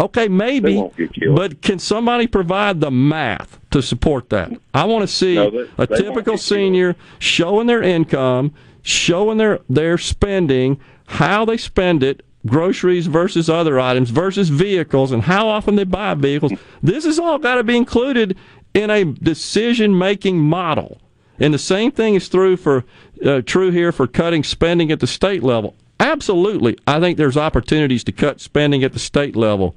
[0.00, 1.36] Okay, maybe, won't get killed.
[1.36, 4.50] but can somebody provide the math to support that?
[4.74, 8.52] I want to see No, they- a they typical senior showing their income,
[8.82, 15.22] showing their their spending, how they spend it, groceries versus other items versus vehicles, and
[15.22, 16.52] how often they buy vehicles.
[16.82, 18.36] This has all got to be included
[18.74, 21.00] in a decision making model.
[21.38, 22.84] And the same thing is true for
[23.24, 25.74] uh, true here for cutting spending at the state level.
[26.00, 29.76] Absolutely, I think there's opportunities to cut spending at the state level.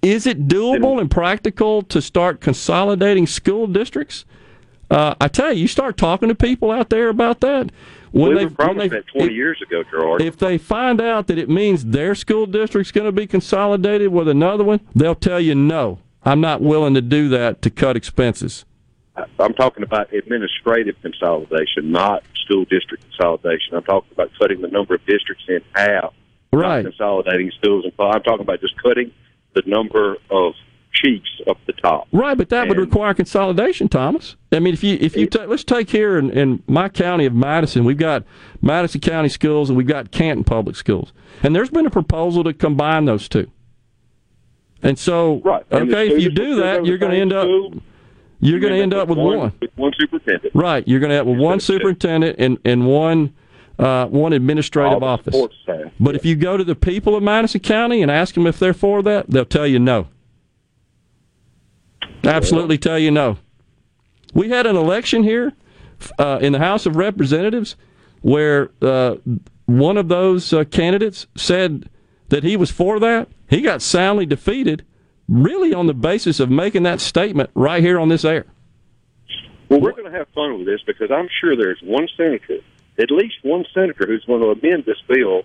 [0.00, 4.24] Is it doable and practical to start consolidating school districts?
[4.90, 7.70] Uh, I tell you, you start talking to people out there about that.
[8.10, 10.20] When we they, were promised when they, that 20 if- years ago, Gerard.
[10.20, 14.28] if they find out that it means their school district's going to be consolidated with
[14.28, 15.98] another one, they'll tell you no.
[16.24, 18.64] I'm not willing to do that to cut expenses.
[19.38, 23.74] I'm talking about administrative consolidation, not school district consolidation.
[23.74, 26.14] I'm talking about cutting the number of districts in half,
[26.52, 26.82] Right.
[26.84, 27.84] consolidating schools.
[27.84, 29.12] And I'm talking about just cutting
[29.54, 30.54] the number of
[30.94, 32.06] chiefs up the top.
[32.12, 34.36] Right, but that would require consolidation, Thomas.
[34.50, 37.34] I mean, if you if you ta let's take here in, in my county of
[37.34, 38.24] Madison, we've got
[38.60, 41.12] Madison County Schools and we've got Canton Public Schools,
[41.42, 43.50] and there's been a proposal to combine those two.
[44.82, 45.40] And so,
[45.70, 47.74] And okay, if you do that, you're going to end up school.
[48.42, 49.52] You're going to end up with one.
[49.60, 50.54] with one superintendent.
[50.54, 53.34] Right, you're going to have with one superintendent and and one
[53.78, 55.36] uh, one administrative All office.
[55.98, 58.74] But if you go to the people of Madison County and ask them if they're
[58.74, 60.08] for that, they'll tell you no.
[62.24, 63.38] Absolutely tell you no.
[64.34, 65.52] We had an election here
[66.18, 67.76] uh, in the House of Representatives
[68.22, 69.16] where uh,
[69.66, 71.88] one of those uh, candidates said
[72.28, 73.28] that he was for that.
[73.48, 74.84] He got soundly defeated,
[75.32, 78.44] really on the basis of making that statement right here on this air.
[79.68, 82.58] Well, we're going to have fun with this because I'm sure there's one senator,
[82.98, 85.42] at least one senator, who's going to amend this bill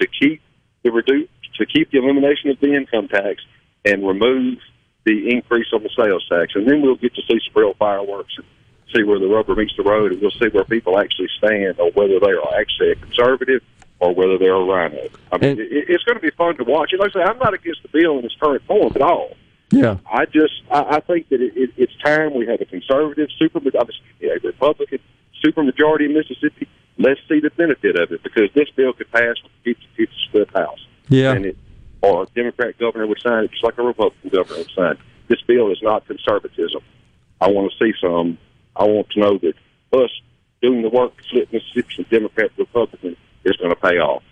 [0.00, 0.40] to keep
[0.82, 3.42] the reduce to keep the elimination of the income tax
[3.84, 4.58] and remove
[5.04, 8.34] the increase on the sales tax, and then we'll get to see some real fireworks
[8.36, 8.46] and
[8.94, 11.90] see where the rubber meets the road, and we'll see where people actually stand on
[11.92, 13.62] whether they are actually a conservative
[13.98, 15.08] or whether they're a rhino.
[15.32, 16.92] I mean, it, it's going to be fun to watch.
[16.92, 19.36] And like I say, I'm not against the bill in its current form at all.
[19.70, 19.98] Yeah.
[20.10, 23.58] I just I, I think that it, it, it's time we have a conservative super
[23.58, 24.98] a Republican
[25.44, 26.68] supermajority in Mississippi.
[26.98, 30.50] Let's see the benefit of it because this bill could pass with a 50 split
[30.54, 30.86] house.
[31.08, 31.32] Yeah.
[31.32, 31.58] And it,
[32.02, 34.96] or a Democrat governor would sign it just like a Republican governor would sign.
[35.28, 36.82] This bill is not conservatism.
[37.40, 38.38] I want to see some.
[38.76, 39.54] I want to know that
[39.92, 40.10] us
[40.62, 43.16] doing the work to flip Mississippi from Democrat to Republican
[43.46, 44.22] is going to pay off.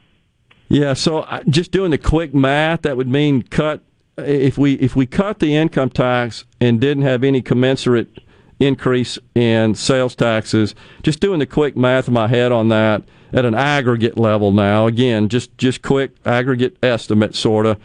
[0.68, 3.82] Yeah, so just doing the quick math, that would mean cut
[4.16, 8.20] if we if we cut the income tax and didn't have any commensurate
[8.60, 10.74] increase in sales taxes.
[11.02, 14.86] Just doing the quick math in my head on that at an aggregate level now.
[14.86, 17.78] Again, just just quick aggregate estimate, sort of.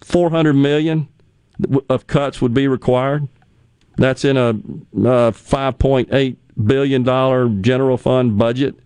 [0.00, 1.08] Four hundred million
[1.88, 3.28] of cuts would be required.
[3.96, 4.54] That's in a
[5.06, 8.76] uh, five point eight billion dollar general fund budget.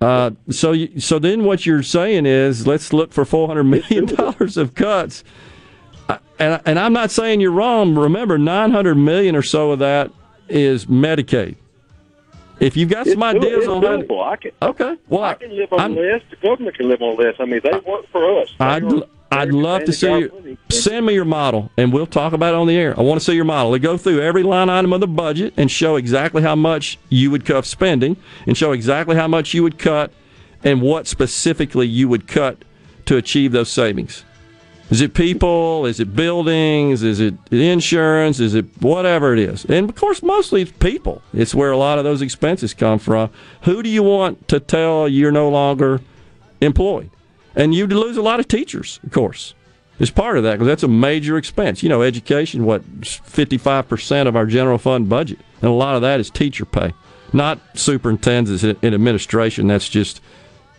[0.00, 4.06] Uh, so, you, so then what you're saying is, let's look for four hundred million
[4.14, 5.24] dollars of cuts.
[6.38, 7.94] And and I'm not saying you're wrong.
[7.96, 10.12] Remember, nine hundred million or so of that
[10.48, 11.56] is Medicaid.
[12.60, 14.20] If you've got some It's ideas on how, to-.
[14.20, 16.22] I can, okay, well, I can live on I'm- less.
[16.30, 17.34] The government can live on less.
[17.40, 18.48] I mean, they work for us.
[18.58, 20.58] They I'd are- I'd love to see you.
[20.70, 22.98] send me your model and we'll talk about it on the air.
[22.98, 23.72] I want to see your model.
[23.72, 27.30] To go through every line item of the budget and show exactly how much you
[27.30, 30.12] would cut spending and show exactly how much you would cut
[30.64, 32.64] and what specifically you would cut
[33.06, 34.24] to achieve those savings.
[34.90, 35.84] Is it people?
[35.84, 37.02] Is it buildings?
[37.02, 38.40] Is it insurance?
[38.40, 39.66] Is it whatever it is?
[39.66, 41.20] And of course, mostly it's people.
[41.34, 43.30] It's where a lot of those expenses come from.
[43.64, 46.00] Who do you want to tell you're no longer
[46.62, 47.10] employed?
[47.58, 49.54] And you'd lose a lot of teachers, of course.
[49.98, 51.82] It's part of that because that's a major expense.
[51.82, 55.40] You know, education, what, 55% of our general fund budget.
[55.60, 56.94] And a lot of that is teacher pay,
[57.32, 59.66] not superintendents and administration.
[59.66, 60.20] That's just,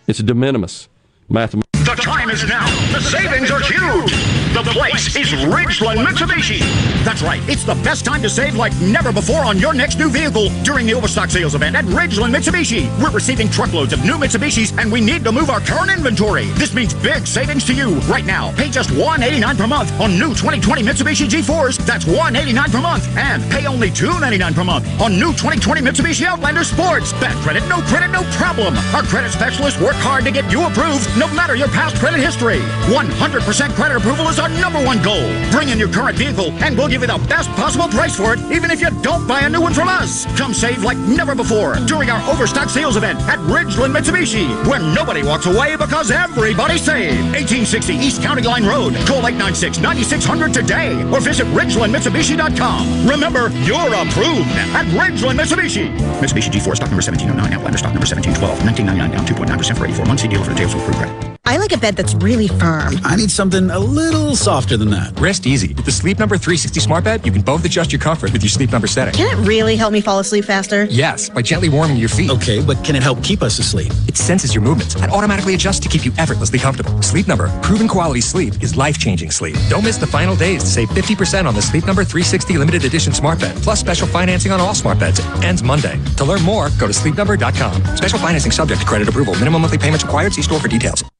[0.06, 0.88] it's de minimis
[1.28, 1.68] mathematics.
[1.74, 2.66] The time is now.
[2.92, 4.39] The savings are huge.
[4.50, 6.58] The place is Ridgeland Mitsubishi.
[7.04, 7.40] That's right.
[7.48, 10.86] It's the best time to save like never before on your next new vehicle during
[10.86, 12.90] the Overstock sales event at Ridgeland Mitsubishi.
[13.00, 16.46] We're receiving truckloads of new Mitsubishis and we need to move our current inventory.
[16.58, 18.52] This means big savings to you right now.
[18.56, 21.78] Pay just 189 per month on new 2020 Mitsubishi G4s.
[21.86, 23.06] That's 189 per month.
[23.16, 27.12] And pay only 299 per month on new 2020 Mitsubishi Outlander Sports.
[27.14, 28.76] Bad credit, no credit, no problem.
[28.94, 32.58] Our credit specialists work hard to get you approved no matter your past credit history.
[32.90, 35.22] 100% credit approval is our number one goal.
[35.52, 38.40] Bring in your current vehicle and we'll give you the best possible price for it,
[38.50, 40.24] even if you don't buy a new one from us.
[40.38, 45.22] Come save like never before during our Overstock sales event at Ridgeland Mitsubishi, where nobody
[45.22, 47.20] walks away because everybody saved.
[47.36, 48.94] 1860 East County Line Road.
[49.06, 53.06] Call 896-9600 today or visit RidgelandMitsubishi.com.
[53.06, 55.94] Remember, you're approved at Ridgeland Mitsubishi.
[56.18, 60.22] Mitsubishi G4 stock number 1709, Outlander stock number 1712, 1999 down 2.9% for 84 months.
[60.22, 61.39] See dealer for details with approved credit.
[61.50, 62.94] I like a bed that's really firm.
[63.02, 65.18] I need something a little softer than that.
[65.18, 65.74] Rest easy.
[65.74, 68.50] With the Sleep Number 360 smart bed, you can both adjust your comfort with your
[68.50, 69.14] sleep number setting.
[69.14, 70.84] Can it really help me fall asleep faster?
[70.84, 72.30] Yes, by gently warming your feet.
[72.30, 73.90] Okay, but can it help keep us asleep?
[74.06, 77.02] It senses your movements and automatically adjusts to keep you effortlessly comfortable.
[77.02, 79.56] Sleep Number, proven quality sleep is life-changing sleep.
[79.68, 83.12] Don't miss the final days to save 50% on the Sleep Number 360 limited edition
[83.12, 85.18] smart bed, plus special financing on all smart beds.
[85.18, 85.98] It ends Monday.
[86.14, 87.96] To learn more, go to sleepnumber.com.
[87.96, 89.34] Special financing subject to credit approval.
[89.34, 90.32] Minimum monthly payments required.
[90.32, 91.02] See store for details.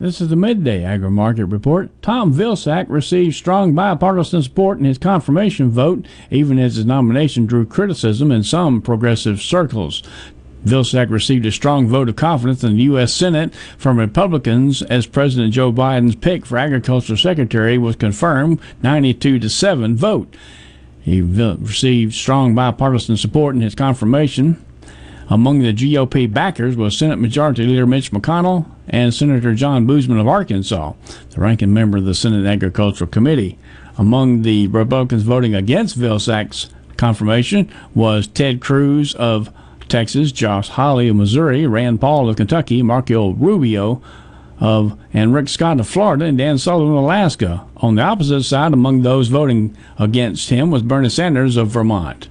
[0.00, 1.90] This is the midday agri market report.
[2.02, 7.66] Tom Vilsack received strong bipartisan support in his confirmation vote, even as his nomination drew
[7.66, 10.02] criticism in some progressive circles.
[10.64, 13.12] Vilsack received a strong vote of confidence in the U.S.
[13.12, 19.50] Senate from Republicans as President Joe Biden's pick for Agriculture Secretary was confirmed 92 to
[19.50, 20.34] 7 vote.
[21.02, 24.63] He received strong bipartisan support in his confirmation.
[25.28, 30.28] Among the GOP backers was Senate Majority Leader Mitch McConnell and Senator John Boozman of
[30.28, 30.92] Arkansas,
[31.30, 33.58] the ranking member of the Senate Agricultural Committee.
[33.96, 39.50] Among the Republicans voting against Vilsack's confirmation was Ted Cruz of
[39.88, 44.02] Texas, Josh Hawley of Missouri, Rand Paul of Kentucky, Marco Rubio
[44.60, 47.64] of and Rick Scott of Florida, and Dan Sullivan of Alaska.
[47.78, 52.28] On the opposite side, among those voting against him was Bernie Sanders of Vermont.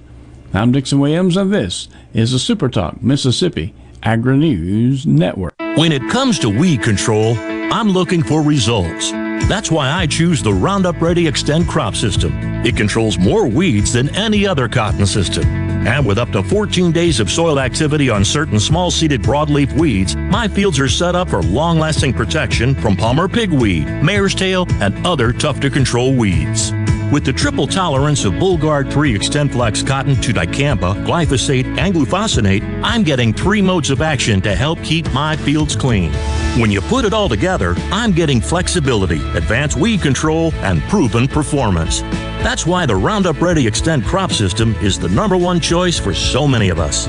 [0.56, 3.74] I'm Dixon Williams, and this is the Super Talk Mississippi
[4.04, 5.54] Agri News Network.
[5.74, 9.10] When it comes to weed control, I'm looking for results.
[9.48, 12.32] That's why I choose the Roundup Ready Xtend crop system.
[12.64, 15.44] It controls more weeds than any other cotton system.
[15.88, 20.14] And with up to 14 days of soil activity on certain small seeded broadleaf weeds,
[20.14, 25.04] my fields are set up for long lasting protection from palmer pigweed, mare's tail, and
[25.04, 26.72] other tough to control weeds.
[27.12, 33.02] With the triple tolerance of Bollgard 3 XtendFlex cotton to dicamba, glyphosate, and glufosinate, I'm
[33.02, 36.12] getting three modes of action to help keep my fields clean.
[36.58, 42.00] When you put it all together, I'm getting flexibility, advanced weed control, and proven performance.
[42.42, 46.48] That's why the Roundup Ready Xtend crop system is the number one choice for so
[46.48, 47.06] many of us.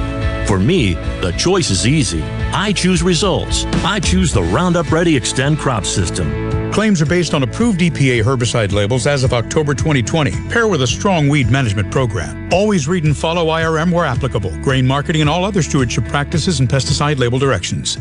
[0.48, 2.22] For me, the choice is easy.
[2.54, 3.66] I choose results.
[3.84, 6.45] I choose the Roundup Ready Xtend crop system.
[6.76, 10.32] Claims are based on approved EPA herbicide labels as of October 2020.
[10.50, 12.50] Pair with a strong weed management program.
[12.52, 16.68] Always read and follow IRM where applicable, grain marketing, and all other stewardship practices and
[16.68, 17.98] pesticide label directions.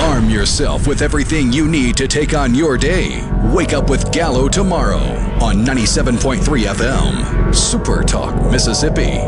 [0.00, 3.20] Arm yourself with everything you need to take on your day.
[3.52, 4.98] Wake up with Gallo tomorrow
[5.42, 7.54] on 97.3 FM.
[7.54, 9.18] Super Talk, Mississippi.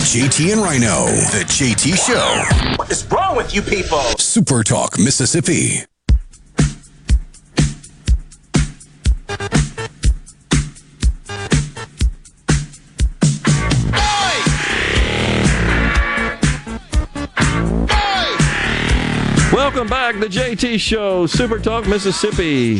[0.00, 2.76] JT and Rhino, The JT Show.
[2.76, 4.00] What is wrong with you people?
[4.18, 5.84] Super Talk, Mississippi.
[19.84, 22.76] Welcome back, the JT Show, Super Talk, Mississippi.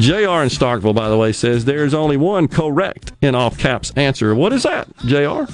[0.00, 4.34] JR in Starkville, by the way, says there's only one correct in all caps answer.
[4.34, 5.44] What is that, JR?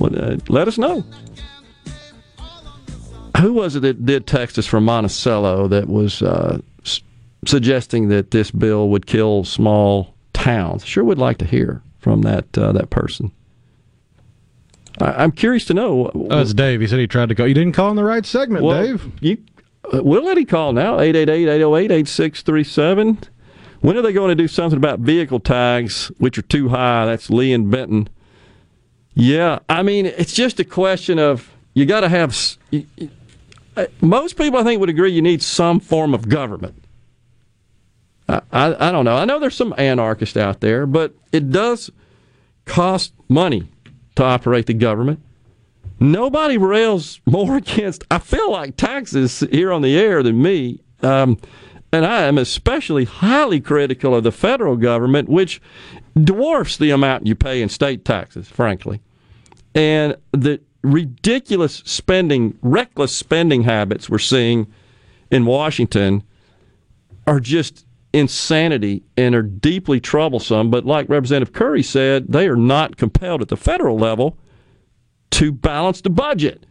[0.00, 1.04] What, uh, let us know.
[3.38, 7.02] Who was it that did text us from Monticello that was uh, s-
[7.44, 10.86] suggesting that this bill would kill small towns?
[10.86, 13.30] Sure would like to hear from that uh, that person.
[15.00, 16.10] I, am curious to know.
[16.14, 16.80] Oh, it's Dave.
[16.80, 17.46] He said he tried to call.
[17.46, 19.10] You didn't call in the right segment, well, Dave.
[19.20, 19.38] You,
[19.92, 23.28] uh, we'll let him call now 888-808-8637.
[23.80, 27.06] When are they going to do something about vehicle tags, which are too high?
[27.06, 28.08] That's Lee and Benton.
[29.14, 32.36] Yeah, I mean, it's just a question of you got to have.
[33.76, 36.84] Uh, most people, I think, would agree you need some form of government.
[38.28, 39.16] I, I, I don't know.
[39.16, 41.90] I know there's some anarchists out there, but it does
[42.64, 43.71] cost money
[44.16, 45.20] to operate the government.
[46.00, 50.80] Nobody rails more against, I feel like, taxes here on the air than me.
[51.02, 51.38] Um,
[51.92, 55.60] and I am especially highly critical of the federal government, which
[56.20, 59.02] dwarfs the amount you pay in state taxes, frankly.
[59.74, 64.72] And the ridiculous spending, reckless spending habits we're seeing
[65.30, 66.22] in Washington
[67.26, 70.70] are just insanity and are deeply troublesome.
[70.70, 74.36] But like Representative Currie said, they are not compelled at the federal level
[75.32, 76.66] to balance the budget.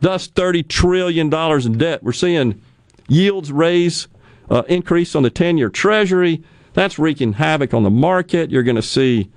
[0.00, 2.02] Thus, $30 trillion in debt.
[2.02, 2.60] We're seeing
[3.08, 4.08] yields raise,
[4.50, 6.42] uh, increase on the 10 year Treasury.
[6.74, 8.50] That's wreaking havoc on the market.
[8.50, 9.30] You're going to see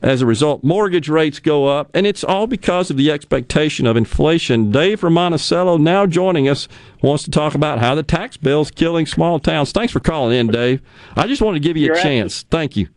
[0.00, 3.96] as a result, mortgage rates go up, and it's all because of the expectation of
[3.96, 4.70] inflation.
[4.70, 6.68] Dave from Monticello, now joining us,
[7.02, 9.72] wants to talk about how the tax bill's killing small towns.
[9.72, 10.80] Thanks for calling in, Dave.
[11.16, 12.42] I just wanted to give you You're a chance.
[12.42, 12.88] Thank you.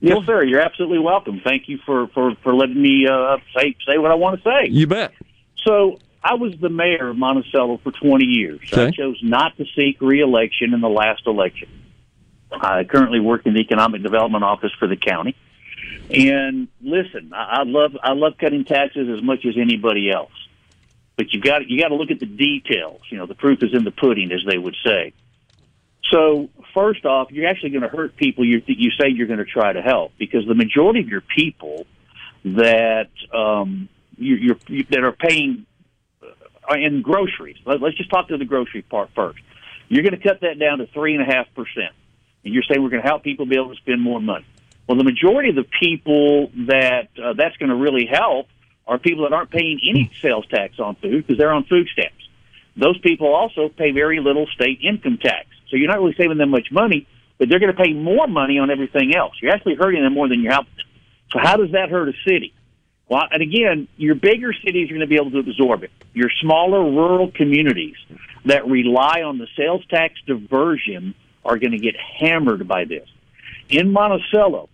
[0.00, 0.42] Yes, sir.
[0.42, 1.40] You're absolutely welcome.
[1.44, 4.68] Thank you for for for letting me uh, say say what I want to say.
[4.68, 5.12] You bet.
[5.64, 8.60] So I was the mayor of Monticello for 20 years.
[8.72, 8.86] Okay.
[8.86, 11.68] I chose not to seek reelection in the last election.
[12.50, 15.36] I currently work in the economic development office for the county.
[16.10, 20.32] And listen, I, love I love cutting taxes as much as anybody else,
[21.16, 23.00] but you got you got to look at the details.
[23.10, 25.14] You know, the proof is in the pudding, as they would say.
[26.10, 29.44] So first off, you're actually going to hurt people you you say you're going to
[29.44, 31.86] try to help because the majority of your people
[32.44, 35.66] that um, you, you're you, that are paying
[36.22, 37.56] uh, in groceries.
[37.64, 39.38] Let, let's just talk to the grocery part first.
[39.88, 41.94] You're going to cut that down to three and a half percent,
[42.44, 44.46] and you're saying we're going to help people be able to spend more money.
[44.86, 48.48] Well, the majority of the people that uh, that's going to really help
[48.86, 52.16] are people that aren't paying any sales tax on food because they're on food stamps.
[52.76, 55.46] Those people also pay very little state income tax.
[55.68, 57.06] So you're not really saving them much money,
[57.38, 59.34] but they're going to pay more money on everything else.
[59.40, 60.86] You're actually hurting them more than you're helping them.
[61.32, 62.52] So how does that hurt a city?
[63.08, 65.90] Well, and again, your bigger cities are going to be able to absorb it.
[66.14, 67.96] Your smaller rural communities
[68.46, 71.14] that rely on the sales tax diversion
[71.44, 73.08] are going to get hammered by this.
[73.68, 74.68] In Monticello,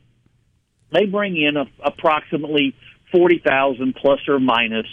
[0.92, 2.74] they bring in a, approximately
[3.12, 4.86] 40,000 plus or minus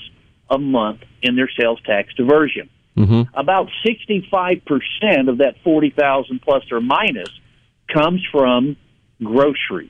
[0.49, 2.69] a month in their sales tax diversion.
[2.97, 3.37] Mm-hmm.
[3.37, 7.29] About 65% of that 40,000 plus or minus
[7.91, 8.77] comes from
[9.21, 9.89] groceries.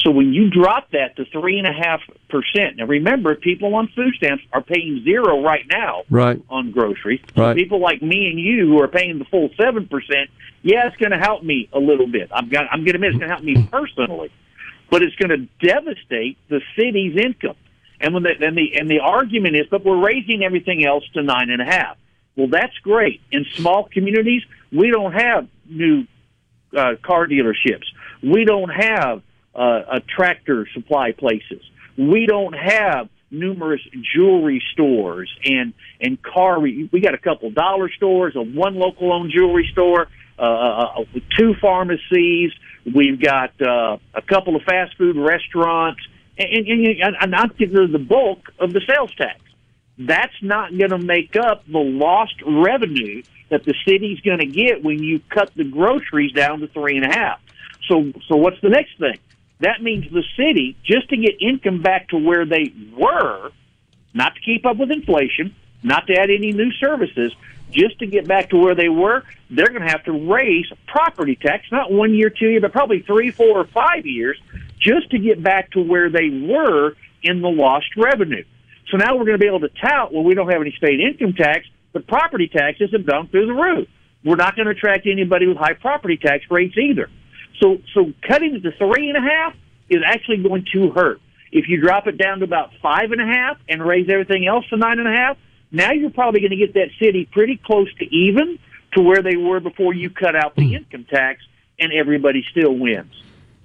[0.00, 3.88] So when you drop that to three and a half percent, now remember, people on
[3.96, 6.40] food stamps are paying zero right now right.
[6.48, 7.20] on groceries.
[7.34, 7.56] So right.
[7.56, 10.30] people like me and you who are paying the full seven percent,
[10.62, 12.30] yeah, it's going to help me a little bit.
[12.32, 14.30] I'm going I'm going to admit it's going to help me personally
[14.90, 17.56] but it's going to devastate the city's income.
[18.00, 21.22] And when the, and the and the argument is, but we're raising everything else to
[21.22, 21.96] nine and a half.
[22.36, 23.20] Well, that's great.
[23.32, 26.06] In small communities, we don't have new
[26.76, 27.86] uh, car dealerships.
[28.22, 29.22] We don't have
[29.54, 31.62] uh, a tractor supply places.
[31.96, 33.80] We don't have numerous
[34.14, 36.60] jewelry stores and and car.
[36.60, 40.06] We got a couple dollar stores, a one local owned jewelry store,
[40.38, 41.04] uh, uh, uh
[41.36, 42.52] two pharmacies.
[42.94, 46.00] We've got uh, a couple of fast food restaurants,
[46.38, 49.40] and, and, and not consider the bulk of the sales tax.
[49.98, 54.84] That's not going to make up the lost revenue that the city's going to get
[54.84, 57.40] when you cut the groceries down to three and a half.
[57.88, 59.18] So, so what's the next thing?
[59.60, 63.50] That means the city, just to get income back to where they were,
[64.14, 67.34] not to keep up with inflation, not to add any new services,
[67.70, 71.36] just to get back to where they were, they're going to have to raise property
[71.36, 74.40] tax, not one year, two years, but probably three, four, or five years,
[74.78, 78.44] just to get back to where they were in the lost revenue.
[78.90, 81.00] So now we're going to be able to tout, well, we don't have any state
[81.00, 83.88] income tax, but property taxes have gone through the roof.
[84.24, 87.10] We're not going to attract anybody with high property tax rates either.
[87.60, 89.54] So, so cutting it to three and a half
[89.88, 91.20] is actually going to hurt.
[91.50, 94.66] If you drop it down to about five and a half and raise everything else
[94.68, 95.38] to nine and a half,
[95.70, 98.58] now you're probably going to get that city pretty close to even
[98.94, 100.74] to where they were before you cut out the hmm.
[100.76, 101.42] income tax,
[101.78, 103.12] and everybody still wins.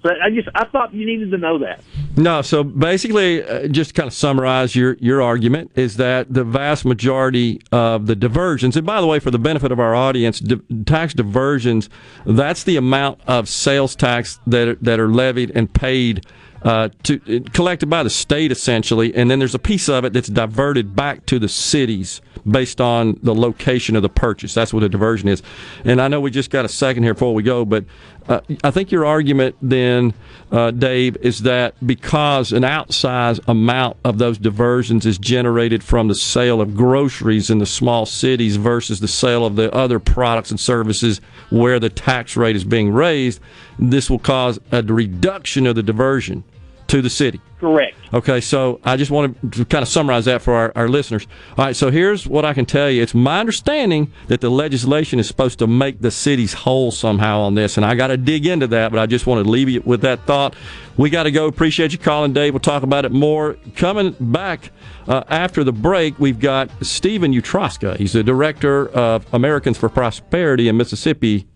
[0.04, 1.82] So I just I thought you needed to know that.
[2.14, 6.84] No, so basically, uh, just kind of summarize your your argument is that the vast
[6.84, 10.60] majority of the diversions, and by the way, for the benefit of our audience, di-
[10.84, 11.88] tax diversions,
[12.26, 16.26] that's the amount of sales tax that that are levied and paid
[16.64, 20.12] uh, to uh, collected by the state essentially, and then there's a piece of it
[20.12, 24.54] that's diverted back to the cities based on the location of the purchase.
[24.54, 25.42] That's what a diversion is.
[25.84, 27.84] And I know we just got a second here before we go, but
[28.28, 30.14] uh, I think your argument then,
[30.50, 36.14] uh, Dave, is that because an outsized amount of those diversions is generated from the
[36.14, 40.58] sale of groceries in the small cities versus the sale of the other products and
[40.58, 41.20] services
[41.50, 43.40] where the tax rate is being raised,
[43.78, 46.44] this will cause a reduction of the diversion
[46.88, 47.40] to the city.
[47.58, 47.96] Correct.
[48.12, 51.26] Okay, so I just want to kind of summarize that for our, our listeners.
[51.56, 53.02] All right, so here's what I can tell you.
[53.02, 57.54] It's my understanding that the legislation is supposed to make the cities whole somehow on
[57.54, 59.82] this, and I got to dig into that, but I just want to leave you
[59.84, 60.54] with that thought.
[60.96, 61.46] We got to go.
[61.46, 62.52] Appreciate you calling, Dave.
[62.52, 63.56] We'll talk about it more.
[63.76, 64.70] Coming back
[65.08, 67.96] uh, after the break, we've got Stephen Utroska.
[67.96, 71.48] He's the director of Americans for Prosperity in Mississippi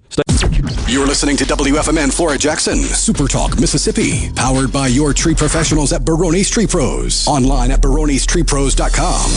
[0.89, 6.03] you're listening to WFMN Flora Jackson, Super Talk, Mississippi, powered by your tree professionals at
[6.03, 7.27] Barone's Tree Pros.
[7.27, 9.31] Online at baronestreepros.com.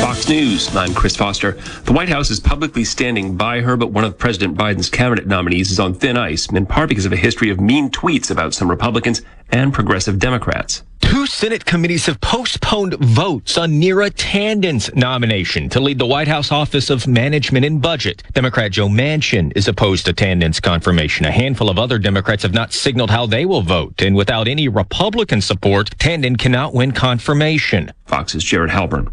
[0.00, 0.74] Fox News.
[0.74, 1.52] I'm Chris Foster.
[1.84, 5.70] The White House is publicly standing by her, but one of President Biden's cabinet nominees
[5.70, 8.70] is on thin ice, in part because of a history of mean tweets about some
[8.70, 9.20] Republicans
[9.50, 10.82] and progressive Democrats.
[11.26, 16.88] Senate committees have postponed votes on Neera Tanden's nomination to lead the White House Office
[16.88, 18.22] of Management and Budget.
[18.32, 21.26] Democrat Joe Manchin is opposed to Tanden's confirmation.
[21.26, 24.68] A handful of other Democrats have not signaled how they will vote, and without any
[24.68, 27.92] Republican support, Tanden cannot win confirmation.
[28.06, 29.12] Fox's Jared Halpern.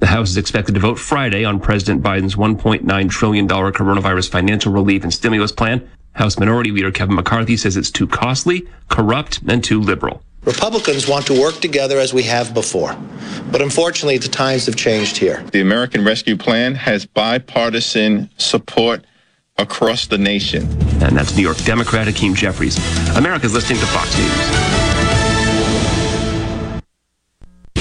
[0.00, 5.02] The House is expected to vote Friday on President Biden's $1.9 trillion coronavirus financial relief
[5.02, 5.88] and stimulus plan.
[6.12, 10.22] House Minority Leader Kevin McCarthy says it's too costly, corrupt, and too liberal.
[10.44, 12.96] Republicans want to work together as we have before.
[13.50, 15.42] But unfortunately, the times have changed here.
[15.52, 19.04] The American Rescue Plan has bipartisan support
[19.56, 20.62] across the nation.
[21.02, 22.76] And that's New York Democrat Hakeem Jeffries.
[23.16, 25.23] America's listening to Fox News.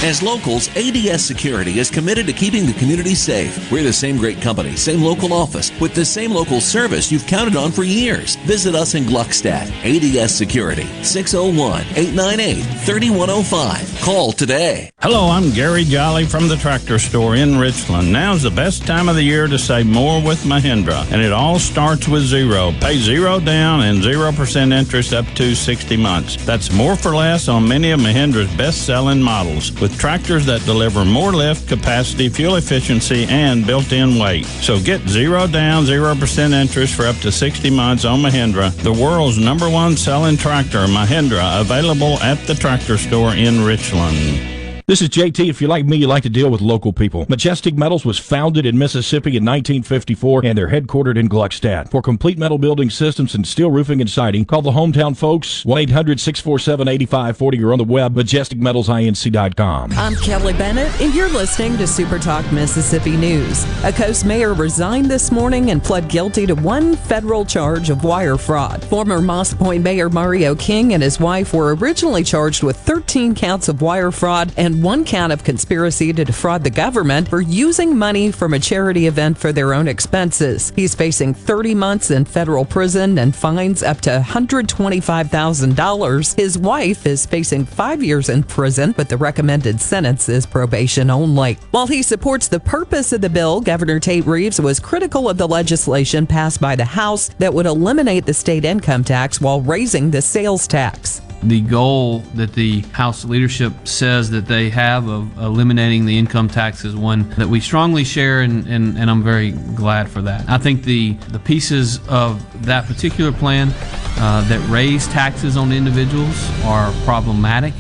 [0.04, 3.72] As locals, ADS Security is committed to keeping the community safe.
[3.72, 7.56] We're the same great company, same local office, with the same local service you've counted
[7.56, 8.36] on for years.
[8.44, 9.72] Visit us in Gluckstadt.
[9.86, 14.02] ADS Security, 601 898 3105.
[14.02, 14.90] Call today.
[15.00, 18.12] Hello, I'm Gary Jolly from the Tractor Store in Richland.
[18.12, 21.60] Now's the best time of the year to save more with Mahindra, and it all
[21.60, 22.74] starts with zero.
[22.82, 26.46] Pay zero down and 0% interest up to 60 months.
[26.46, 29.72] That's more for less on many of Mahindra's best selling models.
[29.80, 34.46] With tractors that deliver more lift, capacity, fuel efficiency, and built-in weight.
[34.46, 39.38] So get zero down, 0% interest for up to 60 months on Mahindra, the world's
[39.38, 44.63] number one selling tractor, Mahindra, available at the tractor store in Richland.
[44.86, 45.48] This is JT.
[45.48, 47.26] If you're like me, you like to deal with local people.
[47.30, 51.90] Majestic Metals was founded in Mississippi in 1954 and they're headquartered in Gluckstadt.
[51.90, 57.64] For complete metal building systems and steel roofing and siding, call the hometown folks 1-800-647-8540
[57.64, 59.94] or on the web majesticmetalsinc.com.
[59.94, 63.64] I'm Kelly Bennett and you're listening to Super Talk Mississippi News.
[63.86, 68.36] A Coast mayor resigned this morning and pled guilty to one federal charge of wire
[68.36, 68.84] fraud.
[68.84, 73.70] Former Moss Point Mayor Mario King and his wife were originally charged with 13 counts
[73.70, 78.32] of wire fraud and one count of conspiracy to defraud the government for using money
[78.32, 80.72] from a charity event for their own expenses.
[80.76, 86.36] He's facing 30 months in federal prison and fines up to $125,000.
[86.36, 91.58] His wife is facing five years in prison, but the recommended sentence is probation only.
[91.72, 95.48] While he supports the purpose of the bill, Governor Tate Reeves was critical of the
[95.48, 100.22] legislation passed by the House that would eliminate the state income tax while raising the
[100.22, 106.18] sales tax the goal that the House leadership says that they have of eliminating the
[106.18, 110.22] income tax is one that we strongly share, and, and, and I'm very glad for
[110.22, 110.50] that.
[110.50, 113.74] I think the, the pieces of that particular plan
[114.18, 117.74] uh, that raise taxes on individuals are problematic.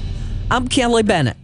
[0.51, 1.37] I'm Kelly Bennett.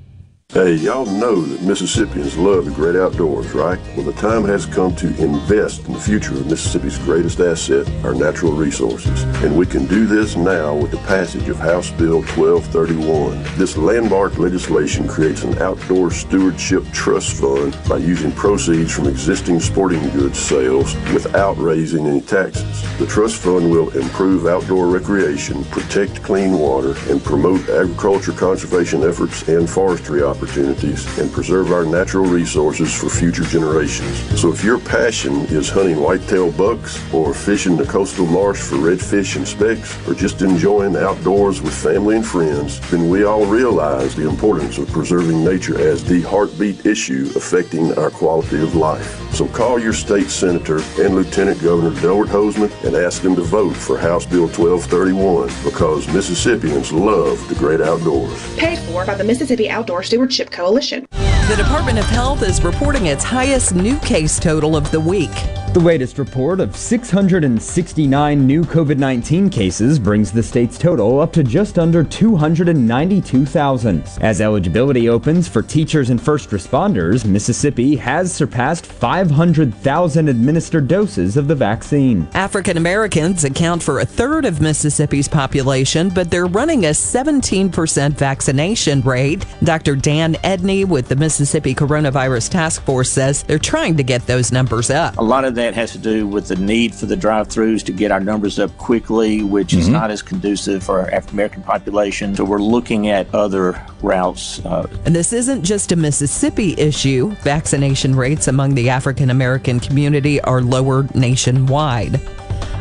[0.52, 3.80] Hey, y'all know that Mississippians love the great outdoors, right?
[3.96, 8.16] Well, the time has come to invest in the future of Mississippi's greatest asset, our
[8.16, 9.22] natural resources.
[9.44, 13.44] And we can do this now with the passage of House Bill 1231.
[13.60, 20.02] This landmark legislation creates an outdoor stewardship trust fund by using proceeds from existing sporting
[20.10, 22.82] goods sales without raising any taxes.
[22.98, 29.48] The trust fund will improve outdoor recreation, protect clean water, and promote agriculture conservation efforts
[29.48, 34.18] and forestry operations opportunities and preserve our natural resources for future generations.
[34.40, 39.36] So if your passion is hunting whitetail bucks or fishing the coastal marsh for redfish
[39.36, 44.16] and specks or just enjoying the outdoors with family and friends, then we all realize
[44.16, 49.20] the importance of preserving nature as the heartbeat issue affecting our quality of life.
[49.34, 53.76] So call your state senator and Lieutenant Governor Delbert Hosemann and ask them to vote
[53.76, 58.58] for House Bill 1231 because Mississippians love the great outdoors.
[58.58, 61.08] Paid for by the Mississippi Outdoor Stewardship Coalition.
[61.12, 65.32] The Department of Health is reporting its highest new case total of the week.
[65.72, 71.44] The latest report of 669 new COVID 19 cases brings the state's total up to
[71.44, 74.04] just under 292,000.
[74.20, 81.48] As eligibility opens for teachers and first responders, Mississippi has surpassed 500,000 administered doses of
[81.48, 82.28] the vaccine.
[82.34, 89.02] African Americans account for a third of Mississippi's population, but they're running a 17% vaccination
[89.02, 89.46] rate.
[89.64, 89.96] Dr.
[89.96, 94.90] Dan Edney with the Mississippi Coronavirus Task Force says they're trying to get those numbers
[94.90, 95.16] up.
[95.20, 98.12] A lot of that has to do with the need for the drive-throughs to get
[98.12, 99.92] our numbers up quickly, which is Mhm.
[99.94, 102.36] not as conducive for our African American population.
[102.36, 104.62] So we're looking at other routes.
[104.66, 107.36] Uh, And this isn't just a Mississippi issue.
[107.44, 112.20] Vaccination rates among the African American community are lower nationwide.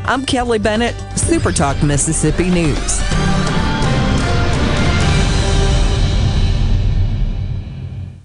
[0.06, 3.00] I'm Kelly Bennett, Super Talk Mississippi News.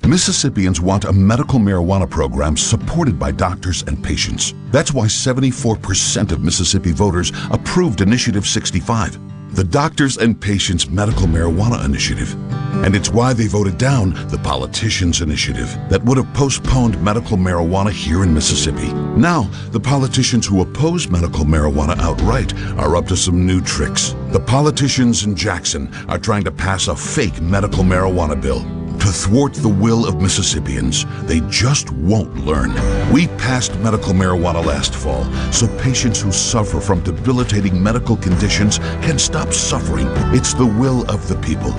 [0.08, 4.54] Mississippians want a medical marijuana program supported by doctors and patients.
[4.70, 11.86] That's why 74% of Mississippi voters approved Initiative 65, the Doctors and Patients Medical Marijuana
[11.86, 12.36] Initiative.
[12.84, 17.90] And it's why they voted down the Politicians Initiative that would have postponed medical marijuana
[17.90, 18.92] here in Mississippi.
[19.16, 24.16] Now, the politicians who oppose medical marijuana outright are up to some new tricks.
[24.32, 28.83] The politicians in Jackson are trying to pass a fake medical marijuana bill.
[29.04, 32.72] To thwart the will of Mississippians, they just won't learn.
[33.12, 39.20] We passed medical marijuana last fall so patients who suffer from debilitating medical conditions can
[39.20, 40.08] stop suffering.
[40.34, 41.74] It's the will of the people.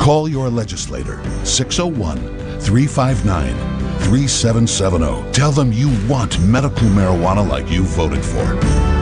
[0.00, 2.18] Call your legislator, 601
[2.58, 3.54] 359
[4.00, 5.30] 3770.
[5.30, 8.54] Tell them you want medical marijuana like you voted for,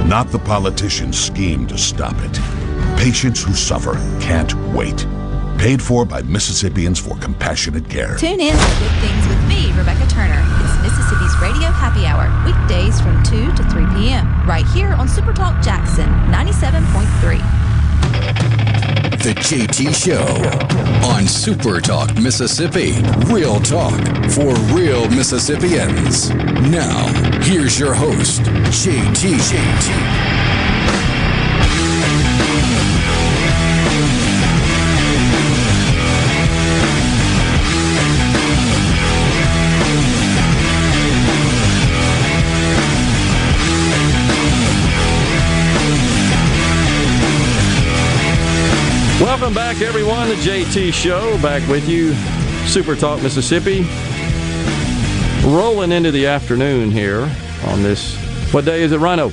[0.05, 2.99] not the politicians' scheme to stop it.
[2.99, 5.07] Patients who suffer can't wait.
[5.65, 8.19] Paid for by Mississippians for Compassionate Care.
[8.19, 10.45] Tune in to Good Things with me, Rebecca Turner.
[10.63, 15.65] It's Mississippi's Radio Happy Hour, weekdays from 2 to 3 p.m., right here on Supertalk
[15.65, 17.39] Jackson 97.3.
[19.23, 23.01] The JT Show on Super Talk Mississippi.
[23.33, 23.99] Real talk
[24.33, 26.29] for real Mississippians.
[26.69, 27.07] Now,
[27.41, 29.39] here's your host, JT.
[29.41, 30.44] JT.
[49.75, 50.29] Back, everyone.
[50.29, 52.15] The JT Show back with you,
[52.67, 53.87] Super Talk Mississippi.
[55.45, 57.29] Rolling into the afternoon here
[57.67, 58.17] on this.
[58.53, 59.31] What day is it, Rhino?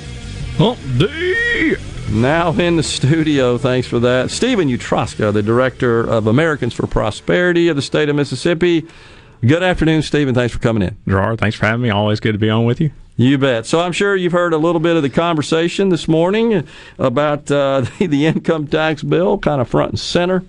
[0.57, 1.76] Hump day.
[2.09, 4.31] Now in the studio, thanks for that.
[4.31, 8.88] Stephen Utroska, the director of Americans for Prosperity of the state of Mississippi.
[9.45, 10.35] Good afternoon, Stephen.
[10.35, 10.97] Thanks for coming in.
[11.07, 11.89] Gerard, thanks for having me.
[11.89, 12.91] Always good to be on with you.
[13.18, 13.65] You bet.
[13.65, 16.68] So I'm sure you've heard a little bit of the conversation this morning
[16.99, 20.43] about uh, the, the income tax bill, kind of front and center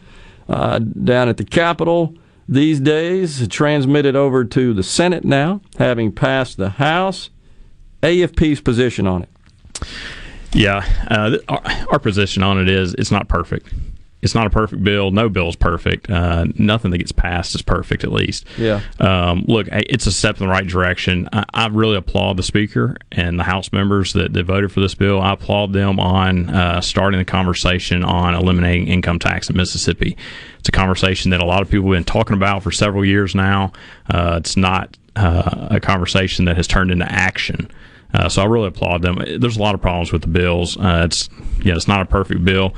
[0.48, 2.14] uh, down at the Capitol
[2.46, 3.48] these days.
[3.48, 7.30] Transmitted over to the Senate now, having passed the House.
[8.02, 9.28] AFP's position on it.
[10.52, 11.62] Yeah, uh, our,
[11.92, 13.72] our position on it is it's not perfect.
[14.22, 15.10] It's not a perfect bill.
[15.10, 16.08] No bill is perfect.
[16.08, 18.46] Uh, nothing that gets passed is perfect, at least.
[18.56, 18.80] Yeah.
[19.00, 21.28] Um, look, it's a step in the right direction.
[21.32, 24.94] I, I really applaud the Speaker and the House members that, that voted for this
[24.94, 25.20] bill.
[25.20, 30.16] I applaud them on uh, starting the conversation on eliminating income tax in Mississippi.
[30.60, 33.34] It's a conversation that a lot of people have been talking about for several years
[33.34, 33.72] now.
[34.08, 37.68] Uh, it's not uh, a conversation that has turned into action.
[38.14, 39.18] Uh, so I really applaud them.
[39.38, 40.76] There's a lot of problems with the bills.
[40.76, 41.28] Uh, it's
[41.64, 42.74] yeah, it's not a perfect bill.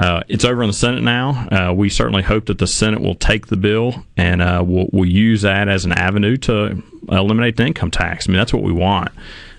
[0.00, 1.46] Uh, it's over in the Senate now.
[1.52, 5.06] Uh, we certainly hope that the Senate will take the bill and uh, will will
[5.06, 8.26] use that as an avenue to eliminate the income tax.
[8.26, 9.10] I mean, that's what we want.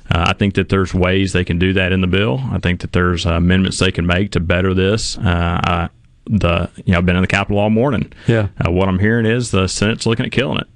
[0.10, 2.42] Uh, I think that there's ways they can do that in the bill.
[2.52, 5.16] I think that there's uh, amendments they can make to better this.
[5.18, 5.22] Uh,
[5.64, 5.90] I,
[6.26, 8.12] the you know I've been in the Capitol all morning.
[8.28, 8.48] Yeah.
[8.66, 10.68] Uh, what I'm hearing is the Senate's looking at killing it.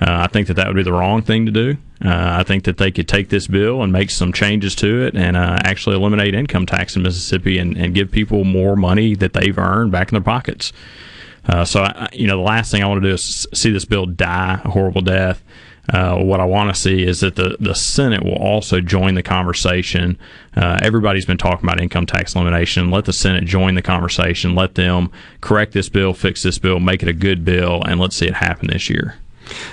[0.00, 1.76] Uh, I think that that would be the wrong thing to do.
[2.04, 5.14] Uh, I think that they could take this bill and make some changes to it
[5.14, 9.32] and uh, actually eliminate income tax in Mississippi and, and give people more money that
[9.32, 10.72] they've earned back in their pockets.
[11.46, 13.84] Uh, so, I, you know, the last thing I want to do is see this
[13.84, 15.42] bill die a horrible death.
[15.92, 19.22] Uh, what I want to see is that the, the Senate will also join the
[19.22, 20.18] conversation.
[20.56, 22.90] Uh, everybody's been talking about income tax elimination.
[22.90, 24.54] Let the Senate join the conversation.
[24.54, 25.12] Let them
[25.42, 28.34] correct this bill, fix this bill, make it a good bill, and let's see it
[28.34, 29.16] happen this year.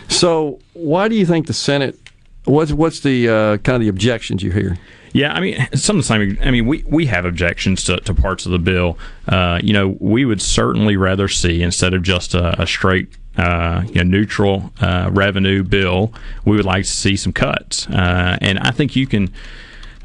[0.09, 1.97] So, why do you think the Senate
[2.45, 4.77] what's what's the uh, kind of the objections you hear?
[5.13, 6.37] Yeah, I mean, some of the same.
[6.41, 8.97] I mean, we, we have objections to, to parts of the bill.
[9.27, 13.83] Uh, you know, we would certainly rather see instead of just a, a straight uh,
[13.87, 16.13] you know, neutral uh, revenue bill,
[16.45, 17.87] we would like to see some cuts.
[17.89, 19.33] Uh, and I think you can.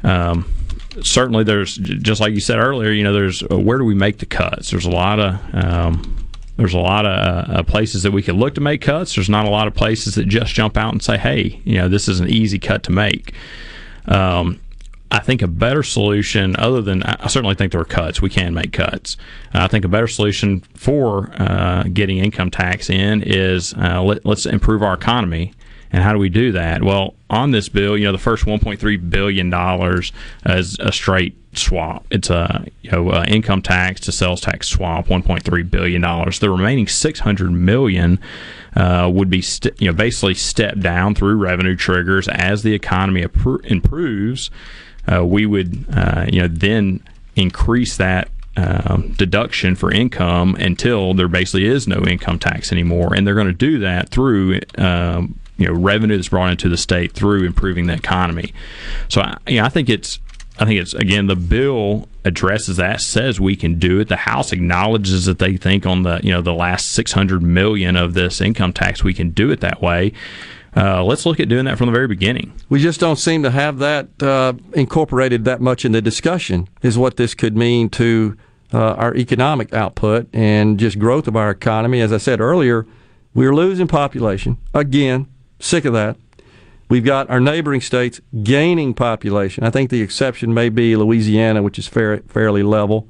[0.03, 0.51] Um,
[1.01, 2.91] certainly, there's just like you said earlier.
[2.91, 4.71] You know, there's uh, where do we make the cuts?
[4.71, 6.16] There's a lot of um,
[6.57, 9.15] there's a lot of uh, places that we could look to make cuts.
[9.15, 11.87] There's not a lot of places that just jump out and say, "Hey, you know,
[11.87, 13.33] this is an easy cut to make."
[14.07, 14.59] Um,
[15.09, 18.53] I think a better solution, other than I certainly think there are cuts, we can
[18.53, 19.15] make cuts.
[19.55, 24.25] Uh, I think a better solution for uh, getting income tax in is uh, let,
[24.25, 25.53] us improve our economy.
[25.93, 26.83] And how do we do that?
[26.83, 30.11] Well, on this bill, you know, the first 1.3 billion dollars
[30.45, 32.05] is a straight swap.
[32.11, 36.39] It's a you know uh, income tax to sales tax swap, 1.3 billion dollars.
[36.39, 38.19] The remaining 600 million
[38.75, 43.23] uh, would be st- you know basically stepped down through revenue triggers as the economy
[43.23, 44.49] appro- improves
[45.11, 47.01] uh, we would uh, you know then
[47.35, 53.25] increase that uh, deduction for income until there basically is no income tax anymore, and
[53.25, 54.59] they're going to do that through.
[54.77, 58.53] Um, you know, revenue that's brought into the state through improving the economy.
[59.07, 60.19] So, I, you know, I think it's
[60.59, 64.07] I think it's again the bill addresses that says we can do it.
[64.07, 67.95] The House acknowledges that they think on the you know the last six hundred million
[67.95, 70.13] of this income tax we can do it that way.
[70.75, 72.53] Uh, let's look at doing that from the very beginning.
[72.69, 76.67] We just don't seem to have that uh, incorporated that much in the discussion.
[76.81, 78.37] Is what this could mean to
[78.73, 82.01] uh, our economic output and just growth of our economy.
[82.01, 82.85] As I said earlier,
[83.33, 85.27] we're losing population again.
[85.59, 86.17] Sick of that.
[86.89, 89.63] We've got our neighboring states gaining population.
[89.63, 93.07] I think the exception may be Louisiana, which is fair, fairly level.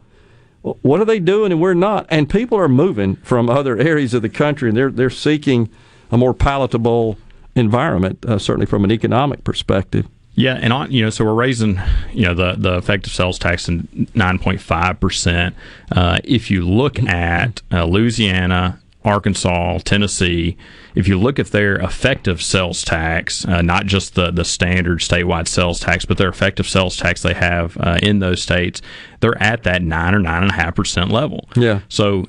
[0.62, 2.08] What are they doing and we're not?
[2.10, 5.70] And people are moving from other areas of the country and they're they're seeking
[6.12, 7.18] a more palatable
[7.56, 10.08] environment, uh, certainly from an economic perspective.
[10.36, 11.80] Yeah, and on you know, so we're raising
[12.14, 15.56] you know the the effective sales tax in nine point five percent.
[15.92, 20.58] Uh, if you look at uh, Louisiana, Arkansas, Tennessee,
[20.96, 25.48] if you look at their effective sales tax, uh, not just the, the standard statewide
[25.48, 28.82] sales tax, but their effective sales tax they have uh, in those states,
[29.20, 31.50] they're at that nine or nine and a half percent level.
[31.56, 31.82] Yeah.
[31.90, 32.26] So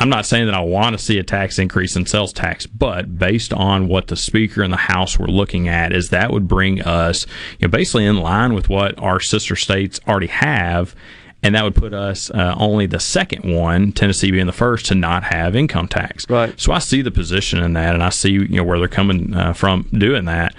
[0.00, 3.18] I'm not saying that I want to see a tax increase in sales tax, but
[3.18, 6.80] based on what the speaker and the House were looking at, is that would bring
[6.82, 7.26] us,
[7.58, 10.94] you know, basically in line with what our sister states already have,
[11.42, 14.94] and that would put us uh, only the second one, Tennessee being the first, to
[14.94, 16.28] not have income tax.
[16.28, 16.58] Right.
[16.58, 19.34] So I see the position in that, and I see you know where they're coming
[19.34, 20.54] uh, from doing that.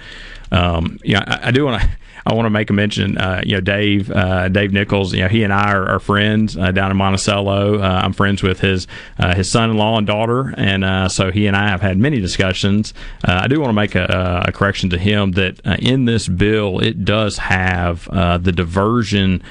[0.50, 1.88] Um, you know, I, I do want to.
[2.26, 3.18] I want to make a mention.
[3.18, 5.14] Uh, you know, Dave uh, Dave Nichols.
[5.14, 7.78] You know, he and I are, are friends uh, down in Monticello.
[7.78, 8.86] Uh, I'm friends with his
[9.18, 12.94] uh, his son-in-law and daughter, and uh, so he and I have had many discussions.
[13.24, 17.04] I do want to make a, a, correction to him that in this bill it
[17.04, 19.42] does have the diversion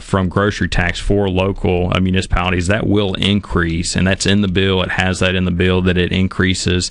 [0.00, 4.82] from grocery tax for local municipalities that will increase, and that's in the bill.
[4.82, 6.90] It has that in the bill that it increases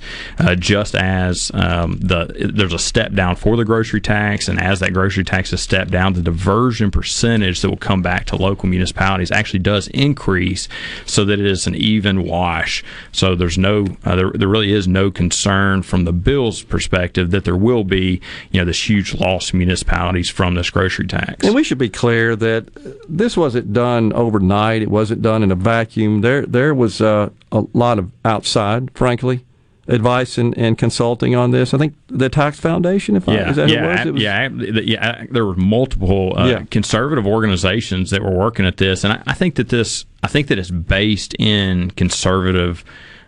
[0.58, 4.94] just as um, the there's a step down for the grocery tax, and as that
[4.94, 9.60] grocery taxes step down, the diversion percentage that will come back to local municipalities actually
[9.60, 10.68] does increase
[11.06, 12.84] so that it is an even wash.
[13.12, 17.46] So there's no, uh, there, there really is no concern from the bill's perspective that
[17.46, 18.22] there will be,
[18.52, 21.46] you know, this huge loss to municipalities from this grocery tax.
[21.46, 22.70] And we should be clear that
[23.10, 24.82] this wasn't done overnight.
[24.82, 26.22] It wasn't done in a vacuum.
[26.22, 29.46] There, there was uh, a lot of outside, frankly,
[29.88, 31.74] advice and, and consulting on this.
[31.74, 34.06] I think the Tax Foundation, if yeah, I, is that yeah, it was?
[34.06, 34.50] It was, yeah,
[34.84, 35.26] yeah.
[35.30, 36.64] There were multiple uh, Yeah.
[36.72, 40.48] conservative organizations that were working at this, and I, I think that this, I think
[40.48, 42.86] that it's based in conservative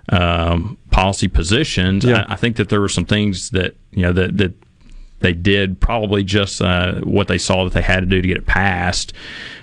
[0.09, 2.05] um, policy positions.
[2.05, 2.25] Yeah.
[2.29, 4.53] I, I think that there were some things that you know that that
[5.19, 8.37] they did probably just uh, what they saw that they had to do to get
[8.37, 9.13] it passed.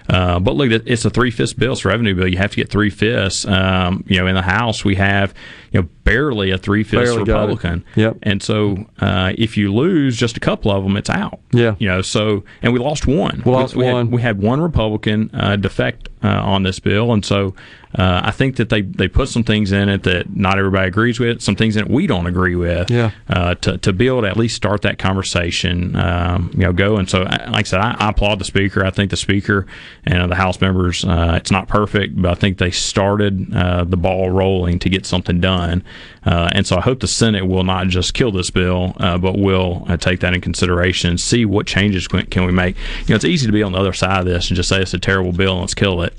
[0.09, 1.73] Uh, but look, it's a three fifths bill.
[1.73, 2.27] It's a revenue bill.
[2.29, 3.47] You have to get three fifths.
[3.47, 5.33] Um, you know, in the House we have
[5.71, 7.53] you know barely a three fifths Barely got it.
[7.53, 7.85] Republican.
[7.97, 8.19] Yep.
[8.23, 11.41] And so uh, if you lose just a couple of them, it's out.
[11.53, 11.77] Yeah.
[11.79, 13.43] You know, so and we lost one.
[13.45, 14.11] We lost had- one.
[14.11, 17.55] we had one Republican uh, defect uh, on this bill, and so
[17.95, 21.21] uh, I think that they, they put some things in it that not everybody agrees
[21.21, 22.91] with, some things that we don't agree with.
[22.91, 23.11] Yeah.
[23.29, 26.97] Uh, to to be able to at least start that conversation, um, you know, go.
[26.97, 28.85] And so, like I said, I, I applaud the speaker.
[28.85, 29.67] I think the speaker
[30.05, 31.05] and the House members.
[31.05, 35.05] Uh, it's not perfect, but I think they started uh, the ball rolling to get
[35.05, 35.85] something done.
[36.25, 39.39] Uh, and so I hope the Senate will not just kill this bill, uh, but
[39.39, 42.77] will uh, take that in consideration, and see what changes can, can we make.
[43.01, 44.81] You know, it's easy to be on the other side of this and just say
[44.81, 46.15] it's a terrible bill and let's kill it.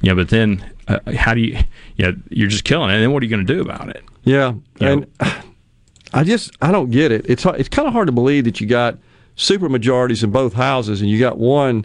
[0.00, 1.58] You know, but then uh, how do you,
[1.96, 2.94] you know, you're just killing it.
[2.94, 4.02] And then what are you going to do about it?
[4.24, 5.06] Yeah, You and
[6.12, 7.26] I just I don't get it.
[7.28, 8.98] It's it's kind of hard to believe that you got
[9.36, 11.84] super majorities in both houses, and you got one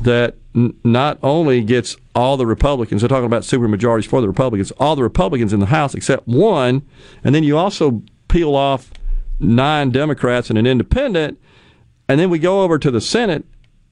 [0.00, 3.00] that n- not only gets all the Republicans.
[3.00, 4.70] They're talking about super majorities for the Republicans.
[4.72, 6.82] All the Republicans in the House except one,
[7.24, 8.90] and then you also peel off
[9.40, 11.38] nine Democrats and an independent,
[12.08, 13.44] and then we go over to the Senate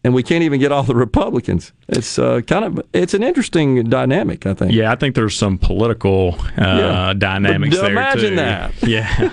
[0.04, 1.72] and we can't even get all the Republicans.
[1.88, 4.72] It's uh, kind of it's an interesting dynamic, I think.
[4.72, 7.12] Yeah, I think there's some political uh, Yeah.
[7.16, 8.36] dynamics But there imagine too.
[8.36, 8.72] that.
[8.86, 9.30] Yeah.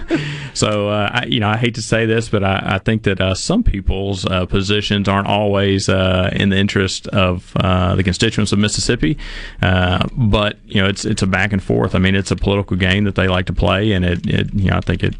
[0.53, 3.19] so uh, I, you know, I hate to say this, but I, I think that
[3.21, 8.51] uh, some people's uh, positions aren't always uh, in the interest of uh, the constituents
[8.51, 9.17] of Mississippi.
[9.61, 11.95] Uh, but you know, it's it's a back and forth.
[11.95, 14.69] I mean, it's a political game that they like to play, and it, it you
[14.69, 15.15] know, I think it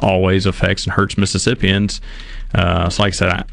[0.00, 2.00] always affects and hurts Mississippians.
[2.54, 3.44] Uh, so, like I said, I,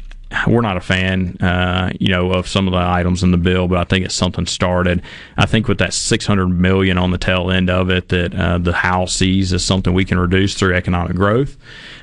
[0.46, 3.68] we're not a fan, uh, you know, of some of the items in the bill,
[3.68, 5.02] but I think it's something started.
[5.36, 8.72] I think with that 600 million on the tail end of it, that uh, the
[8.72, 11.56] House sees as something we can reduce through economic growth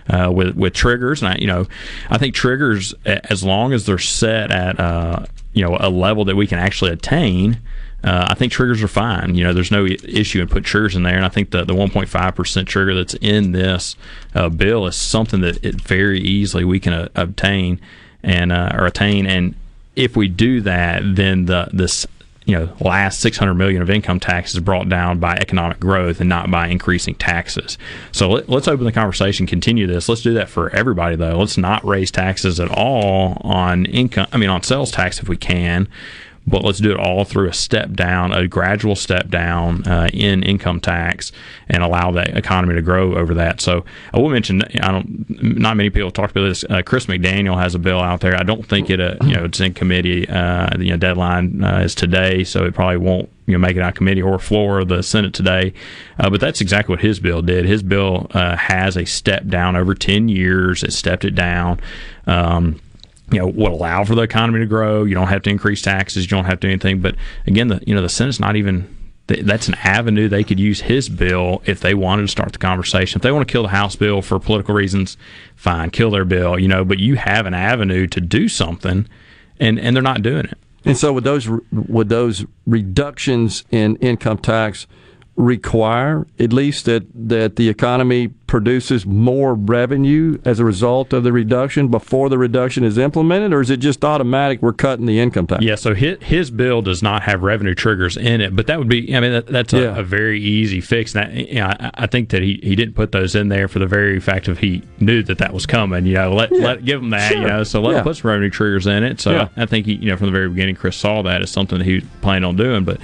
[0.09, 1.21] uh, with with triggers.
[1.21, 1.67] And I, you know,
[2.09, 6.35] I think triggers, as long as they're set at uh, you know a level that
[6.35, 7.59] we can actually attain.
[8.03, 9.35] Uh, I think triggers are fine.
[9.35, 11.75] You know, there's no issue in putting triggers in there, and I think the the
[11.75, 13.95] 1.5 percent trigger that's in this
[14.33, 17.79] uh, bill is something that it very easily we can uh, obtain
[18.23, 19.25] and uh, or attain.
[19.25, 19.55] And
[19.95, 22.07] if we do that, then the this
[22.45, 26.29] you know last 600 million of income tax is brought down by economic growth and
[26.29, 27.77] not by increasing taxes.
[28.11, 30.09] So let, let's open the conversation, continue this.
[30.09, 31.37] Let's do that for everybody though.
[31.37, 34.27] Let's not raise taxes at all on income.
[34.31, 35.87] I mean on sales tax if we can.
[36.47, 40.41] But let's do it all through a step down, a gradual step down uh, in
[40.41, 41.31] income tax,
[41.69, 43.61] and allow that economy to grow over that.
[43.61, 46.63] So I will mention, I don't, not many people talked about this.
[46.63, 48.35] Uh, Chris McDaniel has a bill out there.
[48.35, 50.27] I don't think it, uh, you know, it's in committee.
[50.27, 53.83] Uh, you know, deadline uh, is today, so it probably won't, you know, make it
[53.83, 55.73] out committee or floor of the Senate today.
[56.17, 57.65] Uh, but that's exactly what his bill did.
[57.65, 60.81] His bill uh, has a step down over ten years.
[60.81, 61.79] It stepped it down.
[62.25, 62.81] Um,
[63.31, 65.03] you know would allow for the economy to grow.
[65.03, 66.25] You don't have to increase taxes.
[66.25, 67.01] You don't have to do anything.
[67.01, 67.15] But
[67.47, 68.97] again, the you know the Senate's not even.
[69.27, 73.19] That's an avenue they could use his bill if they wanted to start the conversation.
[73.19, 75.15] If they want to kill the House bill for political reasons,
[75.55, 76.59] fine, kill their bill.
[76.59, 79.07] You know, but you have an avenue to do something,
[79.59, 80.57] and and they're not doing it.
[80.83, 84.87] And so, with those with those reductions in income tax
[85.37, 91.31] require at least that that the economy produces more revenue as a result of the
[91.31, 94.61] reduction before the reduction is implemented, or is it just automatic?
[94.61, 95.63] We're cutting the income tax.
[95.63, 98.89] Yeah, so his, his bill does not have revenue triggers in it, but that would
[98.89, 99.97] be, I mean, that, that's a, Yeah.
[99.97, 101.15] a very easy fix.
[101.15, 103.69] And I, you know, I, I think that he, he didn't put those in there
[103.69, 106.05] for the very fact of he knew that that was coming.
[106.05, 107.31] You know, let, Yeah, let give him that.
[107.33, 107.97] You know, so let Yeah.
[107.99, 109.21] him put some revenue triggers in it.
[109.21, 109.47] So.
[109.55, 111.85] I think he, you know, from the very beginning, Chris saw that as something that
[111.85, 112.99] he was planning on doing, but.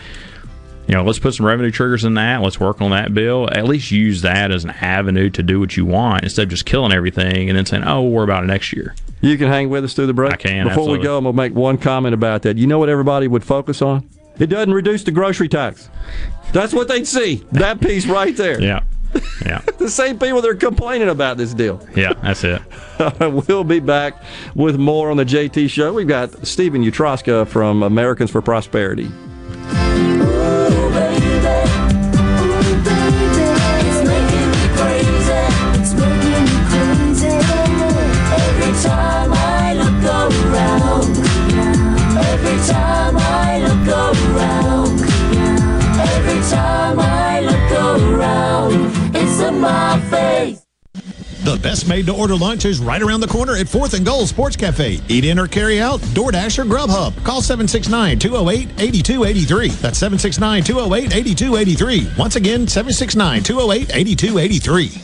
[0.87, 2.41] You know, let's put some revenue triggers in that.
[2.41, 3.49] Let's work on that bill.
[3.51, 6.65] At least use that as an avenue to do what you want instead of just
[6.65, 9.69] killing everything and then saying, "Oh, we'll worry about it next year." You can hang
[9.69, 10.31] with us through the break.
[10.33, 10.99] I can, Before absolutely.
[10.99, 12.57] we go, I'm gonna make one comment about that.
[12.57, 14.07] You know what everybody would focus on?
[14.39, 15.89] It doesn't reduce the grocery tax.
[16.53, 17.43] That's what they'd see.
[17.51, 18.61] That piece right there.
[18.61, 18.81] Yeah,
[19.45, 21.85] yeah, the same people that are complaining about this deal.
[21.95, 22.13] yeah.
[22.21, 22.61] That's it.
[23.49, 24.21] we'll be back
[24.55, 25.91] with more on the JT Show.
[25.93, 29.11] We've got Stephen Utroska from Americans for Prosperity.
[51.47, 54.27] The best made to order lunch is right around the corner at 4th and Gold
[54.27, 54.99] Sports Cafe.
[55.07, 57.23] Eat in or carry out, DoorDash or Grubhub.
[57.23, 59.69] Call 769 208 8283.
[59.69, 62.11] That's 769 208 8283.
[62.17, 65.01] Once again, 769 208 8283.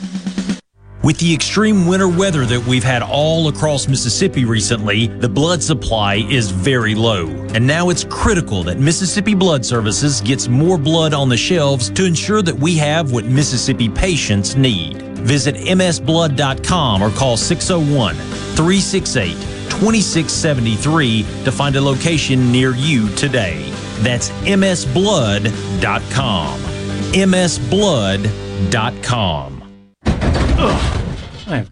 [1.02, 6.16] With the extreme winter weather that we've had all across Mississippi recently, the blood supply
[6.30, 7.28] is very low.
[7.54, 12.04] And now it's critical that Mississippi Blood Services gets more blood on the shelves to
[12.04, 15.13] ensure that we have what Mississippi patients need.
[15.24, 19.34] Visit msblood.com or call 601 368
[19.80, 23.70] 2673 to find a location near you today.
[24.00, 25.50] That's msblood.com.
[27.14, 28.34] msblood.com.
[31.48, 31.72] I've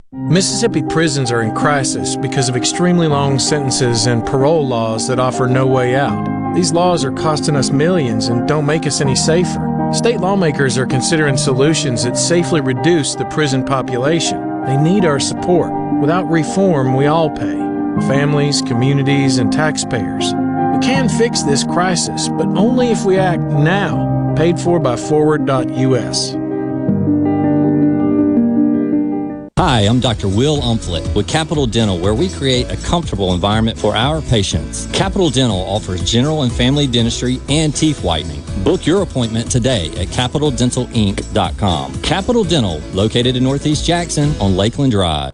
[0.13, 5.47] Mississippi prisons are in crisis because of extremely long sentences and parole laws that offer
[5.47, 6.53] no way out.
[6.53, 9.89] These laws are costing us millions and don't make us any safer.
[9.93, 14.65] State lawmakers are considering solutions that safely reduce the prison population.
[14.65, 15.71] They need our support.
[16.01, 17.59] Without reform, we all pay
[18.09, 20.25] families, communities, and taxpayers.
[20.25, 24.33] We can fix this crisis, but only if we act now.
[24.35, 26.40] Paid for by FWD.us.
[29.63, 30.27] Hi, I'm Dr.
[30.27, 34.87] Will Umflett with Capital Dental, where we create a comfortable environment for our patients.
[34.87, 38.41] Capital Dental offers general and family dentistry and teeth whitening.
[38.63, 42.01] Book your appointment today at capitaldentalinc.com.
[42.01, 45.33] Capital Dental, located in Northeast Jackson on Lakeland Drive.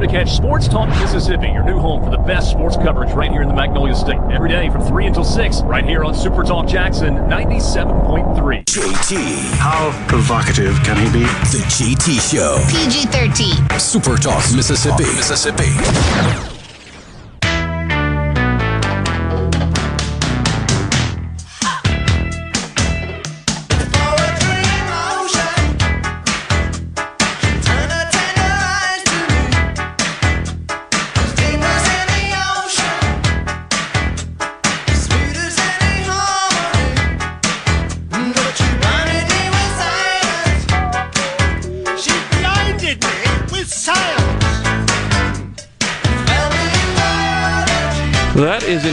[0.00, 2.76] Cross, be sure to catch Sports Talk Mississippi, your new home for the best sports
[2.76, 4.18] coverage right here in the Magnolia State.
[4.30, 8.64] Every day from 3 until 6, right here on Super Talk Jackson 97.3.
[8.64, 9.52] JT.
[9.58, 11.24] How provocative can he be?
[11.24, 12.58] The JT Show.
[12.68, 13.78] PG 13.
[13.78, 15.04] Super Talk, Mississippi.
[15.04, 16.59] Mississippi.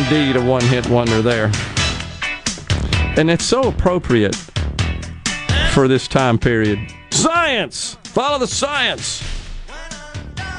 [0.09, 1.51] Indeed a one hit wonder there.
[3.17, 4.37] And it's so appropriate
[5.73, 6.79] for this time period.
[7.09, 7.97] Science!
[8.03, 9.21] Follow the science!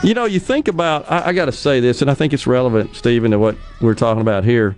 [0.03, 2.47] You know, you think about, I, I got to say this, and I think it's
[2.47, 4.77] relevant, Stephen, to what we're talking about here.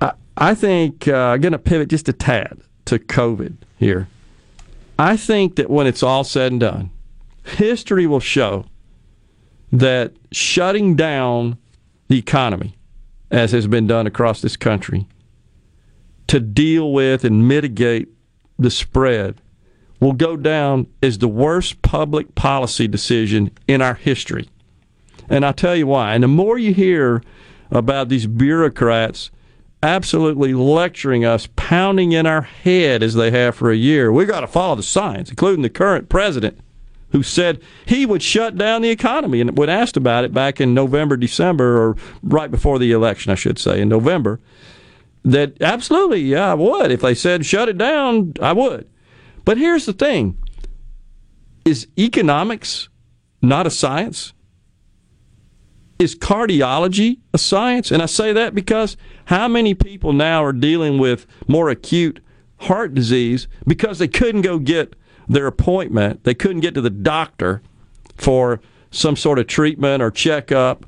[0.00, 4.08] I, I think, uh, I'm going to pivot just a tad to COVID here.
[4.98, 6.90] I think that when it's all said and done,
[7.44, 8.66] history will show
[9.70, 11.58] that shutting down
[12.12, 12.76] the economy,
[13.30, 15.06] as has been done across this country,
[16.26, 18.06] to deal with and mitigate
[18.58, 19.40] the spread
[19.98, 24.46] will go down as the worst public policy decision in our history.
[25.30, 26.12] And I'll tell you why.
[26.12, 27.22] And the more you hear
[27.70, 29.30] about these bureaucrats
[29.82, 34.40] absolutely lecturing us, pounding in our head as they have for a year, we've got
[34.40, 36.60] to follow the science, including the current president
[37.12, 39.40] who said he would shut down the economy.
[39.40, 43.36] And when asked about it back in November, December, or right before the election, I
[43.36, 44.40] should say, in November,
[45.24, 46.90] that absolutely, yeah, I would.
[46.90, 48.88] If they said shut it down, I would.
[49.44, 50.38] But here's the thing
[51.64, 52.88] is economics
[53.40, 54.32] not a science?
[55.98, 57.92] Is cardiology a science?
[57.92, 58.96] And I say that because
[59.26, 62.20] how many people now are dealing with more acute
[62.58, 64.96] heart disease because they couldn't go get
[65.28, 66.24] their appointment.
[66.24, 67.62] They couldn't get to the doctor
[68.16, 68.60] for
[68.90, 70.86] some sort of treatment or checkup.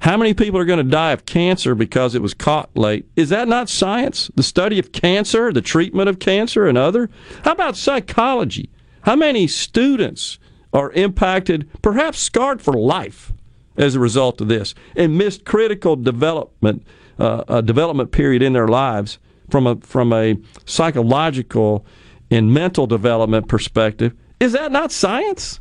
[0.00, 3.06] How many people are going to die of cancer because it was caught late?
[3.16, 4.30] Is that not science?
[4.34, 7.08] The study of cancer, the treatment of cancer, and other?
[7.44, 8.68] How about psychology?
[9.02, 10.38] How many students
[10.72, 13.32] are impacted, perhaps scarred for life,
[13.76, 16.86] as a result of this, and missed critical development,
[17.18, 19.18] uh, a development period in their lives
[19.50, 21.86] from a from a psychological
[22.30, 24.14] and mental development perspective?
[24.40, 25.60] Is that not science?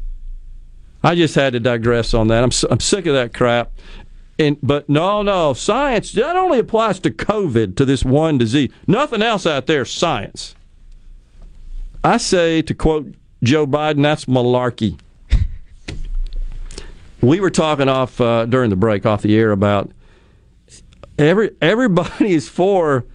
[1.03, 2.43] I just had to digress on that.
[2.43, 3.71] I'm I'm sick of that crap.
[4.37, 8.71] And but no, no, science that only applies to COVID, to this one disease.
[8.87, 10.55] Nothing else out there, science.
[12.03, 14.99] I say to quote Joe Biden, that's malarkey.
[17.21, 19.91] we were talking off uh, during the break, off the air, about
[21.17, 23.05] every everybody is for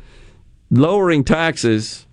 [0.70, 2.06] lowering taxes,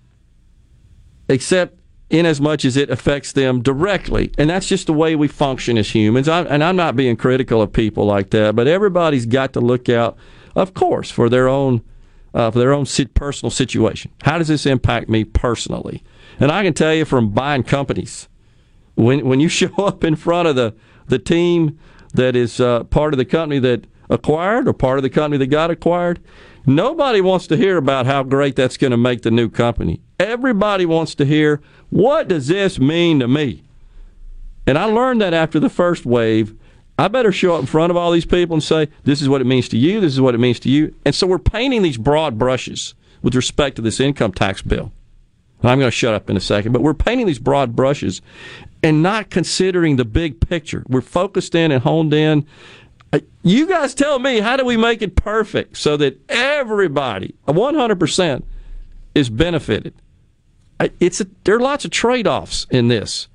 [1.28, 1.78] except
[2.10, 4.32] in as much as it affects them directly.
[4.38, 6.28] And that's just the way we function as humans.
[6.28, 9.88] I, and I'm not being critical of people like that, but everybody's got to look
[9.88, 10.16] out,
[10.54, 11.82] of course, for their own
[12.34, 14.10] uh, for their own personal situation.
[14.22, 16.02] How does this impact me personally?
[16.38, 18.28] And I can tell you from buying companies,
[18.94, 20.74] when when you show up in front of the
[21.06, 21.78] the team
[22.14, 25.46] that is uh, part of the company that acquired or part of the company that
[25.46, 26.20] got acquired,
[26.66, 30.00] nobody wants to hear about how great that's going to make the new company.
[30.18, 33.62] Everybody wants to hear what does this mean to me.
[34.66, 36.54] And I learned that after the first wave.
[37.00, 39.40] I better show up in front of all these people and say, this is what
[39.40, 40.94] it means to you, this is what it means to you.
[41.04, 44.92] And so we're painting these broad brushes with respect to this income tax bill.
[45.62, 48.20] And I'm going to shut up in a second, but we're painting these broad brushes
[48.82, 50.84] and not considering the big picture.
[50.88, 52.46] We're focused in and honed in.
[53.12, 58.42] Uh, You guys tell me, how do we make it perfect so that everybody, 100%,
[59.14, 59.94] is benefited?
[61.00, 63.28] It's a, there are lots of trade offs in this,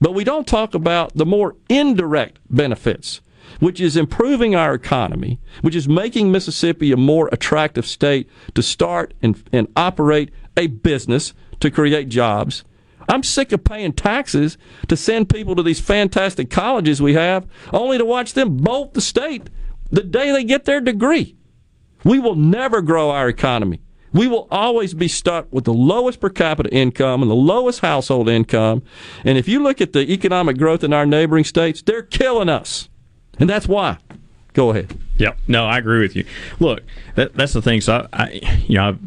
[0.00, 3.20] but we don't talk about the more indirect benefits,
[3.60, 9.14] which is improving our economy, which is making Mississippi a more attractive state to start
[9.22, 12.64] and, and operate a business to create jobs.
[13.08, 17.98] I'm sick of paying taxes to send people to these fantastic colleges we have, only
[17.98, 19.50] to watch them bolt the state
[19.90, 21.36] the day they get their degree.
[22.04, 23.80] We will never grow our economy.
[24.12, 28.28] We will always be stuck with the lowest per capita income and the lowest household
[28.28, 28.82] income.
[29.24, 32.88] And if you look at the economic growth in our neighboring states, they're killing us.
[33.38, 33.98] And that's why.
[34.52, 34.98] Go ahead.
[35.18, 35.38] Yep.
[35.46, 36.24] No, I agree with you.
[36.58, 36.82] Look,
[37.14, 37.80] that, that's the thing.
[37.80, 38.98] So, I, I you know, I've,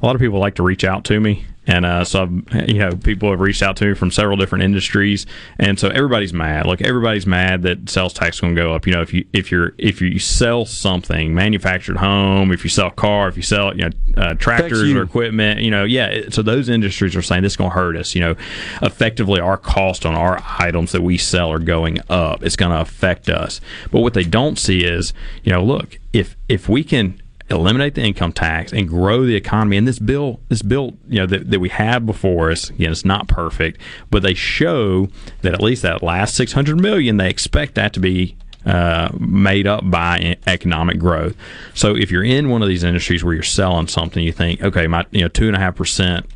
[0.00, 2.78] a lot of people like to reach out to me, and uh, so I've, you
[2.78, 5.26] know, people have reached out to me from several different industries,
[5.58, 6.66] and so everybody's mad.
[6.66, 8.86] Like everybody's mad that sales tax is going to go up.
[8.86, 12.88] You know, if you if you're if you sell something, manufactured home, if you sell
[12.88, 14.98] a car, if you sell you know uh, tractors you.
[14.98, 16.30] or equipment, you know, yeah.
[16.30, 18.14] So those industries are saying this is going to hurt us.
[18.16, 18.36] You know,
[18.82, 22.42] effectively our cost on our items that we sell are going up.
[22.42, 23.60] It's going to affect us.
[23.92, 25.12] But what they don't see is,
[25.44, 27.21] you know, look if if we can
[27.52, 29.76] eliminate the income tax and grow the economy.
[29.76, 33.04] And this bill, this bill, you know, that, that we have before us, again, it's
[33.04, 35.08] not perfect, but they show
[35.42, 39.66] that at least that last six hundred million, they expect that to be uh, made
[39.66, 41.36] up by economic growth.
[41.74, 44.86] So if you're in one of these industries where you're selling something, you think, okay,
[44.86, 46.26] my you know two and a half percent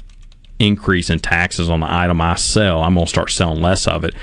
[0.59, 4.05] increase in taxes on the item I sell, I'm going to start selling less of
[4.05, 4.15] it.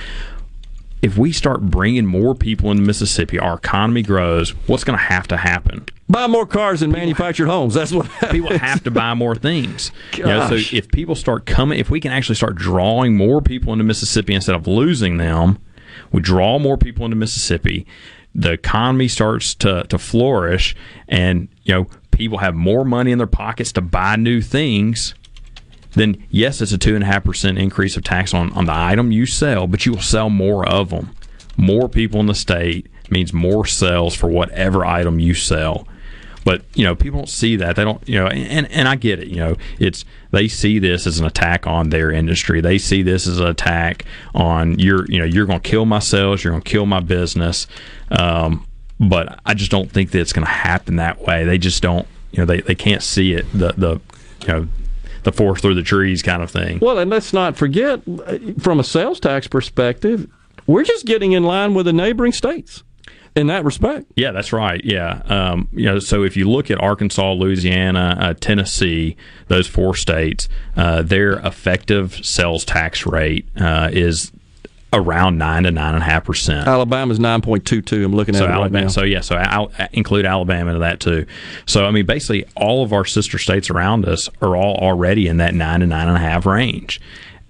[1.01, 4.51] If we start bringing more people into Mississippi, our economy grows.
[4.67, 5.85] What's going to have to happen?
[6.13, 7.73] Buy more cars and manufactured homes.
[7.73, 9.91] That's what people have to buy more things.
[10.15, 13.73] You know, so if people start coming, if we can actually start drawing more people
[13.73, 15.57] into Mississippi instead of losing them,
[16.11, 17.87] we draw more people into Mississippi.
[18.35, 20.75] The economy starts to to flourish,
[21.07, 25.15] and you know people have more money in their pockets to buy new things.
[25.93, 28.75] Then yes, it's a two and a half percent increase of tax on on the
[28.75, 31.09] item you sell, but you will sell more of them.
[31.57, 35.87] More people in the state means more sales for whatever item you sell.
[36.43, 37.75] But you know, people don't see that.
[37.75, 39.27] They don't, you know, and and I get it.
[39.27, 42.61] You know, it's they see this as an attack on their industry.
[42.61, 45.99] They see this as an attack on your, you know, you're going to kill my
[45.99, 46.43] sales.
[46.43, 47.67] You're going to kill my business.
[48.11, 48.65] Um,
[48.99, 51.43] but I just don't think that it's going to happen that way.
[51.43, 53.45] They just don't, you know, they, they can't see it.
[53.53, 54.01] The the
[54.41, 54.67] you know
[55.23, 56.79] the forest through the trees kind of thing.
[56.81, 60.27] Well, and let's not forget, uh, from a sales tax perspective,
[60.67, 62.83] we're just getting in line with the neighboring states
[63.35, 64.05] in that respect.
[64.15, 64.83] Yeah, that's right.
[64.83, 69.15] Yeah, um, you know, so if you look at Arkansas, Louisiana, uh, Tennessee,
[69.47, 74.31] those four states, uh, their effective sales tax rate uh, is
[74.95, 76.67] around nine to nine and a half percent.
[76.67, 78.05] Alabama's nine point two two.
[78.05, 78.87] I'm looking at So it right Alabama, now.
[78.89, 81.25] so yeah, so I'll include Alabama into that too.
[81.65, 85.37] So I mean, basically, all of our sister states around us are all already in
[85.37, 87.01] that nine to nine and a half range,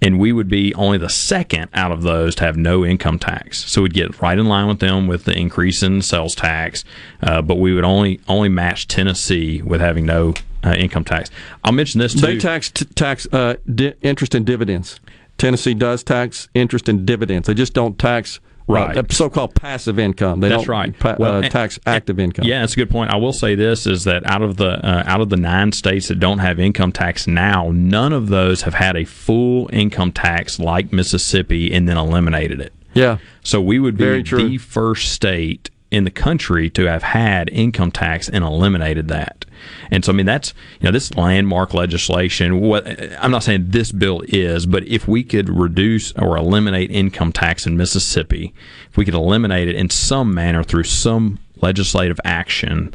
[0.04, 3.64] and we would be only the second out of those to have no income tax.
[3.64, 6.84] So we'd get right in line with them with the increase in sales tax,
[7.22, 11.30] uh, but we would only only match Tennessee with having no uh, income tax.
[11.64, 12.20] I'll mention this too.
[12.20, 15.00] They tax t- tax uh, di- interest and dividends.
[15.38, 17.48] Tennessee does tax interest and dividends.
[17.48, 18.96] They just don't tax Right.
[18.96, 20.40] uh, so-called passive income.
[20.40, 20.98] They That's don't right.
[20.98, 22.46] pa- Well, uh, tax active income.
[22.46, 23.10] Yeah, that's a good point.
[23.10, 26.08] I will say this is that out of the uh, out of the nine states
[26.08, 30.58] that don't have income tax now, none of those have had a full income tax
[30.58, 32.72] like Mississippi and then eliminated it.
[32.94, 33.18] Yeah.
[33.42, 38.28] So we would be the first state in the country to have had income tax
[38.28, 39.44] and eliminated that.
[39.90, 42.60] And so, I mean, that's you know this landmark legislation.
[42.60, 42.84] What
[43.22, 47.66] I'm not saying this bill is, but if we could reduce or eliminate income tax
[47.66, 48.52] in Mississippi,
[48.90, 52.92] if we could eliminate it in some manner through some legislative action,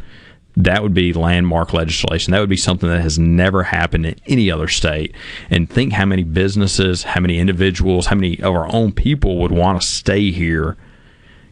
[0.57, 2.31] that would be landmark legislation.
[2.31, 5.15] That would be something that has never happened in any other state.
[5.49, 9.51] And think how many businesses, how many individuals, how many of our own people would
[9.51, 10.75] want to stay here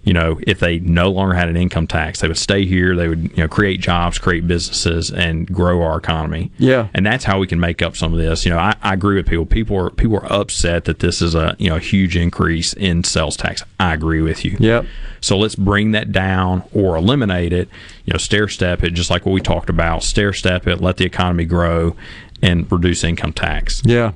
[0.08, 2.96] you know, if they no longer had an income tax, they would stay here.
[2.96, 6.50] They would, you know, create jobs, create businesses, and grow our economy.
[6.58, 8.46] Yeah, and that's how we can make up some of this.
[8.46, 9.46] You know, I, I agree with people.
[9.46, 13.04] People are people are upset that this is a you know a huge increase in
[13.04, 13.64] sales tax.
[13.82, 14.56] I agree with you.
[14.58, 14.86] Yep.
[15.20, 17.68] So let's bring that down or eliminate it.
[18.06, 20.04] You know, stair step it, just like what we talked about.
[20.04, 21.98] Stair step it, let the economy grow,
[22.42, 23.82] and reduce income tax.
[23.84, 24.14] Yeah.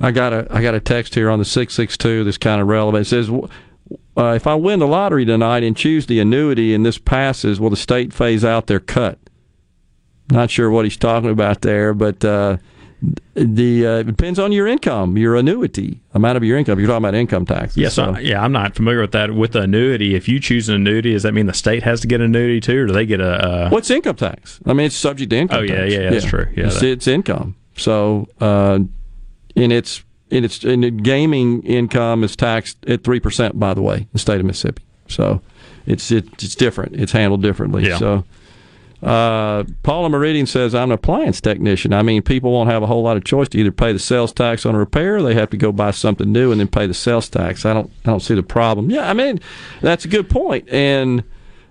[0.00, 2.62] I got a I got a text here on the six six two that's kind
[2.62, 3.02] of relevant.
[3.02, 3.30] It says
[4.16, 7.70] uh, if I win the lottery tonight and choose the annuity and this passes, will
[7.70, 9.18] the state phase out their cut?
[10.30, 12.58] Not sure what he's talking about there, but uh,
[13.34, 16.78] the uh, it depends on your income, your annuity amount of your income.
[16.78, 17.76] You're talking about income tax.
[17.76, 18.12] Yes, so.
[18.14, 19.32] I, yeah, I'm not familiar with that.
[19.34, 22.08] With the annuity, if you choose an annuity, does that mean the state has to
[22.08, 23.68] get an annuity too, or do they get a?
[23.70, 24.60] What's income tax?
[24.66, 25.60] I mean, it's subject to income.
[25.60, 25.92] Oh yeah, tax.
[25.92, 26.30] yeah, yeah, that's yeah.
[26.30, 26.46] true.
[26.56, 26.88] Yeah, it's, that.
[26.88, 27.56] it's income.
[27.76, 28.80] So, uh,
[29.56, 33.58] and it's and it's and gaming income is taxed at three percent.
[33.58, 34.82] By the way, in the state of Mississippi.
[35.08, 35.40] So
[35.86, 36.96] it's it, it's different.
[36.96, 37.86] It's handled differently.
[37.86, 37.98] Yeah.
[37.98, 38.24] So.
[39.00, 41.92] Uh, Paula Meridian says, I'm an appliance technician.
[41.92, 44.32] I mean, people won't have a whole lot of choice to either pay the sales
[44.32, 46.88] tax on a repair or they have to go buy something new and then pay
[46.88, 47.64] the sales tax.
[47.64, 48.90] I don't, I don't see the problem.
[48.90, 49.38] Yeah, I mean,
[49.82, 50.68] that's a good point.
[50.68, 51.22] And,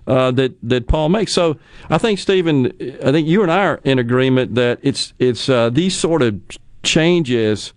[0.07, 1.33] uh, that that Paul makes.
[1.33, 1.57] So
[1.89, 2.67] I think Stephen,
[3.03, 6.39] I think you and I are in agreement that it's it's uh, these sort of
[6.83, 7.73] changes,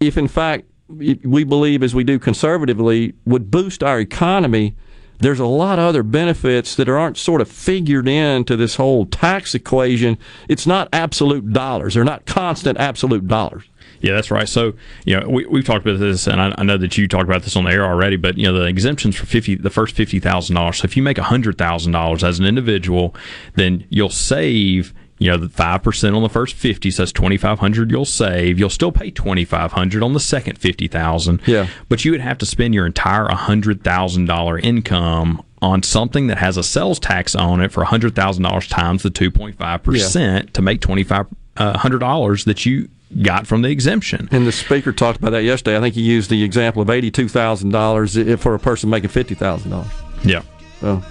[0.00, 4.74] if in fact we believe as we do conservatively, would boost our economy.
[5.18, 9.54] There's a lot of other benefits that aren't sort of figured into this whole tax
[9.54, 10.18] equation.
[10.48, 11.94] It's not absolute dollars.
[11.94, 13.64] They're not constant absolute dollars.
[14.00, 14.48] Yeah, that's right.
[14.48, 14.72] So,
[15.04, 17.42] you know, we, we've talked about this, and I, I, know that you talked about
[17.42, 18.16] this on the air already.
[18.16, 20.78] But you know, the exemptions for fifty, the first fifty thousand dollars.
[20.78, 23.14] So, if you make hundred thousand dollars as an individual,
[23.56, 24.94] then you'll save.
[25.20, 27.90] You know, the five percent on the first fifty, so that's twenty five hundred.
[27.90, 28.58] You'll save.
[28.58, 31.42] You'll still pay twenty five hundred on the second fifty thousand.
[31.46, 36.28] Yeah, but you would have to spend your entire hundred thousand dollar income on something
[36.28, 39.56] that has a sales tax on it for hundred thousand dollars times the two point
[39.56, 41.26] five percent to make twenty five
[41.58, 42.88] uh, hundred dollars that you
[43.22, 44.26] got from the exemption.
[44.32, 45.76] And the speaker talked about that yesterday.
[45.76, 49.34] I think he used the example of eighty-two thousand dollars for a person making fifty
[49.34, 49.92] thousand dollars.
[50.24, 50.42] Yeah.
[50.80, 51.02] So,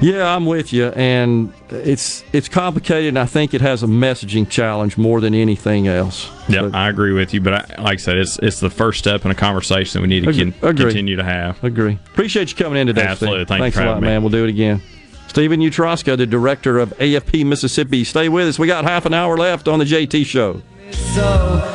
[0.00, 3.08] yeah, I'm with you, and it's it's complicated.
[3.08, 6.30] and I think it has a messaging challenge more than anything else.
[6.48, 7.40] Yeah, but, I agree with you.
[7.40, 10.08] But I, like I said, it's it's the first step in a conversation that we
[10.08, 11.62] need to agree, con- continue to have.
[11.64, 11.98] Agree.
[12.12, 13.02] Appreciate you coming in today.
[13.02, 13.40] Absolutely.
[13.40, 13.48] Steve.
[13.48, 14.08] Thank Thanks you a lot, me.
[14.08, 14.22] man.
[14.22, 14.82] We'll do it again.
[15.28, 18.04] Stephen Utroska, the director of AFP Mississippi.
[18.04, 18.58] Stay with us.
[18.58, 20.62] We got half an hour left on the JT Show.
[20.92, 21.74] So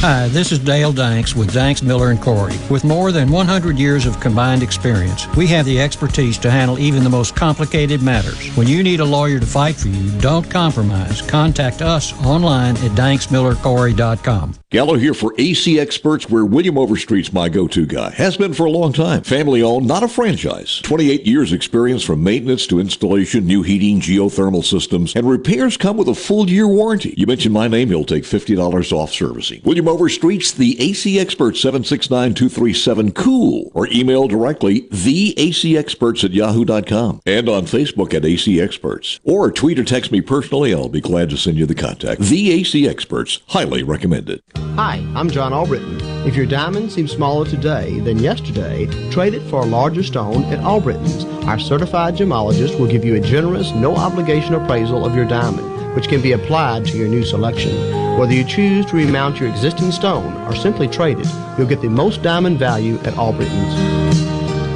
[0.00, 2.54] Hi, this is Dale Danks with Danks Miller and Corey.
[2.68, 7.02] With more than 100 years of combined experience, we have the expertise to handle even
[7.02, 8.54] the most complicated matters.
[8.56, 11.22] When you need a lawyer to fight for you, don't compromise.
[11.22, 14.54] Contact us online at danksmillercorey.com.
[14.70, 18.10] Gallo here for AC Experts, where William Overstreet's my go-to guy.
[18.10, 19.22] Has been for a long time.
[19.22, 20.80] Family owned, not a franchise.
[20.82, 26.08] 28 years experience from maintenance to installation, new heating, geothermal systems, and repairs come with
[26.08, 27.14] a full year warranty.
[27.16, 29.62] You mention my name, he'll take $50 off servicing.
[29.64, 38.12] William Overstreet's the AC Expert 769-237-COOL or email directly theacexperts at yahoo.com and on Facebook
[38.14, 39.20] at AC Experts.
[39.24, 42.20] Or tweet or text me personally, I'll be glad to send you the contact.
[42.20, 44.42] The AC Experts, highly recommended.
[44.56, 46.00] Hi, I'm John Albritton.
[46.26, 50.58] If your diamond seems smaller today than yesterday, trade it for a larger stone at
[50.60, 51.24] Albritton's.
[51.46, 56.08] Our certified gemologist will give you a generous, no obligation appraisal of your diamond, which
[56.08, 57.74] can be applied to your new selection.
[58.18, 61.88] Whether you choose to remount your existing stone or simply trade it, you'll get the
[61.88, 63.74] most diamond value at Albritton's.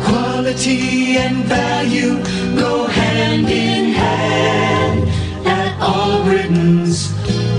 [0.04, 2.16] Quality Quality and value
[2.58, 7.12] go hand in hand at Albritton's,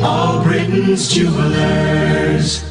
[0.03, 2.70] All Britain's Jewelers.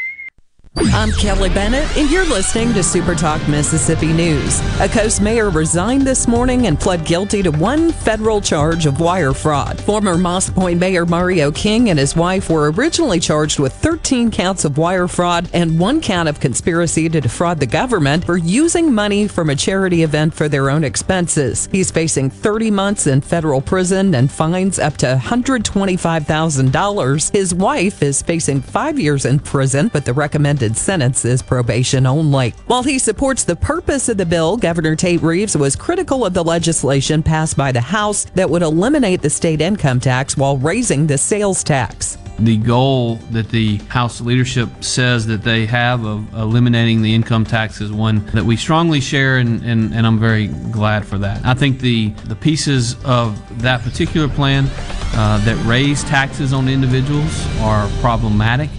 [0.93, 4.61] I'm Kelly Bennett, and you're listening to Super Talk Mississippi News.
[4.79, 9.33] A Coast mayor resigned this morning and pled guilty to one federal charge of wire
[9.33, 9.81] fraud.
[9.81, 14.63] Former Moss Point Mayor Mario King and his wife were originally charged with 13 counts
[14.63, 19.27] of wire fraud and one count of conspiracy to defraud the government for using money
[19.27, 21.67] from a charity event for their own expenses.
[21.71, 27.31] He's facing 30 months in federal prison and fines up to $125,000.
[27.33, 32.51] His wife is facing five years in prison, but the recommended sentence is probation only.
[32.67, 36.43] While he supports the purpose of the bill, Governor Tate Reeves was critical of the
[36.43, 41.17] legislation passed by the House that would eliminate the state income tax while raising the
[41.17, 42.17] sales tax.
[42.39, 47.81] The goal that the House leadership says that they have of eliminating the income tax
[47.81, 51.45] is one that we strongly share, and, and, and I'm very glad for that.
[51.45, 54.65] I think the, the pieces of that particular plan
[55.13, 58.69] uh, that raise taxes on individuals are problematic.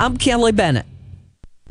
[0.00, 0.86] I'm Kelly Bennett.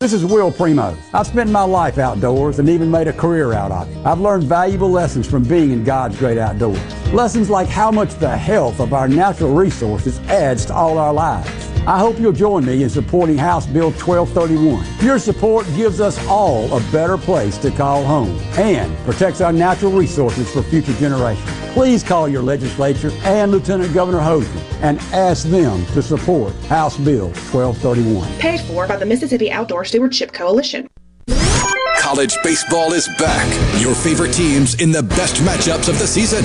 [0.00, 0.96] This is Will Primo.
[1.12, 4.06] I've spent my life outdoors and even made a career out of it.
[4.06, 6.80] I've learned valuable lessons from being in God's great outdoors.
[7.12, 11.50] Lessons like how much the health of our natural resources adds to all our lives.
[11.86, 15.04] I hope you'll join me in supporting House Bill 1231.
[15.04, 19.92] Your support gives us all a better place to call home and protects our natural
[19.92, 21.59] resources for future generations.
[21.72, 27.26] Please call your legislature and Lieutenant Governor Hosey and ask them to support House Bill
[27.52, 28.28] 1231.
[28.38, 30.88] Paid for by the Mississippi Outdoor Stewardship Coalition.
[32.00, 33.46] College baseball is back.
[33.80, 36.44] Your favorite teams in the best matchups of the season.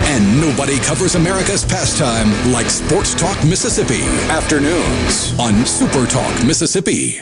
[0.00, 4.02] And nobody covers America's pastime like Sports Talk Mississippi.
[4.28, 7.20] Afternoons on Super Talk Mississippi.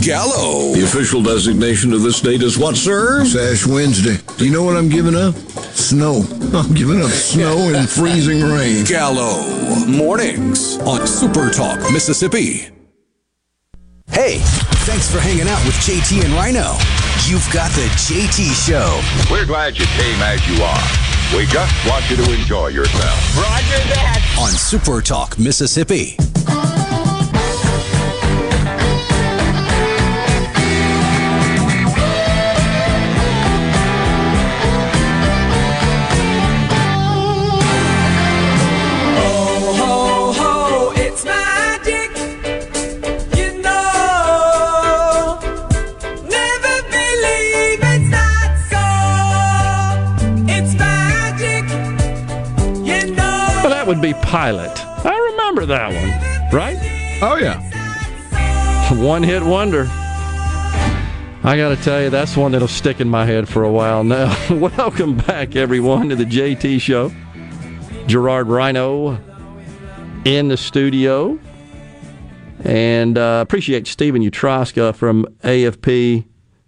[0.00, 0.72] Gallo.
[0.74, 3.22] The official designation of this date is what, sir?
[3.22, 4.16] Ash Wednesday.
[4.36, 5.34] Do you know what I'm giving up?
[5.74, 6.22] Snow.
[6.54, 8.84] I'm giving up snow and freezing rain.
[8.84, 9.44] Gallo.
[9.86, 12.68] Mornings on Super Talk Mississippi.
[14.08, 14.38] Hey,
[14.86, 16.76] thanks for hanging out with JT and Rhino.
[17.26, 19.00] You've got the JT Show.
[19.32, 21.38] We're glad you came as you are.
[21.38, 23.36] We just want you to enjoy yourself.
[23.36, 24.36] Roger that.
[24.40, 26.16] On Super Talk Mississippi.
[53.94, 54.84] Would be Pilot.
[55.04, 56.76] I remember that one, right?
[57.22, 57.60] Oh, yeah.
[59.00, 59.86] One hit wonder.
[61.44, 64.02] I got to tell you, that's one that'll stick in my head for a while
[64.02, 64.34] now.
[64.50, 67.12] Welcome back, everyone, to the JT Show.
[68.06, 69.18] Gerard Rhino
[70.24, 71.38] in the studio.
[72.64, 76.24] And uh, appreciate Stephen Utroska from AFP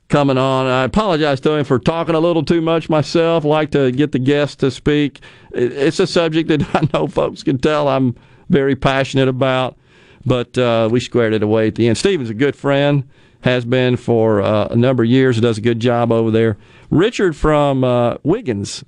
[0.09, 0.67] coming on.
[0.67, 3.44] I apologize to him for talking a little too much myself.
[3.44, 5.20] like to get the guests to speak.
[5.52, 8.15] It's a subject that I know folks can tell I'm
[8.49, 9.76] very passionate about,
[10.25, 11.99] but uh, we squared it away at the end.
[11.99, 13.09] Stephen's a good friend,
[13.41, 16.57] has been for uh, a number of years, does a good job over there.
[16.91, 18.85] Richard from uh, Wiggins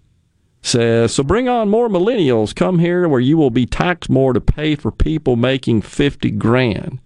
[0.63, 2.55] says, So bring on more millennials.
[2.55, 7.01] Come here where you will be taxed more to pay for people making 50 grand.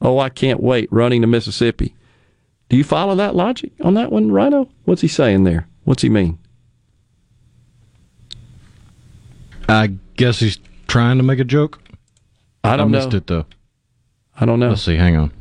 [0.00, 1.94] Oh, I can't wait running to Mississippi.
[2.68, 4.68] Do you follow that logic on that one, Rhino?
[4.84, 5.66] What's he saying there?
[5.84, 6.38] What's he mean?
[9.68, 11.80] I guess he's trying to make a joke.
[12.64, 13.16] I don't I missed know.
[13.18, 13.46] it though.
[14.40, 14.70] I don't know.
[14.70, 14.96] Let's see.
[14.96, 15.32] Hang on.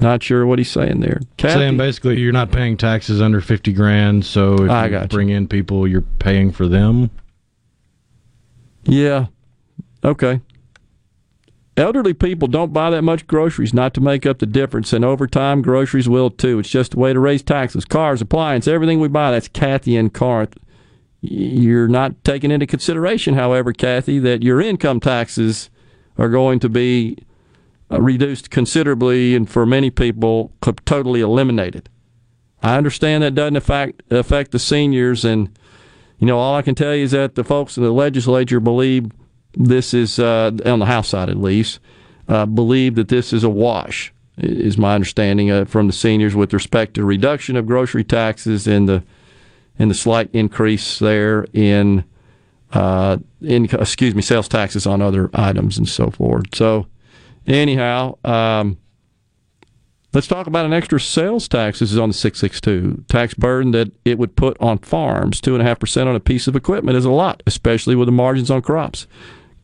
[0.00, 1.20] Not sure what he's saying there.
[1.36, 1.60] Kathy?
[1.60, 5.08] Saying basically you're not paying taxes under fifty grand, so if I you got you.
[5.08, 7.10] bring in people, you're paying for them.
[8.84, 9.26] Yeah.
[10.04, 10.40] Okay.
[11.76, 15.26] Elderly people don't buy that much groceries not to make up the difference, and over
[15.26, 16.58] time, groceries will too.
[16.58, 17.86] It's just a way to raise taxes.
[17.86, 19.30] Cars, appliances, everything we buy.
[19.30, 20.58] That's Kathy and Corinth.
[21.22, 25.70] You're not taking into consideration, however, Kathy, that your income taxes
[26.18, 27.16] are going to be
[27.90, 30.52] uh, reduced considerably, and for many people,
[30.84, 31.88] totally eliminated.
[32.62, 35.56] I understand that doesn't affect affect the seniors, and
[36.18, 39.10] you know all I can tell you is that the folks in the legislature believe
[39.54, 41.80] this is uh, on the House side at least
[42.28, 44.12] uh, believe that this is a wash.
[44.38, 48.88] Is my understanding uh, from the seniors with respect to reduction of grocery taxes and
[48.88, 49.02] the
[49.78, 52.04] and the slight increase there in
[52.72, 56.54] uh, in excuse me sales taxes on other items and so forth.
[56.54, 56.86] So
[57.46, 58.16] anyhow.
[58.24, 58.78] Um,
[60.14, 61.78] Let's talk about an extra sales tax.
[61.78, 63.04] This is on the 662.
[63.08, 65.40] Tax burden that it would put on farms.
[65.40, 69.06] 2.5% on a piece of equipment is a lot, especially with the margins on crops.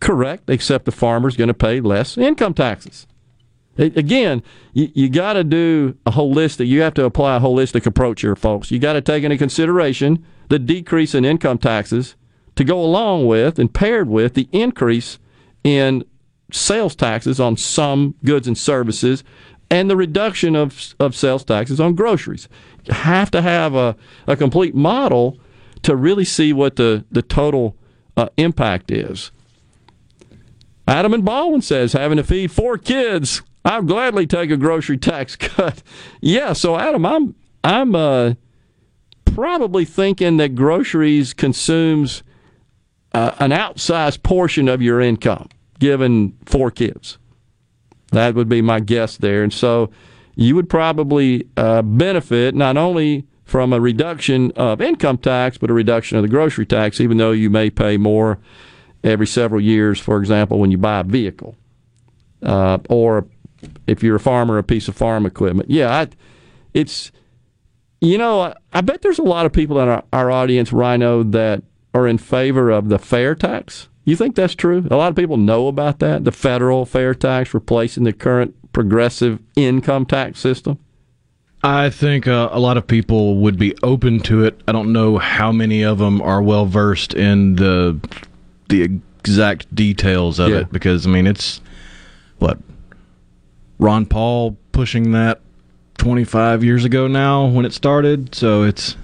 [0.00, 3.06] Correct, except the farmer's going to pay less income taxes.
[3.76, 8.22] Again, you, you got to do a holistic, you have to apply a holistic approach
[8.22, 8.70] here, folks.
[8.70, 12.16] You got to take into consideration the decrease in income taxes
[12.56, 15.18] to go along with and paired with the increase
[15.62, 16.04] in
[16.50, 19.22] sales taxes on some goods and services
[19.70, 22.48] and the reduction of, of sales taxes on groceries.
[22.84, 23.94] You have to have a,
[24.26, 25.38] a complete model
[25.82, 27.76] to really see what the, the total
[28.16, 29.30] uh, impact is.
[30.88, 35.36] Adam and Baldwin says having to feed four kids, I'd gladly take a grocery tax
[35.36, 35.82] cut.
[36.22, 38.34] yeah, so Adam, I'm I'm uh,
[39.26, 42.22] probably thinking that groceries consumes
[43.12, 47.18] uh, an outsized portion of your income, given four kids.
[48.12, 49.42] That would be my guess there.
[49.42, 49.90] And so
[50.36, 55.74] you would probably uh, benefit not only from a reduction of income tax, but a
[55.74, 58.38] reduction of the grocery tax, even though you may pay more
[59.04, 61.56] every several years, for example, when you buy a vehicle.
[62.42, 63.26] Uh, or
[63.86, 65.70] if you're a farmer, a piece of farm equipment.
[65.70, 66.08] Yeah, I,
[66.74, 67.10] it's,
[68.00, 71.22] you know, I, I bet there's a lot of people in our, our audience, Rhino,
[71.24, 71.62] that
[71.94, 73.88] are in favor of the fair tax.
[74.04, 74.86] You think that's true?
[74.90, 79.40] A lot of people know about that, the federal fair tax replacing the current progressive
[79.56, 80.78] income tax system.
[81.62, 84.60] I think uh, a lot of people would be open to it.
[84.68, 87.98] I don't know how many of them are well versed in the
[88.68, 90.58] the exact details of Yeah.
[90.58, 91.60] it because I mean it's
[92.38, 92.58] what
[93.78, 95.40] Ron Paul pushing that
[95.98, 98.96] 25 years ago now when it started, so it's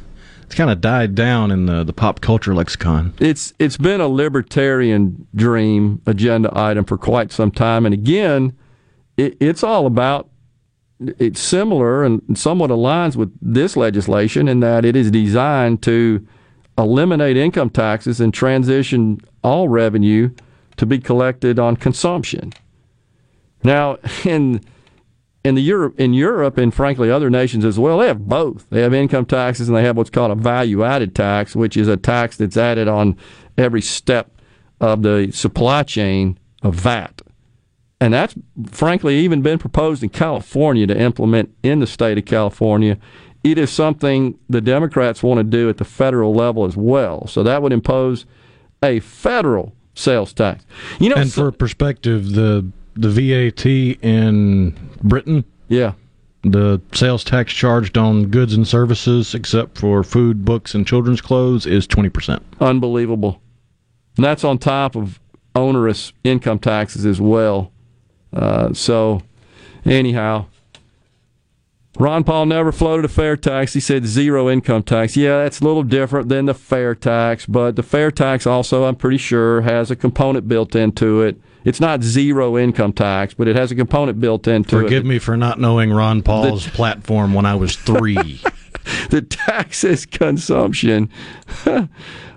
[0.44, 3.12] it's kind of died down in the the pop culture lexicon.
[3.18, 8.52] It's it's been a libertarian dream agenda item for quite some time, and again,
[9.16, 10.28] it, it's all about.
[11.18, 16.24] It's similar and somewhat aligns with this legislation in that it is designed to
[16.78, 20.30] eliminate income taxes and transition all revenue
[20.76, 22.52] to be collected on consumption.
[23.62, 24.60] Now, in
[25.44, 28.68] in the Europe in Europe and frankly other nations as well, they have both.
[28.70, 31.86] They have income taxes and they have what's called a value added tax, which is
[31.86, 33.16] a tax that's added on
[33.58, 34.30] every step
[34.80, 37.20] of the supply chain of VAT.
[38.00, 38.34] And that's
[38.70, 42.98] frankly even been proposed in California to implement in the state of California.
[43.42, 47.26] It is something the Democrats want to do at the federal level as well.
[47.26, 48.24] So that would impose
[48.84, 50.64] a federal sales tax.
[51.00, 55.94] You know, and for perspective, the the VAT in Britain, yeah,
[56.42, 61.66] the sales tax charged on goods and services, except for food, books, and children's clothes,
[61.66, 62.42] is twenty percent.
[62.60, 63.40] Unbelievable.
[64.16, 65.18] And that's on top of
[65.56, 67.72] onerous income taxes as well.
[68.32, 69.22] Uh, so,
[69.84, 70.46] anyhow,
[71.96, 73.72] Ron Paul never floated a fair tax.
[73.72, 75.16] He said zero income tax.
[75.16, 78.96] Yeah, that's a little different than the fair tax, but the fair tax also, I'm
[78.96, 81.40] pretty sure, has a component built into it.
[81.64, 84.82] It's not zero income tax, but it has a component built into it.
[84.82, 88.40] Forgive me for not knowing Ron Paul's platform when I was three.
[89.10, 91.08] the taxes consumption.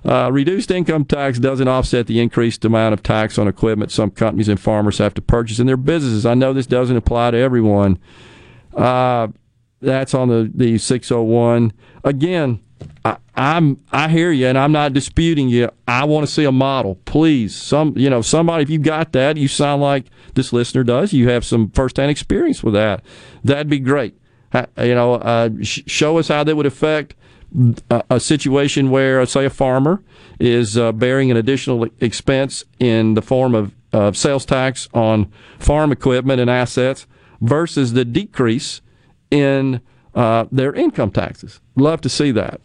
[0.06, 4.48] uh, reduced income tax doesn't offset the increased amount of tax on equipment some companies
[4.48, 6.26] and farmers have to purchase in their businesses.
[6.26, 8.00] I know this doesn't apply to everyone.
[8.74, 9.28] Uh,
[9.82, 11.74] that's on the, the 601.
[12.04, 12.60] Again,
[13.06, 15.70] I, I'm I hear you, and I'm not disputing you.
[15.88, 17.56] I want to see a model, please.
[17.56, 18.64] Some you know somebody.
[18.64, 21.14] If you've got that, you sound like this listener does.
[21.14, 23.04] You have some firsthand experience with that.
[23.44, 24.16] That'd be great.
[24.54, 27.16] You know, uh, sh- show us how that would affect
[27.90, 30.04] a, a situation where, say, a farmer
[30.40, 35.92] is uh, bearing an additional expense in the form of, of sales tax on farm
[35.92, 37.08] equipment and assets
[37.42, 38.82] versus the decrease
[39.32, 39.82] in
[40.16, 41.60] uh, their income taxes.
[41.76, 42.62] Love to see that.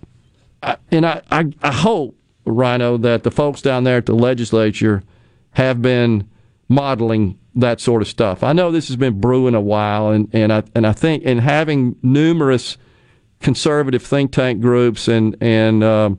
[0.62, 5.02] I, and I, I, I hope, Rhino, that the folks down there at the legislature
[5.52, 6.28] have been
[6.68, 8.42] modeling that sort of stuff.
[8.42, 11.38] I know this has been brewing a while, and, and I and I think in
[11.38, 12.78] having numerous
[13.40, 16.18] conservative think tank groups and and um,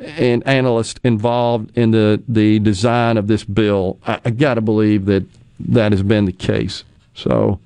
[0.00, 5.04] and analysts involved in the the design of this bill, I, I got to believe
[5.04, 5.24] that
[5.60, 6.84] that has been the case.
[7.14, 7.60] So.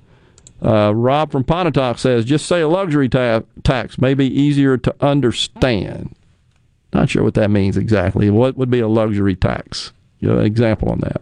[0.63, 4.93] Uh, Rob from Pontotoc says, just say a luxury ta- tax may be easier to
[4.99, 6.15] understand.
[6.93, 8.29] Not sure what that means exactly.
[8.29, 9.93] What would be a luxury tax?
[10.19, 11.21] You know, example on that.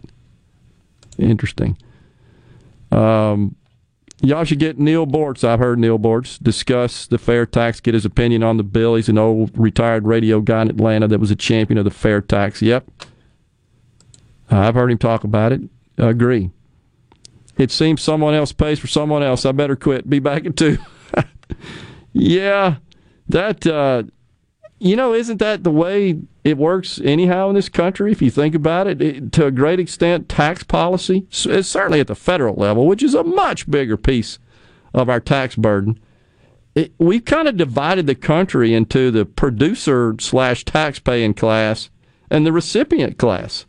[1.19, 1.77] Interesting.
[2.91, 3.55] Um,
[4.21, 5.43] y'all should get Neal Boortz.
[5.43, 8.95] I've heard Neal Boortz discuss the fair tax, get his opinion on the bill.
[8.95, 12.21] He's an old retired radio guy in Atlanta that was a champion of the fair
[12.21, 12.61] tax.
[12.61, 12.89] Yep.
[14.49, 15.61] I've heard him talk about it.
[15.97, 16.51] Agree.
[17.57, 19.45] It seems someone else pays for someone else.
[19.45, 20.09] I better quit.
[20.09, 20.77] Be back in two.
[22.13, 22.75] yeah,
[23.27, 24.03] that uh,
[24.79, 28.11] you know, isn't that the way it works anyhow in this country?
[28.11, 32.07] If you think about it, it to a great extent, tax policy, it's certainly at
[32.07, 34.37] the federal level, which is a much bigger piece
[34.93, 35.99] of our tax burden.
[36.75, 41.89] It, we've kind of divided the country into the producer slash tax paying class
[42.29, 43.65] and the recipient class.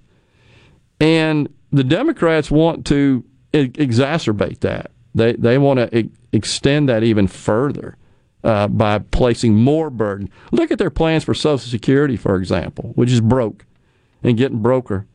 [1.01, 4.91] And the Democrats want to exacerbate that.
[5.15, 7.97] They they want to e- extend that even further
[8.45, 10.31] uh, by placing more burden.
[10.53, 13.65] Look at their plans for Social Security, for example, which is broke
[14.23, 15.07] and getting broker.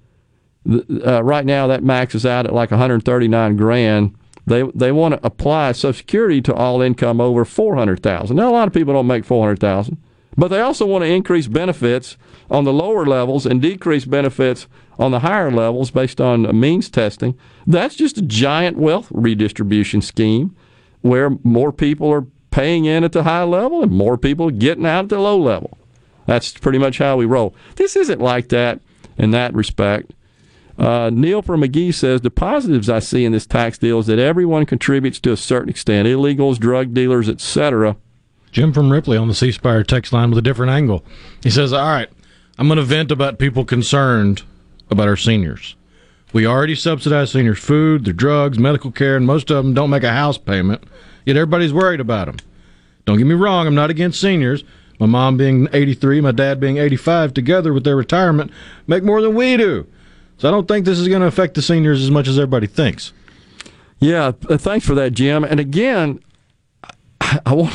[0.70, 4.16] Uh, right now, that maxes out at like 139 grand.
[4.46, 8.36] They they want to apply Social Security to all income over 400,000.
[8.36, 9.98] Now, a lot of people don't make 400,000,
[10.38, 12.18] but they also want to increase benefits
[12.50, 14.68] on the lower levels and decrease benefits
[15.00, 17.38] on the higher levels based on means testing.
[17.66, 20.56] That's just a giant wealth redistribution scheme
[21.02, 25.06] where more people are paying in at the high level and more people getting out
[25.06, 25.78] at the low level.
[26.26, 27.56] That's pretty much how we roll.
[27.76, 28.80] This isn't like that
[29.18, 30.14] in that respect.
[30.78, 34.20] Uh, Neil from Magee says the positives I see in this tax deal is that
[34.20, 37.96] everyone contributes to a certain extent, illegals, drug dealers, etc.
[38.52, 41.04] Jim from Ripley on the C Spire text line with a different angle.
[41.44, 42.10] He says, All right,
[42.58, 44.44] I'm going to vent about people concerned
[44.94, 45.76] about our seniors.
[46.32, 50.04] We already subsidize seniors' food, their drugs, medical care, and most of them don't make
[50.04, 50.84] a house payment,
[51.26, 52.38] yet everybody's worried about them.
[53.06, 54.64] Don't get me wrong, I'm not against seniors.
[55.00, 58.52] My mom being 83, my dad being 85, together with their retirement,
[58.88, 59.86] make more than we do.
[60.38, 62.68] So I don't think this is going to affect the seniors as much as everybody
[62.68, 63.12] thinks.
[64.00, 65.44] Yeah, thanks for that, Jim.
[65.44, 66.20] And again,
[67.46, 67.74] I, want,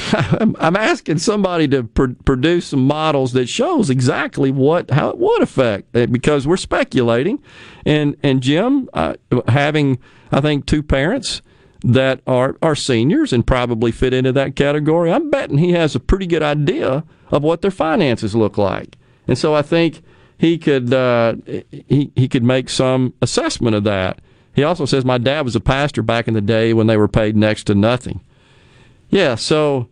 [0.61, 5.43] I'm, asking somebody to pr- produce some models that shows exactly what how it would
[5.43, 7.43] affect uh, because we're speculating.
[7.87, 9.15] And and Jim, uh,
[9.49, 9.99] having
[10.31, 11.43] I think two parents
[11.83, 16.01] that are are seniors and probably fit into that category, I'm betting he has a
[16.01, 18.97] pretty good idea of what their finances look like.
[19.27, 20.03] And so I think
[20.37, 21.35] he could uh,
[21.71, 24.21] he he could make some assessment of that.
[24.55, 27.09] He also says my dad was a pastor back in the day when they were
[27.09, 28.21] paid next to nothing.
[29.11, 29.89] Yeah, so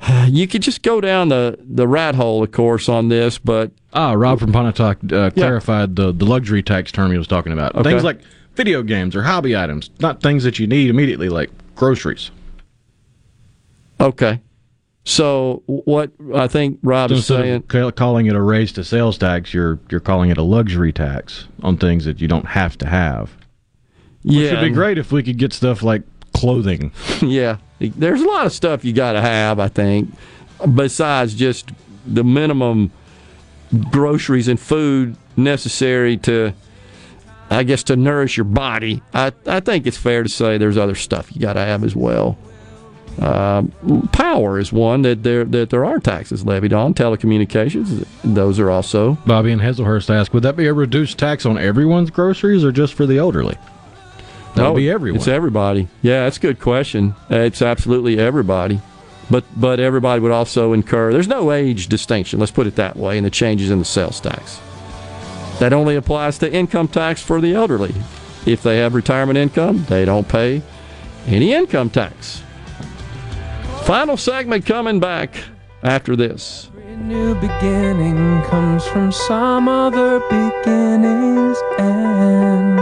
[0.26, 4.12] you could just go down the the rat hole, of course, on this, but Ah,
[4.12, 7.74] Rob from Pontotoc uh, clarified the, the luxury tax term he was talking about.
[7.74, 7.90] Okay.
[7.90, 8.20] Things like
[8.54, 12.30] video games or hobby items, not things that you need immediately, like groceries.
[14.00, 14.40] okay.
[15.04, 19.52] So what I think Rob is saying, of calling it a raise to sales tax,
[19.52, 23.32] you're you're calling it a luxury tax on things that you don't have to have.
[24.22, 26.02] Which Yeah, would be great if we could get stuff like
[26.34, 26.92] clothing.
[27.22, 29.58] yeah, there's a lot of stuff you got to have.
[29.58, 30.12] I think
[30.74, 31.70] besides just
[32.06, 32.90] the minimum
[33.90, 36.52] groceries and food necessary to,
[37.50, 39.02] I guess, to nourish your body.
[39.14, 41.96] I I think it's fair to say there's other stuff you got to have as
[41.96, 42.38] well.
[43.20, 43.62] Uh,
[44.12, 46.94] power is one that there that there are taxes levied on.
[46.94, 49.18] Telecommunications, those are also.
[49.26, 52.94] Bobby and Hazlehurst ask, would that be a reduced tax on everyone's groceries or just
[52.94, 53.56] for the elderly?
[54.54, 55.18] That would be everyone.
[55.18, 55.88] It's everybody.
[56.02, 57.14] Yeah, that's a good question.
[57.30, 58.80] It's absolutely everybody.
[59.30, 61.12] But but everybody would also incur.
[61.12, 62.38] There's no age distinction.
[62.38, 63.16] Let's put it that way.
[63.16, 64.60] In the changes in the sales tax,
[65.58, 67.94] that only applies to income tax for the elderly.
[68.44, 70.60] If they have retirement income, they don't pay
[71.26, 72.42] any income tax.
[73.84, 75.34] Final segment coming back
[75.82, 76.70] after this.
[76.98, 82.81] new beginning comes from some other beginning's end.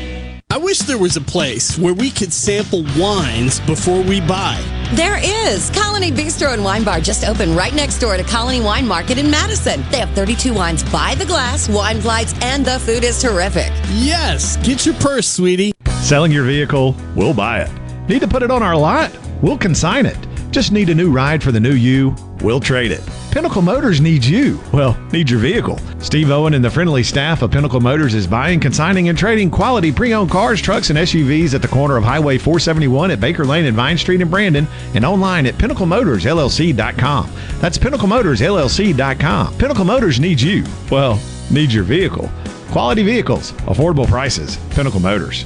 [0.51, 4.61] I wish there was a place where we could sample wines before we buy.
[4.95, 5.69] There is.
[5.69, 9.31] Colony Bistro and Wine Bar just opened right next door to Colony Wine Market in
[9.31, 9.81] Madison.
[9.91, 13.71] They have 32 wines by the glass, wine flights, and the food is terrific.
[13.91, 15.71] Yes, get your purse, sweetie.
[16.01, 16.97] Selling your vehicle?
[17.15, 18.09] We'll buy it.
[18.09, 19.17] Need to put it on our lot?
[19.41, 20.17] We'll consign it.
[20.51, 22.13] Just need a new ride for the new you?
[22.41, 23.09] We'll trade it.
[23.31, 24.59] Pinnacle Motors needs you.
[24.73, 25.79] Well, needs your vehicle.
[25.99, 29.89] Steve Owen and the friendly staff of Pinnacle Motors is buying, consigning, and trading quality
[29.91, 33.75] pre-owned cars, trucks, and SUVs at the corner of Highway 471 at Baker Lane and
[33.75, 37.31] Vine Street in Brandon, and online at PinnacleMotorsLLC.com.
[37.59, 39.57] That's PinnacleMotorsLLC.com.
[39.57, 40.65] Pinnacle Motors needs you.
[40.91, 41.17] Well,
[41.49, 42.29] needs your vehicle.
[42.71, 44.57] Quality vehicles, affordable prices.
[44.71, 45.45] Pinnacle Motors.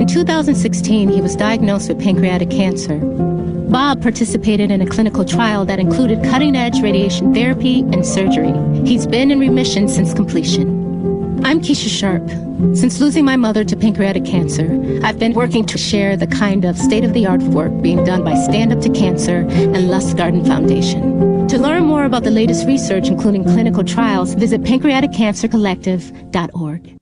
[0.00, 2.98] In 2016, he was diagnosed with pancreatic cancer.
[2.98, 8.52] Bob participated in a clinical trial that included cutting edge radiation therapy and surgery.
[8.86, 10.77] He's been in remission since completion.
[11.48, 12.28] I'm Keesha Sharp.
[12.76, 14.68] Since losing my mother to pancreatic cancer,
[15.02, 18.22] I've been working to share the kind of state of the art work being done
[18.22, 21.48] by Stand Up to Cancer and Lustgarten Foundation.
[21.48, 26.98] To learn more about the latest research, including clinical trials, visit pancreaticcancercollective.org.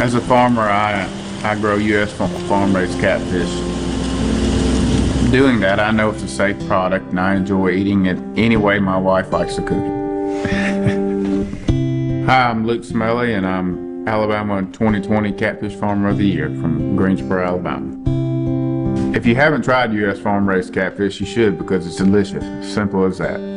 [0.00, 1.10] As a farmer, I,
[1.42, 2.12] I grow U.S.
[2.12, 3.50] farm raised catfish.
[5.32, 8.78] Doing that, I know it's a safe product and I enjoy eating it any way
[8.78, 10.96] my wife likes to cook it.
[12.30, 17.44] Hi, I'm Luke Smelly and I'm Alabama 2020 Catfish Farmer of the Year from Greensboro,
[17.44, 19.16] Alabama.
[19.16, 20.20] If you haven't tried U.S.
[20.20, 22.44] farm raised catfish, you should because it's delicious.
[22.72, 23.49] Simple as that.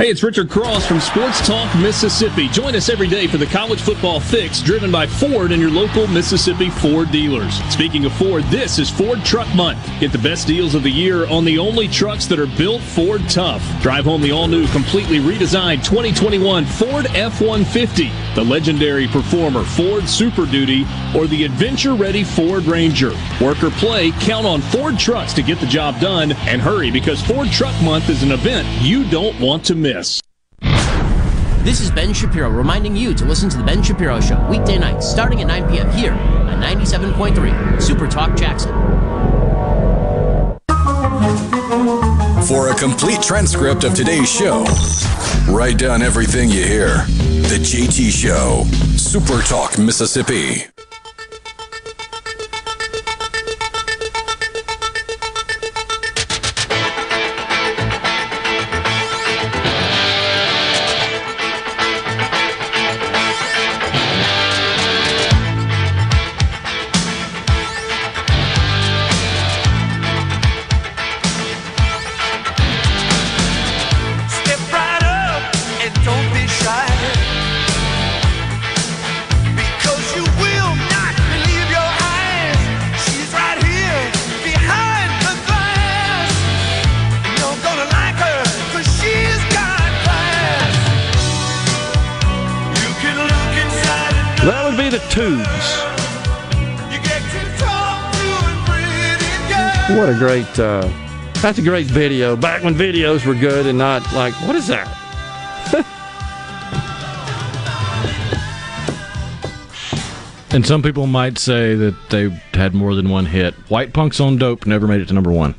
[0.00, 2.46] Hey, it's Richard Cross from Sports Talk Mississippi.
[2.50, 6.06] Join us every day for the college football fix driven by Ford and your local
[6.06, 7.54] Mississippi Ford dealers.
[7.72, 9.84] Speaking of Ford, this is Ford Truck Month.
[9.98, 13.28] Get the best deals of the year on the only trucks that are built Ford
[13.28, 13.60] tough.
[13.82, 20.08] Drive home the all new, completely redesigned 2021 Ford F 150, the legendary performer Ford
[20.08, 23.10] Super Duty, or the adventure ready Ford Ranger.
[23.40, 27.20] Work or play, count on Ford trucks to get the job done and hurry because
[27.20, 29.87] Ford Truck Month is an event you don't want to miss.
[31.64, 35.08] This is Ben Shapiro reminding you to listen to The Ben Shapiro Show weekday nights
[35.08, 35.90] starting at 9 p.m.
[35.90, 38.72] here on 97.3 Super Talk Jackson.
[42.46, 44.64] For a complete transcript of today's show,
[45.50, 46.88] write down everything you hear.
[47.48, 48.64] The JT Show,
[48.96, 50.64] Super Talk, Mississippi.
[100.08, 100.88] What a great, uh,
[101.42, 102.34] that's a great video.
[102.34, 104.88] Back when videos were good and not like, what is that?
[110.50, 113.52] And some people might say that they had more than one hit.
[113.68, 115.54] White Punks on Dope never made it to number one.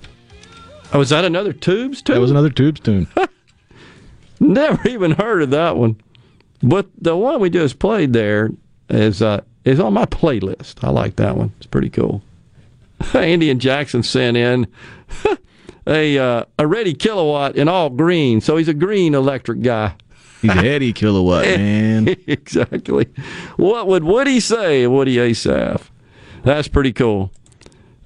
[0.94, 2.16] Oh, was that another Tubes tune?
[2.16, 3.08] That was another Tubes tune.
[4.40, 6.02] Never even heard of that one.
[6.64, 8.50] But the one we just played there
[8.90, 10.84] is uh, is on my playlist.
[10.84, 11.54] I like that one.
[11.60, 12.24] It's pretty cool.
[13.14, 14.68] Andy and Jackson sent in
[15.88, 19.96] a uh, a Reddy Kilowatt in all green, so he's a green electric guy.
[20.42, 22.08] He's a heady kilowatt, man.
[22.26, 23.08] exactly.
[23.58, 25.90] What would Woody say, Woody Assaf?
[26.44, 27.32] That's pretty cool.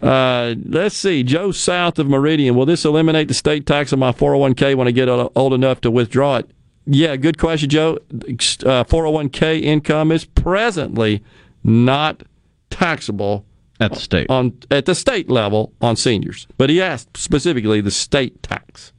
[0.02, 1.22] Uh, let's see.
[1.24, 2.56] Joe South of Meridian.
[2.56, 5.92] Will this eliminate the state tax on my 401k when I get old enough to
[5.92, 6.50] withdraw it?
[6.86, 8.00] Yeah, good question, Joe.
[8.12, 11.24] Uh, 401k income is presently
[11.64, 12.24] not
[12.70, 13.46] taxable
[13.80, 16.48] at the state on at the state level on seniors.
[16.58, 18.93] But he asked specifically the state tax.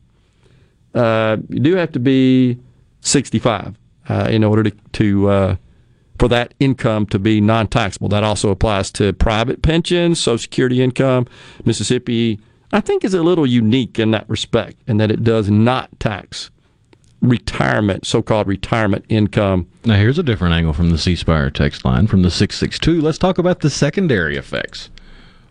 [0.95, 2.59] Uh, you do have to be
[3.01, 3.77] 65
[4.09, 5.57] uh, in order to, to uh,
[6.19, 8.09] for that income to be non-taxable.
[8.09, 11.27] That also applies to private pensions, Social Security income.
[11.65, 12.41] Mississippi,
[12.73, 16.51] I think, is a little unique in that respect, in that it does not tax
[17.21, 19.69] retirement, so-called retirement income.
[19.87, 23.03] Now, here's a different angle from the C Spire text line from the 662.
[23.03, 24.89] Let's talk about the secondary effects.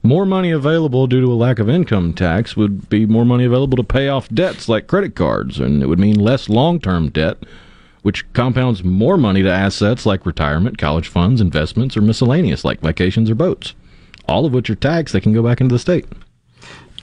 [0.02, 3.78] More money available due to a lack of income tax would be more money available
[3.78, 7.38] to pay off debts like credit cards, and it would mean less long term debt,
[8.02, 13.30] which compounds more money to assets like retirement, college funds, investments, or miscellaneous like vacations
[13.30, 13.76] or boats.
[14.28, 16.06] All of which are taxed that can go back into the state.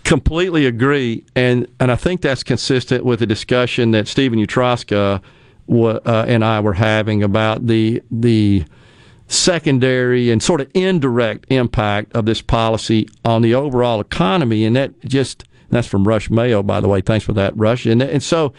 [0.03, 5.23] completely agree, and and I think that's consistent with the discussion that Stephen Utroska
[5.71, 8.65] uh, and I were having about the the
[9.27, 15.01] secondary and sort of indirect impact of this policy on the overall economy, and that
[15.05, 17.01] just that's from Rush Mayo, by the way.
[17.01, 17.87] Thanks for that, Rush.
[17.87, 18.53] And and so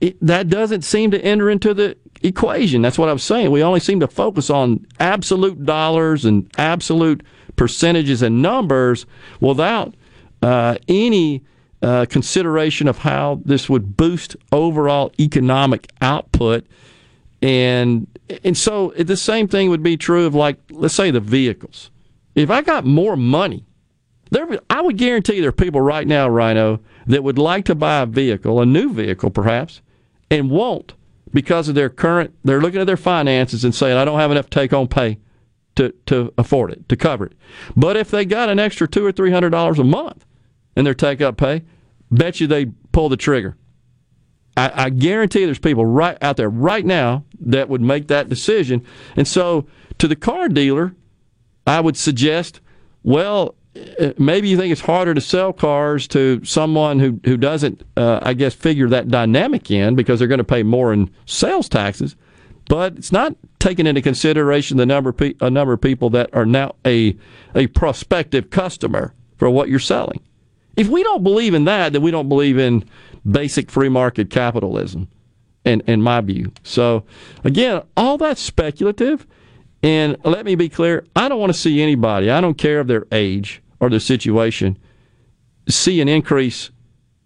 [0.00, 2.82] it, that doesn't seem to enter into the equation.
[2.82, 3.50] That's what I was saying.
[3.50, 7.22] We only seem to focus on absolute dollars and absolute
[7.56, 9.06] percentages and numbers
[9.40, 9.94] without
[10.42, 11.42] uh, any
[11.82, 16.66] uh, consideration of how this would boost overall economic output.
[17.40, 18.06] And
[18.44, 21.90] and so the same thing would be true of like let's say the vehicles.
[22.34, 23.64] If I got more money,
[24.30, 28.00] there I would guarantee there are people right now, Rhino, that would like to buy
[28.00, 29.80] a vehicle, a new vehicle perhaps,
[30.30, 30.94] and won't
[31.32, 32.34] because of their current.
[32.44, 35.18] They're looking at their finances and saying, "I don't have enough take home pay
[35.76, 37.34] to to afford it to cover it."
[37.76, 40.24] But if they got an extra two or three hundred dollars a month
[40.78, 41.64] in their take up pay,
[42.10, 43.56] bet you they pull the trigger.
[44.56, 48.84] I, I guarantee there's people right out there right now that would make that decision.
[49.16, 49.66] And so,
[49.98, 50.94] to the car dealer,
[51.66, 52.60] I would suggest,
[53.02, 53.56] well,
[54.00, 58.20] uh, maybe you think it's harder to sell cars to someone who who doesn't, uh,
[58.22, 62.14] I guess, figure that dynamic in because they're going to pay more in sales taxes.
[62.68, 66.30] But it's not taking into consideration the number of pe- a number of people that
[66.32, 67.16] are now a
[67.56, 70.20] a prospective customer for what you're selling.
[70.78, 72.84] If we don't believe in that, then we don't believe in
[73.28, 75.08] basic free market capitalism,
[75.64, 76.52] in, in my view.
[76.62, 77.04] So,
[77.42, 79.26] again, all that's speculative.
[79.82, 82.86] And let me be clear I don't want to see anybody, I don't care of
[82.86, 84.78] their age or their situation,
[85.68, 86.70] see an increase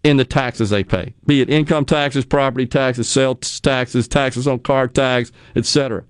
[0.03, 4.59] in the taxes they pay, be it income taxes, property taxes, sales taxes, taxes on
[4.59, 6.05] car tags, etc.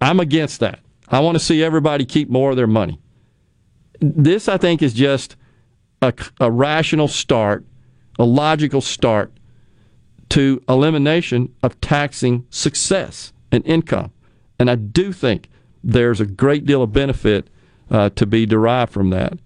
[0.00, 0.80] I'm against that.
[1.08, 3.00] I want to see everybody keep more of their money.
[4.00, 5.36] This, I think, is just
[6.04, 7.64] a, a rational start,
[8.18, 9.32] a logical start
[10.30, 14.12] to elimination of taxing success and income.
[14.58, 15.48] And I do think
[15.82, 17.48] there's a great deal of benefit
[17.90, 19.38] uh, to be derived from that.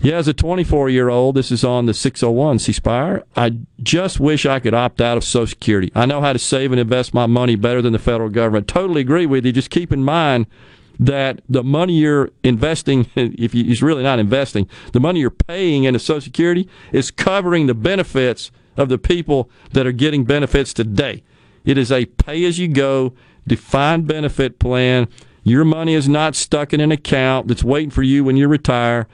[0.00, 3.22] Yeah, as a 24 year old, this is on the 601 C Spire.
[3.36, 5.90] I just wish I could opt out of Social Security.
[5.94, 8.68] I know how to save and invest my money better than the federal government.
[8.68, 9.52] Totally agree with you.
[9.52, 10.46] Just keep in mind
[10.98, 15.84] that the money you're investing, if you, it's really not investing, the money you're paying
[15.84, 21.22] into Social Security is covering the benefits of the people that are getting benefits today.
[21.64, 23.14] It is a pay as you go,
[23.46, 25.08] defined benefit plan.
[25.42, 29.06] Your money is not stuck in an account that's waiting for you when you retire.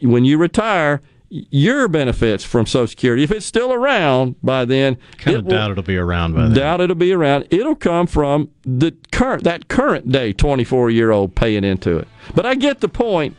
[0.00, 1.02] When you retire,
[1.50, 5.50] your benefits from Social Security, if it's still around by then, Kind it of will-
[5.50, 6.54] doubt it'll be around by then.
[6.54, 7.46] doubt it'll be around.
[7.50, 12.06] It'll come from the current that current day 24 year old paying into it.
[12.34, 13.36] But I get the point,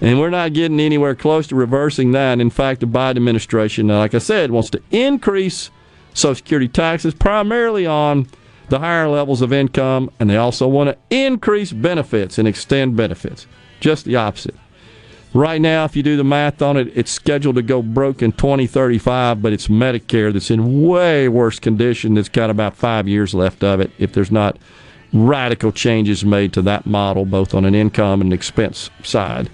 [0.00, 2.40] and we're not getting anywhere close to reversing that.
[2.40, 5.70] In fact, the Biden administration, uh, like I said, wants to increase
[6.14, 8.26] Social Security taxes primarily on
[8.70, 13.46] the higher levels of income, and they also want to increase benefits and extend benefits.
[13.78, 14.56] Just the opposite.
[15.36, 18.32] Right now, if you do the math on it, it's scheduled to go broke in
[18.32, 22.14] 2035, but it's Medicare that's in way worse condition.
[22.14, 24.56] That's got about five years left of it if there's not
[25.12, 29.50] radical changes made to that model, both on an income and expense side.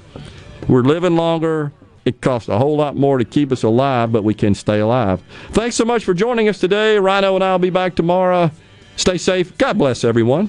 [0.68, 1.72] We're living longer.
[2.04, 5.20] It costs a whole lot more to keep us alive, but we can stay alive.
[5.50, 6.96] Thanks so much for joining us today.
[7.00, 8.52] Rhino and I will be back tomorrow.
[8.94, 9.58] Stay safe.
[9.58, 10.48] God bless everyone.